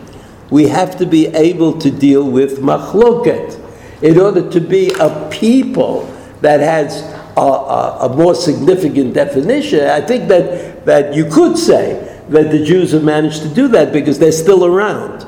we 0.50 0.68
have 0.68 0.98
to 0.98 1.06
be 1.06 1.28
able 1.28 1.78
to 1.78 1.90
deal 1.90 2.30
with 2.30 2.58
machloket. 2.58 3.58
In 4.02 4.20
order 4.20 4.50
to 4.50 4.60
be 4.60 4.90
a 5.00 5.28
people 5.30 6.04
that 6.42 6.60
has 6.60 7.02
a, 7.36 7.40
a, 7.40 8.08
a 8.10 8.16
more 8.16 8.34
significant 8.34 9.14
definition, 9.14 9.86
I 9.88 10.02
think 10.02 10.28
that, 10.28 10.84
that 10.84 11.14
you 11.14 11.24
could 11.30 11.56
say 11.56 12.22
that 12.28 12.50
the 12.50 12.62
Jews 12.62 12.92
have 12.92 13.04
managed 13.04 13.42
to 13.42 13.48
do 13.48 13.68
that 13.68 13.92
because 13.92 14.18
they're 14.18 14.32
still 14.32 14.66
around. 14.66 15.26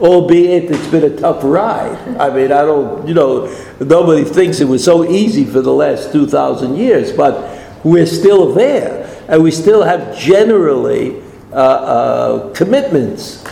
Albeit 0.00 0.70
it's 0.70 0.86
been 0.88 1.04
a 1.04 1.16
tough 1.16 1.42
ride. 1.44 1.98
I 2.18 2.34
mean, 2.34 2.52
I 2.52 2.62
don't, 2.62 3.06
you 3.06 3.14
know, 3.14 3.46
nobody 3.80 4.24
thinks 4.24 4.60
it 4.60 4.68
was 4.68 4.82
so 4.82 5.04
easy 5.04 5.44
for 5.44 5.60
the 5.60 5.72
last 5.72 6.12
2,000 6.12 6.76
years, 6.76 7.12
but 7.12 7.58
we're 7.84 8.06
still 8.06 8.52
there. 8.54 9.06
And 9.28 9.42
we 9.42 9.50
still 9.50 9.82
have 9.82 10.16
generally 10.16 11.22
uh, 11.52 11.54
uh, 11.54 12.54
commitments 12.54 13.44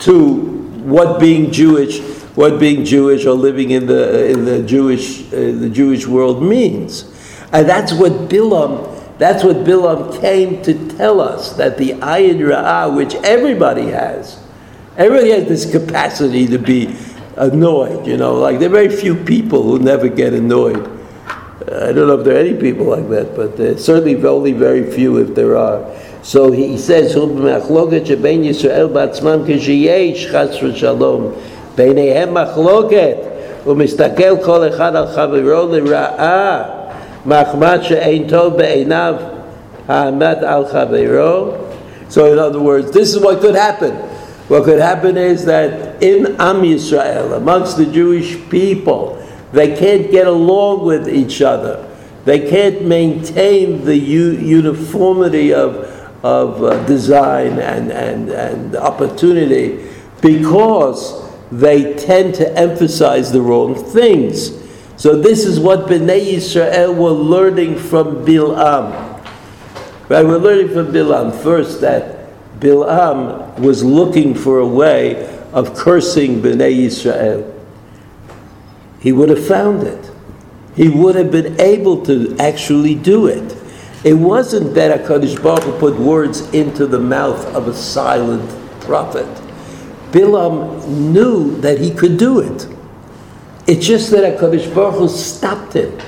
to 0.00 0.40
what 0.82 1.20
being 1.20 1.52
Jewish, 1.52 2.00
what 2.34 2.58
being 2.58 2.84
Jewish 2.84 3.24
or 3.24 3.34
living 3.34 3.70
in 3.70 3.86
the, 3.86 4.28
in 4.28 4.44
the, 4.44 4.62
Jewish, 4.62 5.32
uh, 5.32 5.36
the 5.36 5.70
Jewish 5.70 6.06
world 6.06 6.42
means. 6.42 7.04
And 7.52 7.68
that's 7.68 7.92
what 7.92 8.12
Bilam 8.28 8.92
that's 9.22 9.44
what 9.44 9.58
Bilam 9.58 10.20
came 10.20 10.62
to 10.62 10.74
tell 10.96 11.20
us 11.20 11.52
that 11.56 11.78
the 11.78 11.90
ayin 11.90 12.38
ra'ah, 12.38 12.92
which 12.92 13.14
everybody 13.16 13.86
has, 13.90 14.41
everybody 14.97 15.29
has 15.31 15.47
this 15.47 15.71
capacity 15.71 16.47
to 16.47 16.57
be 16.57 16.95
annoyed. 17.37 18.05
You 18.07 18.17
know, 18.17 18.35
like 18.35 18.59
there 18.59 18.69
are 18.69 18.71
very 18.71 18.89
few 18.89 19.15
people 19.15 19.63
who 19.63 19.79
never 19.79 20.07
get 20.07 20.33
annoyed. 20.33 20.97
I 21.67 21.91
don't 21.91 22.07
know 22.07 22.19
if 22.19 22.25
there 22.25 22.35
are 22.35 22.39
any 22.39 22.57
people 22.57 22.85
like 22.85 23.09
that, 23.09 23.35
but 23.35 23.57
there's 23.57 23.83
certainly 23.83 24.15
only 24.25 24.53
very 24.53 24.89
few 24.89 25.17
if 25.17 25.35
there 25.35 25.57
are. 25.57 25.83
So 26.23 26.51
he 26.51 26.77
says, 26.77 27.15
שבין 28.05 28.43
ישראל 28.43 28.87
בעצמם 28.87 29.43
כשיש 29.47 30.27
חס 30.27 30.63
ושלום 30.63 31.31
ביניהם 31.75 32.33
מחלוקת 32.33 33.17
ומסתכל 33.65 34.37
כל 34.41 34.67
אחד 34.67 34.95
על 34.95 35.07
חברו 35.07 35.67
לרעה 35.71 36.63
מחמד 37.25 37.79
שאין 37.81 38.27
טוב 38.27 38.57
בעיניו 38.57 39.15
העמד 39.87 40.37
על 40.41 40.65
חברו. 40.65 41.51
So 42.09 42.31
in 42.31 42.39
other 42.39 42.61
words, 42.61 42.91
this 42.91 43.13
is 43.13 43.19
what 43.19 43.41
could 43.41 43.55
happen. 43.55 43.93
What 44.52 44.64
could 44.64 44.80
happen 44.80 45.16
is 45.16 45.46
that 45.46 46.02
in 46.02 46.26
Am 46.38 46.60
Yisrael, 46.60 47.34
amongst 47.38 47.78
the 47.78 47.86
Jewish 47.86 48.36
people, 48.50 49.16
they 49.50 49.74
can't 49.74 50.10
get 50.10 50.26
along 50.26 50.84
with 50.84 51.08
each 51.08 51.40
other. 51.40 51.88
They 52.26 52.50
can't 52.50 52.84
maintain 52.84 53.82
the 53.86 53.96
u- 53.96 54.32
uniformity 54.32 55.54
of, 55.54 55.76
of 56.22 56.62
uh, 56.62 56.84
design 56.84 57.60
and, 57.60 57.90
and, 57.90 58.28
and 58.28 58.76
opportunity 58.76 59.88
because 60.20 61.26
they 61.50 61.94
tend 61.94 62.34
to 62.34 62.54
emphasize 62.54 63.32
the 63.32 63.40
wrong 63.40 63.74
things. 63.74 64.52
So 64.98 65.18
this 65.18 65.46
is 65.46 65.60
what 65.60 65.86
Bnei 65.86 66.34
Yisrael 66.34 66.94
were 66.94 67.08
learning 67.08 67.78
from 67.78 68.22
Bilam. 68.26 68.92
Right, 70.10 70.26
we're 70.26 70.36
learning 70.36 70.74
from 70.74 70.88
Bilam 70.88 71.34
first 71.42 71.80
that 71.80 72.21
Bilam 72.62 73.58
was 73.58 73.82
looking 73.82 74.36
for 74.36 74.60
a 74.60 74.66
way 74.66 75.26
of 75.52 75.74
cursing 75.74 76.40
Bnei 76.40 76.86
Yisrael. 76.86 77.52
He 79.00 79.10
would 79.10 79.30
have 79.30 79.44
found 79.44 79.82
it. 79.82 80.10
He 80.76 80.88
would 80.88 81.16
have 81.16 81.32
been 81.32 81.60
able 81.60 82.04
to 82.06 82.36
actually 82.38 82.94
do 82.94 83.26
it. 83.26 83.56
It 84.04 84.14
wasn't 84.14 84.74
that 84.74 85.00
HaKadosh 85.00 85.42
Baruch 85.42 85.64
Hu 85.64 85.78
put 85.80 85.98
words 85.98 86.40
into 86.54 86.86
the 86.86 87.00
mouth 87.00 87.44
of 87.54 87.66
a 87.66 87.74
silent 87.74 88.48
prophet. 88.80 89.26
Bilam 90.12 90.86
knew 90.86 91.60
that 91.62 91.80
he 91.80 91.90
could 91.90 92.16
do 92.16 92.38
it. 92.38 92.68
It's 93.66 93.84
just 93.84 94.12
that 94.12 94.38
HaKadosh 94.38 94.72
Baruch 94.72 95.00
Hu 95.00 95.08
stopped 95.08 95.72
him. 95.72 95.98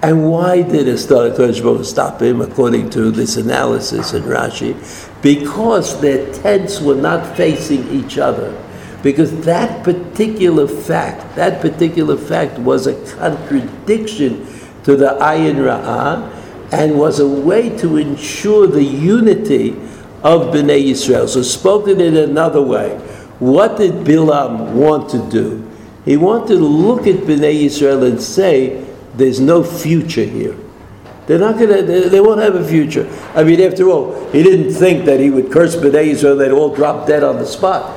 And 0.00 0.30
why 0.30 0.62
did 0.62 0.86
Baruch 1.08 1.84
stop 1.84 2.22
him, 2.22 2.40
according 2.40 2.90
to 2.90 3.10
this 3.10 3.36
analysis 3.36 4.12
in 4.14 4.22
Rashi? 4.22 4.76
Because 5.22 6.00
their 6.00 6.32
tents 6.34 6.80
were 6.80 6.94
not 6.94 7.36
facing 7.36 7.88
each 7.88 8.16
other. 8.16 8.56
Because 9.02 9.44
that 9.44 9.82
particular 9.82 10.68
fact, 10.68 11.34
that 11.34 11.60
particular 11.60 12.16
fact 12.16 12.58
was 12.58 12.86
a 12.86 12.94
contradiction 13.16 14.46
to 14.84 14.96
the 14.96 15.16
Ayin 15.20 15.56
Ra'ah 15.56 16.32
and 16.72 16.98
was 16.98 17.18
a 17.18 17.28
way 17.28 17.76
to 17.78 17.96
ensure 17.96 18.66
the 18.66 18.84
unity 18.84 19.70
of 20.22 20.54
Bnei 20.54 20.90
Yisrael. 20.90 21.28
So 21.28 21.42
spoken 21.42 22.00
in 22.00 22.16
another 22.16 22.62
way, 22.62 22.96
what 23.38 23.78
did 23.78 24.04
Bilam 24.04 24.72
want 24.72 25.08
to 25.10 25.30
do? 25.30 25.68
He 26.04 26.16
wanted 26.16 26.56
to 26.56 26.64
look 26.64 27.06
at 27.06 27.16
Bnei 27.16 27.62
Israel 27.62 28.04
and 28.04 28.20
say, 28.20 28.84
there's 29.18 29.40
no 29.40 29.62
future 29.62 30.24
here. 30.24 30.56
They're 31.26 31.38
not 31.38 31.58
gonna, 31.58 31.82
they, 31.82 32.08
they 32.08 32.20
won't 32.20 32.40
have 32.40 32.54
a 32.54 32.66
future. 32.66 33.06
I 33.34 33.44
mean, 33.44 33.60
after 33.60 33.90
all, 33.90 34.30
he 34.30 34.42
didn't 34.42 34.72
think 34.72 35.04
that 35.04 35.20
he 35.20 35.28
would 35.28 35.52
curse 35.52 35.76
Bnei 35.76 36.06
Israel, 36.06 36.36
they'd 36.36 36.52
all 36.52 36.74
drop 36.74 37.06
dead 37.06 37.22
on 37.22 37.36
the 37.36 37.46
spot. 37.46 37.94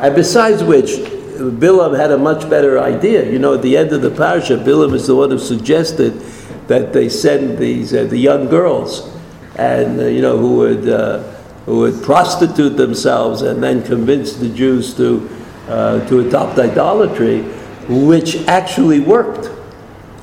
And 0.00 0.14
besides 0.14 0.62
which, 0.62 0.90
Bilam 1.36 1.96
had 1.96 2.10
a 2.10 2.18
much 2.18 2.48
better 2.50 2.78
idea. 2.78 3.30
You 3.30 3.38
know, 3.38 3.54
at 3.54 3.62
the 3.62 3.76
end 3.76 3.92
of 3.92 4.02
the 4.02 4.10
parasha, 4.10 4.56
Bilam 4.58 4.92
is 4.94 5.06
the 5.06 5.14
one 5.14 5.30
who 5.30 5.38
suggested 5.38 6.20
that 6.66 6.92
they 6.92 7.08
send 7.08 7.58
these 7.58 7.94
uh, 7.94 8.04
the 8.04 8.18
young 8.18 8.48
girls, 8.48 9.14
and 9.56 10.00
uh, 10.00 10.06
you 10.06 10.20
know 10.20 10.36
who 10.36 10.56
would 10.56 10.88
uh, 10.88 11.22
who 11.64 11.78
would 11.78 12.02
prostitute 12.02 12.76
themselves 12.76 13.42
and 13.42 13.62
then 13.62 13.82
convince 13.84 14.34
the 14.34 14.48
Jews 14.48 14.94
to 14.96 15.28
uh, 15.68 16.06
to 16.08 16.20
adopt 16.20 16.58
idolatry, 16.58 17.42
which 17.88 18.36
actually 18.48 19.00
worked. 19.00 19.55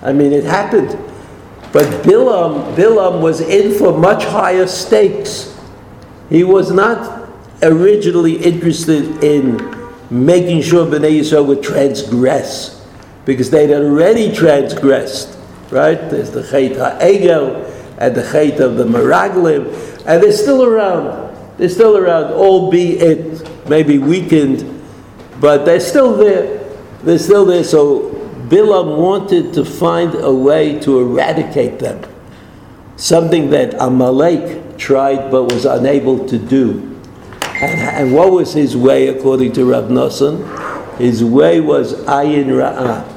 I 0.03 0.13
mean, 0.13 0.33
it 0.33 0.43
happened. 0.43 0.89
But 1.71 1.85
Bilam, 2.03 2.75
Bilam 2.75 3.21
was 3.21 3.41
in 3.41 3.77
for 3.77 3.97
much 3.97 4.23
higher 4.25 4.67
stakes. 4.67 5.57
He 6.29 6.43
was 6.43 6.71
not 6.71 7.29
originally 7.63 8.35
interested 8.35 9.23
in 9.23 9.57
making 10.11 10.61
sure 10.61 10.85
Bnei 10.85 11.19
Yisrael 11.19 11.47
would 11.47 11.63
transgress, 11.63 12.85
because 13.25 13.49
they'd 13.49 13.73
already 13.73 14.31
transgressed, 14.31 15.39
right? 15.71 15.95
There's 16.09 16.29
the 16.29 16.43
Chet 16.43 16.73
HaEgel 16.73 17.97
and 17.97 18.13
the 18.13 18.21
Chet 18.21 18.59
of 18.59 18.75
the 18.75 18.83
Meraglim, 18.83 19.73
and 20.05 20.21
they're 20.21 20.31
still 20.33 20.63
around. 20.63 21.57
They're 21.57 21.69
still 21.69 21.97
around, 21.97 22.33
albeit 22.33 23.69
maybe 23.69 23.97
weakened 23.97 24.73
but 25.43 25.65
they're 25.65 25.81
still 25.81 26.15
there. 26.15 26.63
They're 27.03 27.19
still 27.19 27.43
there. 27.43 27.65
So 27.65 28.12
Bilam 28.53 28.97
wanted 28.97 29.51
to 29.55 29.65
find 29.65 30.13
a 30.13 30.31
way 30.31 30.77
to 30.81 30.99
eradicate 30.99 31.79
them. 31.79 32.03
Something 32.97 33.49
that 33.49 33.73
Amalek 33.79 34.77
tried 34.77 35.31
but 35.31 35.45
was 35.45 35.65
unable 35.65 36.27
to 36.27 36.37
do. 36.37 36.99
And, 37.41 37.79
and 37.81 38.13
what 38.13 38.31
was 38.31 38.53
his 38.53 38.77
way, 38.77 39.07
according 39.07 39.53
to 39.53 39.65
Rav 39.65 39.85
Nosson? 39.85 40.45
His 40.99 41.23
way 41.23 41.61
was 41.61 41.95
ayin 42.03 42.45
ra'ah. 42.45 43.11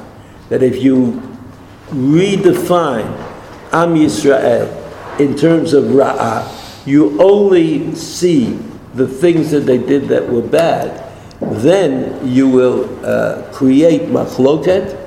That 0.49 0.63
if 0.63 0.81
you 0.81 1.21
redefine 1.89 3.05
Am 3.71 3.93
Yisrael 3.93 5.19
in 5.19 5.35
terms 5.35 5.73
of 5.73 5.83
ra'ah, 5.85 6.87
you 6.87 7.21
only 7.21 7.93
see 7.93 8.57
the 8.95 9.07
things 9.07 9.51
that 9.51 9.67
they 9.67 9.77
did 9.77 10.07
that 10.07 10.27
were 10.27 10.41
bad 10.41 11.03
then 11.39 12.27
you 12.27 12.49
will 12.49 13.05
uh, 13.05 13.43
create 13.53 14.03
machloket, 14.03 15.06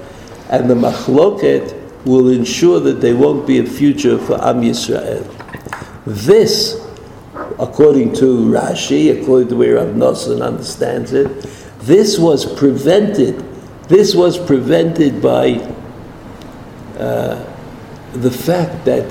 and 0.50 0.68
the 0.68 0.74
machloket 0.74 1.76
will 2.04 2.28
ensure 2.28 2.80
that 2.80 3.00
there 3.00 3.16
won't 3.16 3.46
be 3.46 3.58
a 3.58 3.64
future 3.64 4.18
for 4.18 4.34
Am 4.44 4.62
Yisrael. 4.62 5.24
This, 6.04 6.84
according 7.58 8.14
to 8.14 8.24
Rashi, 8.50 9.20
according 9.20 9.48
to 9.48 9.56
where 9.56 9.76
Rav 9.76 9.94
Nosson 9.94 10.44
understands 10.44 11.12
it. 11.12 11.28
This 11.80 12.18
was 12.18 12.44
prevented. 12.58 13.38
This 13.88 14.14
was 14.14 14.38
prevented 14.38 15.22
by 15.22 15.54
uh, 16.98 17.44
the 18.12 18.30
fact 18.30 18.84
that 18.86 19.04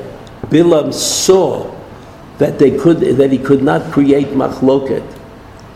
Bilam 0.50 0.94
saw 0.94 1.74
that 2.38 2.60
they 2.60 2.78
could 2.78 3.00
that 3.00 3.32
he 3.32 3.38
could 3.38 3.64
not 3.64 3.92
create 3.94 4.28
machloket. 4.28 5.06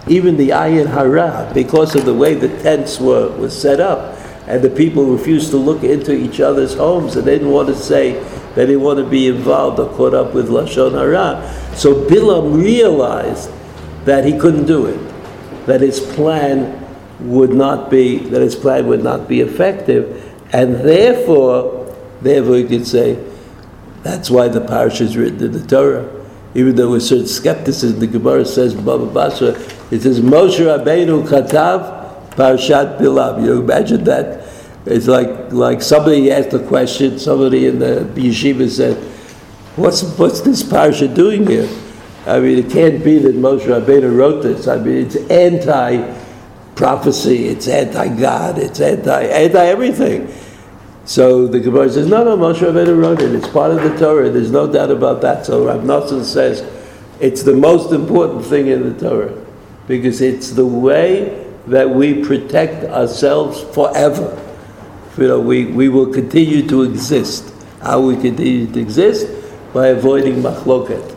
Even 0.07 0.36
the 0.36 0.49
ayin 0.49 0.88
hara, 0.88 1.49
because 1.53 1.95
of 1.95 2.03
the 2.05 2.14
way 2.14 2.34
the 2.34 2.49
tents 2.61 2.99
were, 2.99 3.30
were 3.38 3.49
set 3.49 3.80
up, 3.80 4.12
and 4.47 4.61
the 4.61 4.69
people 4.69 5.05
refused 5.05 5.51
to 5.51 5.57
look 5.57 5.83
into 5.83 6.13
each 6.13 6.39
other's 6.39 6.73
homes, 6.73 7.15
and 7.15 7.25
they 7.25 7.37
didn't 7.37 7.51
want 7.51 7.69
to 7.69 7.75
say 7.75 8.13
they 8.55 8.65
didn't 8.65 8.81
want 8.81 8.99
to 8.99 9.05
be 9.05 9.27
involved 9.27 9.79
or 9.79 9.91
caught 9.95 10.13
up 10.13 10.33
with 10.33 10.49
lashon 10.49 10.91
hara. 10.91 11.41
So 11.75 11.93
Bilam 12.05 12.61
realized 12.61 13.49
that 14.05 14.25
he 14.25 14.37
couldn't 14.37 14.65
do 14.65 14.85
it, 14.85 14.99
that 15.65 15.81
his 15.81 15.99
plan 15.99 16.79
would 17.19 17.53
not 17.53 17.89
be 17.89 18.17
that 18.17 18.41
his 18.41 18.55
plan 18.55 18.87
would 18.87 19.03
not 19.03 19.27
be 19.27 19.39
effective, 19.41 20.33
and 20.51 20.75
therefore, 20.75 21.95
therefore 22.21 22.57
you 22.57 22.67
could 22.67 22.85
say 22.85 23.17
that's 24.03 24.29
why 24.29 24.49
the 24.49 24.59
parsha 24.59 25.01
is 25.01 25.15
written 25.15 25.41
in 25.41 25.51
the 25.53 25.65
Torah. 25.65 26.09
Even 26.55 26.75
though 26.75 26.91
with 26.91 27.01
certain 27.01 27.25
skepticism, 27.25 27.99
the 27.99 28.05
Gemara 28.05 28.45
says, 28.45 28.75
Baba 28.75 29.07
Basra, 29.07 29.59
it 29.89 30.01
says, 30.01 30.19
Moshe 30.19 30.59
Rabbeinu 30.59 31.27
Katav 31.27 32.03
Parshat 32.36 32.99
Bilam. 32.99 33.43
You 33.43 33.61
imagine 33.61 34.03
that? 34.05 34.47
It's 34.86 35.07
like, 35.07 35.53
like 35.53 35.81
somebody 35.81 36.31
asked 36.31 36.53
a 36.53 36.59
question, 36.59 37.17
somebody 37.17 37.65
in 37.67 37.79
the 37.79 38.05
yeshiva 38.15 38.69
said, 38.69 38.97
what's, 39.77 40.03
what's 40.17 40.41
this 40.41 40.61
parsha 40.61 41.07
doing 41.13 41.47
here? 41.47 41.69
I 42.25 42.39
mean, 42.39 42.59
it 42.59 42.69
can't 42.69 43.03
be 43.03 43.17
that 43.19 43.36
Moshe 43.36 43.65
Rabbeinu 43.65 44.15
wrote 44.15 44.43
this. 44.43 44.65
I 44.67 44.77
mean, 44.77 45.05
it's 45.05 45.15
anti-prophecy, 45.29 47.47
it's 47.47 47.67
anti-God, 47.67 48.57
it's 48.57 48.81
anti, 48.81 49.23
anti-everything. 49.23 50.34
So 51.05 51.47
the 51.47 51.59
Gemara 51.59 51.89
says, 51.89 52.07
no, 52.07 52.23
no, 52.23 52.38
Moshe 52.38 52.59
Rabbeinu 52.59 52.97
wrote 53.01 53.21
it. 53.21 53.36
It's 53.36 53.47
part 53.47 53.71
of 53.71 53.84
the 53.84 53.97
Torah. 53.97 54.29
There's 54.29 54.51
no 54.51 54.71
doubt 54.71 54.91
about 54.91 55.19
that. 55.21 55.45
So 55.45 55.65
Rav 55.65 55.81
Nosson 55.81 56.23
says 56.23 56.63
it's 57.19 57.43
the 57.43 57.53
most 57.53 57.91
important 57.93 58.45
thing 58.45 58.67
in 58.67 58.84
the 58.84 59.09
Torah 59.09 59.34
because 59.88 60.21
it's 60.21 60.51
the 60.51 60.65
way 60.65 61.42
that 61.68 61.89
we 61.89 62.24
protect 62.24 62.84
ourselves 62.86 63.61
forever. 63.76 64.39
You 65.18 65.28
know, 65.28 65.39
we, 65.39 65.66
we 65.66 65.89
will 65.89 66.11
continue 66.11 66.68
to 66.68 66.84
exist. 66.84 67.53
How 67.82 68.01
we 68.01 68.16
continue 68.16 68.68
to 68.68 68.80
exist? 68.80 69.28
By 69.74 69.88
avoiding 69.88 70.36
machloket. 70.36 71.11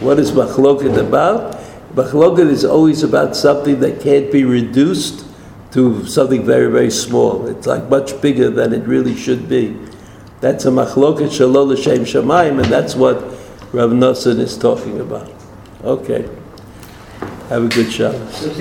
What 0.00 0.18
is 0.18 0.32
machloket 0.32 0.98
about? 0.98 1.60
Machloket 1.94 2.48
is 2.50 2.64
always 2.64 3.02
about 3.02 3.36
something 3.36 3.80
that 3.80 4.00
can't 4.00 4.32
be 4.32 4.44
reduced 4.44 5.26
to 5.72 6.04
something 6.06 6.44
very, 6.44 6.70
very 6.70 6.90
small. 6.90 7.46
It's 7.46 7.66
like 7.66 7.88
much 7.88 8.20
bigger 8.20 8.50
than 8.50 8.72
it 8.72 8.86
really 8.86 9.16
should 9.16 9.48
be. 9.48 9.76
That's 10.40 10.64
a 10.64 10.70
machloket 10.70 11.30
shalol 11.30 11.68
l'shem 11.68 12.04
shamayim, 12.04 12.62
and 12.62 12.72
that's 12.72 12.94
what 12.94 13.16
Rav 13.72 13.90
Nosson 13.90 14.38
is 14.38 14.56
talking 14.56 15.00
about. 15.00 15.32
Okay. 15.82 16.28
Have 17.48 17.64
a 17.64 17.68
good 17.68 17.92
Shabbos. 17.92 18.56